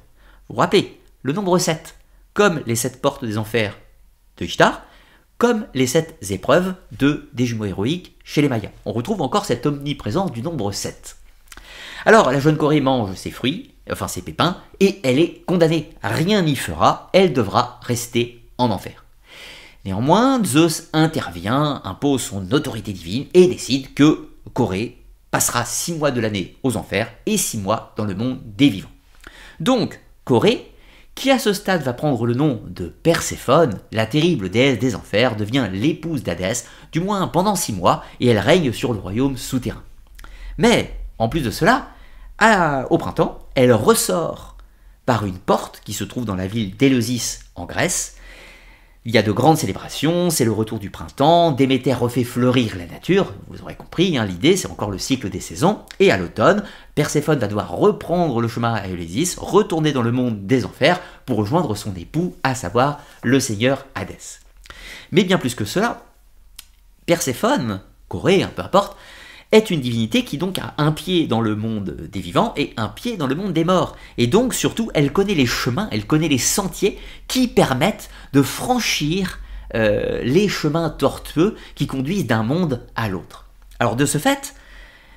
Vous 0.49 0.55
vous 0.55 0.61
rappelez, 0.61 0.99
le 1.23 1.33
nombre 1.33 1.57
7, 1.57 1.95
comme 2.33 2.61
les 2.65 2.75
sept 2.75 3.01
portes 3.01 3.23
des 3.23 3.37
enfers 3.37 3.77
de 4.37 4.45
Ishtar, 4.45 4.81
comme 5.37 5.65
les 5.73 5.87
sept 5.87 6.17
épreuves 6.29 6.75
de 6.97 7.29
des 7.33 7.45
jumeaux 7.45 7.65
héroïques 7.65 8.15
chez 8.23 8.41
les 8.41 8.49
Mayas. 8.49 8.71
On 8.85 8.91
retrouve 8.91 9.21
encore 9.21 9.45
cette 9.45 9.65
omniprésence 9.65 10.31
du 10.31 10.41
nombre 10.41 10.71
7. 10.71 11.17
Alors 12.05 12.31
la 12.31 12.39
jeune 12.39 12.57
Corée 12.57 12.81
mange 12.81 13.15
ses 13.15 13.31
fruits, 13.31 13.73
enfin 13.91 14.07
ses 14.07 14.21
pépins, 14.21 14.57
et 14.79 14.99
elle 15.03 15.19
est 15.19 15.43
condamnée. 15.45 15.89
Rien 16.01 16.41
n'y 16.41 16.55
fera, 16.55 17.09
elle 17.13 17.33
devra 17.33 17.79
rester 17.83 18.43
en 18.57 18.71
enfer. 18.71 19.05
Néanmoins, 19.85 20.43
Zeus 20.43 20.89
intervient, 20.93 21.81
impose 21.83 22.21
son 22.21 22.51
autorité 22.51 22.93
divine 22.93 23.25
et 23.33 23.47
décide 23.47 23.93
que 23.93 24.29
Corée 24.53 24.97
passera 25.31 25.65
six 25.65 25.93
mois 25.93 26.11
de 26.11 26.21
l'année 26.21 26.57
aux 26.61 26.77
enfers 26.77 27.11
et 27.25 27.37
six 27.37 27.57
mois 27.57 27.93
dans 27.97 28.05
le 28.05 28.13
monde 28.13 28.39
des 28.43 28.69
vivants. 28.69 28.91
Donc, 29.59 29.99
Corée, 30.23 30.71
qui 31.15 31.31
à 31.31 31.39
ce 31.39 31.53
stade 31.53 31.83
va 31.83 31.93
prendre 31.93 32.25
le 32.25 32.33
nom 32.33 32.61
de 32.67 32.87
Perséphone, 32.87 33.79
la 33.91 34.05
terrible 34.05 34.49
déesse 34.49 34.79
des 34.79 34.95
enfers, 34.95 35.35
devient 35.35 35.67
l'épouse 35.71 36.23
d'Hadès, 36.23 36.65
du 36.91 36.99
moins 36.99 37.27
pendant 37.27 37.55
six 37.55 37.73
mois, 37.73 38.03
et 38.19 38.27
elle 38.27 38.39
règne 38.39 38.71
sur 38.71 38.93
le 38.93 38.99
royaume 38.99 39.37
souterrain. 39.37 39.83
Mais, 40.57 40.99
en 41.17 41.27
plus 41.27 41.41
de 41.41 41.51
cela, 41.51 41.89
au 42.89 42.97
printemps, 42.97 43.39
elle 43.55 43.73
ressort 43.73 44.57
par 45.05 45.25
une 45.25 45.37
porte 45.37 45.81
qui 45.83 45.93
se 45.93 46.03
trouve 46.03 46.25
dans 46.25 46.35
la 46.35 46.47
ville 46.47 46.75
d'Éleusis 46.75 47.39
en 47.55 47.65
Grèce. 47.65 48.15
Il 49.05 49.11
y 49.11 49.17
a 49.17 49.23
de 49.23 49.31
grandes 49.31 49.57
célébrations, 49.57 50.29
c'est 50.29 50.45
le 50.45 50.51
retour 50.51 50.77
du 50.77 50.91
printemps, 50.91 51.51
Déméter 51.51 51.93
refait 51.93 52.23
fleurir 52.23 52.77
la 52.77 52.85
nature, 52.85 53.33
vous 53.47 53.61
aurez 53.61 53.73
compris, 53.75 54.17
hein, 54.17 54.25
l'idée 54.25 54.55
c'est 54.55 54.69
encore 54.69 54.91
le 54.91 54.99
cycle 54.99 55.29
des 55.29 55.39
saisons, 55.39 55.79
et 55.99 56.11
à 56.11 56.17
l'automne, 56.17 56.63
Perséphone 56.93 57.39
va 57.39 57.47
devoir 57.47 57.71
reprendre 57.71 58.41
le 58.41 58.47
chemin 58.47 58.75
à 58.75 58.87
Éleusis, 58.87 59.35
retourner 59.37 59.91
dans 59.91 60.03
le 60.03 60.11
monde 60.11 60.45
des 60.45 60.65
enfers 60.65 60.99
pour 61.25 61.37
rejoindre 61.37 61.75
son 61.75 61.95
époux, 61.95 62.35
à 62.43 62.53
savoir 62.53 62.99
le 63.23 63.39
seigneur 63.39 63.85
Hadès. 63.95 64.39
Mais 65.11 65.23
bien 65.23 65.39
plus 65.39 65.55
que 65.55 65.65
cela, 65.65 66.03
Perséphone, 67.07 67.81
Corée, 68.07 68.45
peu 68.55 68.61
importe, 68.61 68.97
est 69.51 69.69
une 69.69 69.81
divinité 69.81 70.23
qui 70.23 70.37
donc 70.37 70.59
a 70.59 70.73
un 70.77 70.91
pied 70.91 71.27
dans 71.27 71.41
le 71.41 71.55
monde 71.55 72.07
des 72.11 72.19
vivants 72.19 72.53
et 72.57 72.73
un 72.77 72.87
pied 72.87 73.17
dans 73.17 73.27
le 73.27 73.35
monde 73.35 73.53
des 73.53 73.65
morts. 73.65 73.95
Et 74.17 74.27
donc 74.27 74.53
surtout, 74.53 74.89
elle 74.93 75.11
connaît 75.11 75.35
les 75.35 75.45
chemins, 75.45 75.89
elle 75.91 76.05
connaît 76.05 76.27
les 76.27 76.37
sentiers 76.37 76.97
qui 77.27 77.47
permettent 77.47 78.09
de 78.33 78.41
franchir 78.41 79.39
euh, 79.75 80.21
les 80.23 80.47
chemins 80.47 80.89
tortueux 80.89 81.55
qui 81.75 81.87
conduisent 81.87 82.27
d'un 82.27 82.43
monde 82.43 82.85
à 82.95 83.09
l'autre. 83.09 83.45
Alors 83.79 83.95
de 83.95 84.05
ce 84.05 84.17
fait, 84.17 84.55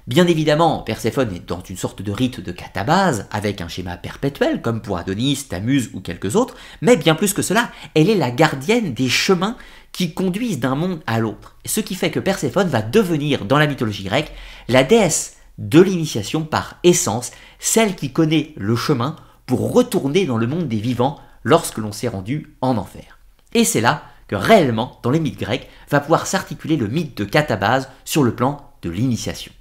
Bien 0.06 0.26
évidemment, 0.26 0.82
Perséphone 0.82 1.34
est 1.34 1.48
dans 1.48 1.62
une 1.62 1.78
sorte 1.78 2.02
de 2.02 2.12
rite 2.12 2.38
de 2.38 2.52
catabase, 2.52 3.26
avec 3.30 3.62
un 3.62 3.68
schéma 3.68 3.96
perpétuel, 3.96 4.60
comme 4.60 4.82
pour 4.82 4.98
Adonis, 4.98 5.46
Tamuse 5.48 5.88
ou 5.94 6.00
quelques 6.00 6.36
autres, 6.36 6.56
mais 6.82 6.98
bien 6.98 7.14
plus 7.14 7.32
que 7.32 7.40
cela, 7.40 7.70
elle 7.94 8.10
est 8.10 8.14
la 8.14 8.30
gardienne 8.30 8.92
des 8.92 9.08
chemins 9.08 9.56
qui 9.94 10.12
conduisent 10.12 10.58
d'un 10.58 10.74
monde 10.74 11.00
à 11.06 11.20
l'autre. 11.20 11.56
Ce 11.64 11.80
qui 11.80 11.94
fait 11.94 12.10
que 12.10 12.18
Perséphone 12.18 12.68
va 12.68 12.82
devenir, 12.82 13.44
dans 13.44 13.58
la 13.58 13.68
mythologie 13.68 14.02
grecque, 14.02 14.32
la 14.68 14.82
déesse 14.82 15.36
de 15.56 15.80
l'initiation 15.80 16.44
par 16.44 16.78
essence, 16.82 17.30
celle 17.60 17.94
qui 17.94 18.12
connaît 18.12 18.52
le 18.56 18.74
chemin 18.74 19.14
pour 19.46 19.72
retourner 19.72 20.26
dans 20.26 20.36
le 20.36 20.48
monde 20.48 20.66
des 20.66 20.80
vivants 20.80 21.20
lorsque 21.44 21.78
l'on 21.78 21.92
s'est 21.92 22.08
rendu 22.08 22.56
en 22.60 22.76
enfer. 22.76 23.20
Et 23.54 23.64
c'est 23.64 23.80
là 23.80 24.02
que 24.26 24.34
réellement, 24.34 24.98
dans 25.04 25.10
les 25.10 25.20
mythes 25.20 25.38
grecs, 25.38 25.68
va 25.88 26.00
pouvoir 26.00 26.26
s'articuler 26.26 26.76
le 26.76 26.88
mythe 26.88 27.16
de 27.16 27.24
Catabase 27.24 27.88
sur 28.04 28.24
le 28.24 28.34
plan 28.34 28.72
de 28.82 28.90
l'initiation. 28.90 29.52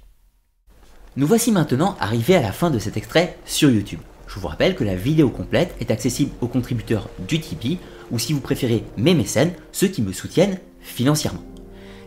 Nous 1.16 1.28
voici 1.28 1.52
maintenant 1.52 1.96
arrivés 2.00 2.34
à 2.34 2.42
la 2.42 2.50
fin 2.50 2.70
de 2.70 2.80
cet 2.80 2.96
extrait 2.96 3.38
sur 3.44 3.70
YouTube. 3.70 4.00
Je 4.26 4.40
vous 4.40 4.48
rappelle 4.48 4.74
que 4.74 4.82
la 4.82 4.96
vidéo 4.96 5.30
complète 5.30 5.76
est 5.78 5.92
accessible 5.92 6.32
aux 6.40 6.48
contributeurs 6.48 7.08
du 7.20 7.38
Tipeee 7.38 7.78
ou 8.10 8.18
si 8.18 8.32
vous 8.32 8.40
préférez 8.40 8.84
mes 8.96 9.14
mécènes, 9.14 9.52
ceux 9.72 9.88
qui 9.88 10.02
me 10.02 10.12
soutiennent 10.12 10.58
financièrement. 10.80 11.42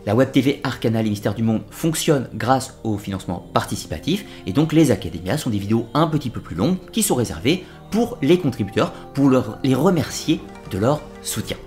La 0.06 0.14
Web 0.14 0.32
TV 0.32 0.60
Arcana 0.62 1.02
les 1.02 1.10
mystères 1.10 1.34
du 1.34 1.42
monde 1.42 1.62
fonctionne 1.70 2.28
grâce 2.34 2.78
au 2.82 2.96
financement 2.96 3.46
participatif 3.52 4.24
et 4.46 4.52
donc 4.52 4.72
les 4.72 4.90
académias 4.90 5.36
sont 5.36 5.50
des 5.50 5.58
vidéos 5.58 5.86
un 5.92 6.06
petit 6.06 6.30
peu 6.30 6.40
plus 6.40 6.56
longues 6.56 6.78
qui 6.92 7.02
sont 7.02 7.14
réservées 7.14 7.64
pour 7.90 8.16
les 8.22 8.38
contributeurs 8.38 8.92
pour 9.12 9.30
les 9.62 9.74
remercier 9.74 10.40
de 10.70 10.78
leur 10.78 11.02
soutien. 11.22 11.58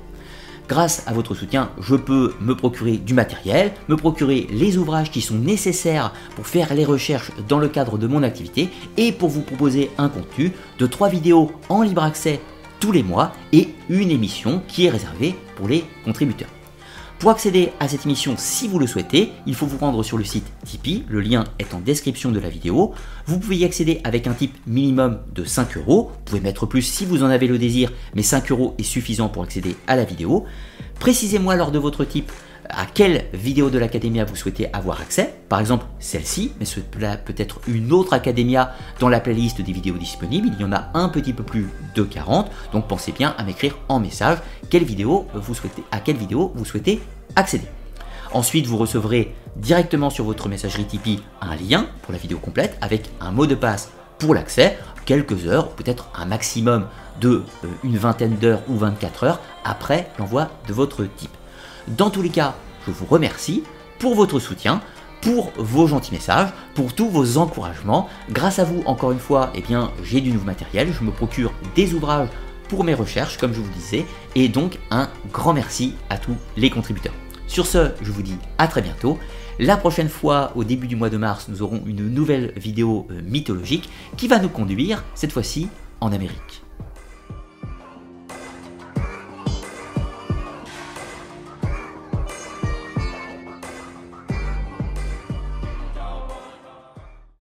Grâce 0.67 1.03
à 1.05 1.13
votre 1.13 1.35
soutien, 1.35 1.69
je 1.81 1.95
peux 1.95 2.33
me 2.39 2.55
procurer 2.55 2.95
du 2.95 3.13
matériel, 3.13 3.73
me 3.89 3.97
procurer 3.97 4.47
les 4.51 4.77
ouvrages 4.77 5.11
qui 5.11 5.19
sont 5.19 5.35
nécessaires 5.35 6.13
pour 6.37 6.47
faire 6.47 6.73
les 6.73 6.85
recherches 6.85 7.31
dans 7.49 7.59
le 7.59 7.67
cadre 7.67 7.97
de 7.97 8.07
mon 8.07 8.23
activité 8.23 8.69
et 8.95 9.11
pour 9.11 9.27
vous 9.27 9.41
proposer 9.41 9.91
un 9.97 10.07
contenu 10.07 10.53
de 10.79 10.87
3 10.87 11.09
vidéos 11.09 11.51
en 11.67 11.81
libre 11.81 12.03
accès 12.03 12.39
tous 12.81 12.91
les 12.91 13.03
mois 13.03 13.31
et 13.53 13.69
une 13.89 14.09
émission 14.09 14.61
qui 14.67 14.87
est 14.87 14.89
réservée 14.89 15.35
pour 15.55 15.69
les 15.69 15.85
contributeurs. 16.03 16.49
Pour 17.19 17.29
accéder 17.29 17.71
à 17.79 17.87
cette 17.87 18.07
émission, 18.07 18.33
si 18.35 18.67
vous 18.67 18.79
le 18.79 18.87
souhaitez, 18.87 19.31
il 19.45 19.53
faut 19.53 19.67
vous 19.67 19.77
rendre 19.77 20.01
sur 20.01 20.17
le 20.17 20.23
site 20.23 20.51
Tipeee, 20.65 21.05
le 21.07 21.21
lien 21.21 21.43
est 21.59 21.75
en 21.75 21.79
description 21.79 22.31
de 22.31 22.39
la 22.39 22.49
vidéo. 22.49 22.93
Vous 23.27 23.37
pouvez 23.37 23.57
y 23.57 23.65
accéder 23.65 24.01
avec 24.03 24.25
un 24.25 24.33
type 24.33 24.57
minimum 24.65 25.19
de 25.31 25.45
5 25.45 25.77
euros, 25.77 26.11
vous 26.11 26.21
pouvez 26.25 26.41
mettre 26.41 26.65
plus 26.65 26.81
si 26.81 27.05
vous 27.05 27.21
en 27.21 27.29
avez 27.29 27.45
le 27.45 27.59
désir, 27.59 27.91
mais 28.15 28.23
5 28.23 28.49
euros 28.51 28.73
est 28.79 28.83
suffisant 28.83 29.29
pour 29.29 29.43
accéder 29.43 29.75
à 29.85 29.95
la 29.95 30.03
vidéo. 30.03 30.45
Précisez-moi 30.99 31.55
lors 31.55 31.71
de 31.71 31.77
votre 31.77 32.03
type 32.03 32.31
à 32.71 32.85
quelle 32.85 33.25
vidéo 33.33 33.69
de 33.69 33.77
l'Academia 33.77 34.25
vous 34.25 34.35
souhaitez 34.35 34.73
avoir 34.73 35.01
accès, 35.01 35.33
par 35.49 35.59
exemple 35.59 35.85
celle-ci, 35.99 36.51
mais 36.59 36.65
cela 36.65 37.17
peut 37.17 37.35
être 37.37 37.61
une 37.67 37.91
autre 37.91 38.13
Academia 38.13 38.73
dans 38.99 39.09
la 39.09 39.19
playlist 39.19 39.61
des 39.61 39.71
vidéos 39.71 39.97
disponibles, 39.97 40.49
il 40.53 40.61
y 40.61 40.65
en 40.65 40.71
a 40.71 40.89
un 40.93 41.09
petit 41.09 41.33
peu 41.33 41.43
plus 41.43 41.69
de 41.95 42.03
40, 42.03 42.51
donc 42.73 42.87
pensez 42.87 43.11
bien 43.11 43.35
à 43.37 43.43
m'écrire 43.43 43.77
en 43.89 43.99
message 43.99 44.37
quelle 44.69 44.83
vidéo 44.83 45.27
vous 45.33 45.53
souhaitez, 45.53 45.83
à 45.91 45.99
quelle 45.99 46.17
vidéo 46.17 46.51
vous 46.55 46.65
souhaitez 46.65 47.01
accéder. 47.35 47.67
Ensuite, 48.33 48.65
vous 48.65 48.77
recevrez 48.77 49.35
directement 49.57 50.09
sur 50.09 50.23
votre 50.23 50.47
messagerie 50.47 50.85
Tipeee 50.85 51.19
un 51.41 51.55
lien 51.55 51.87
pour 52.01 52.13
la 52.13 52.17
vidéo 52.17 52.37
complète 52.37 52.77
avec 52.81 53.09
un 53.19 53.31
mot 53.31 53.45
de 53.45 53.55
passe 53.55 53.91
pour 54.19 54.33
l'accès, 54.33 54.77
quelques 55.05 55.47
heures, 55.47 55.69
peut-être 55.69 56.09
un 56.15 56.25
maximum 56.25 56.87
de 57.19 57.43
euh, 57.63 57.67
une 57.83 57.97
vingtaine 57.97 58.35
d'heures 58.37 58.61
ou 58.69 58.77
24 58.77 59.23
heures 59.23 59.39
après 59.65 60.09
l'envoi 60.19 60.49
de 60.67 60.73
votre 60.73 61.03
type. 61.03 61.35
Dans 61.87 62.09
tous 62.09 62.21
les 62.21 62.29
cas, 62.29 62.55
je 62.85 62.91
vous 62.91 63.05
remercie 63.05 63.63
pour 63.99 64.15
votre 64.15 64.39
soutien, 64.39 64.81
pour 65.21 65.51
vos 65.57 65.87
gentils 65.87 66.13
messages, 66.13 66.49
pour 66.75 66.93
tous 66.93 67.09
vos 67.09 67.37
encouragements. 67.37 68.07
Grâce 68.29 68.59
à 68.59 68.63
vous, 68.63 68.83
encore 68.85 69.11
une 69.11 69.19
fois, 69.19 69.51
eh 69.55 69.61
bien, 69.61 69.91
j'ai 70.03 70.21
du 70.21 70.31
nouveau 70.31 70.45
matériel, 70.45 70.91
je 70.91 71.03
me 71.03 71.11
procure 71.11 71.53
des 71.75 71.93
ouvrages 71.93 72.29
pour 72.69 72.83
mes 72.83 72.93
recherches, 72.93 73.37
comme 73.37 73.53
je 73.53 73.59
vous 73.59 73.71
disais, 73.71 74.05
et 74.35 74.47
donc 74.47 74.79
un 74.91 75.09
grand 75.31 75.53
merci 75.53 75.95
à 76.09 76.17
tous 76.17 76.35
les 76.55 76.69
contributeurs. 76.69 77.13
Sur 77.47 77.65
ce, 77.65 77.91
je 78.01 78.11
vous 78.11 78.21
dis 78.21 78.37
à 78.57 78.67
très 78.67 78.81
bientôt. 78.81 79.19
La 79.59 79.75
prochaine 79.75 80.07
fois, 80.07 80.53
au 80.55 80.63
début 80.63 80.87
du 80.87 80.95
mois 80.95 81.09
de 81.09 81.17
mars, 81.17 81.47
nous 81.49 81.61
aurons 81.61 81.83
une 81.85 82.07
nouvelle 82.07 82.53
vidéo 82.55 83.07
euh, 83.11 83.21
mythologique 83.23 83.89
qui 84.17 84.27
va 84.27 84.39
nous 84.39 84.49
conduire, 84.49 85.03
cette 85.15 85.33
fois-ci, 85.33 85.67
en 85.99 86.13
Amérique. 86.13 86.63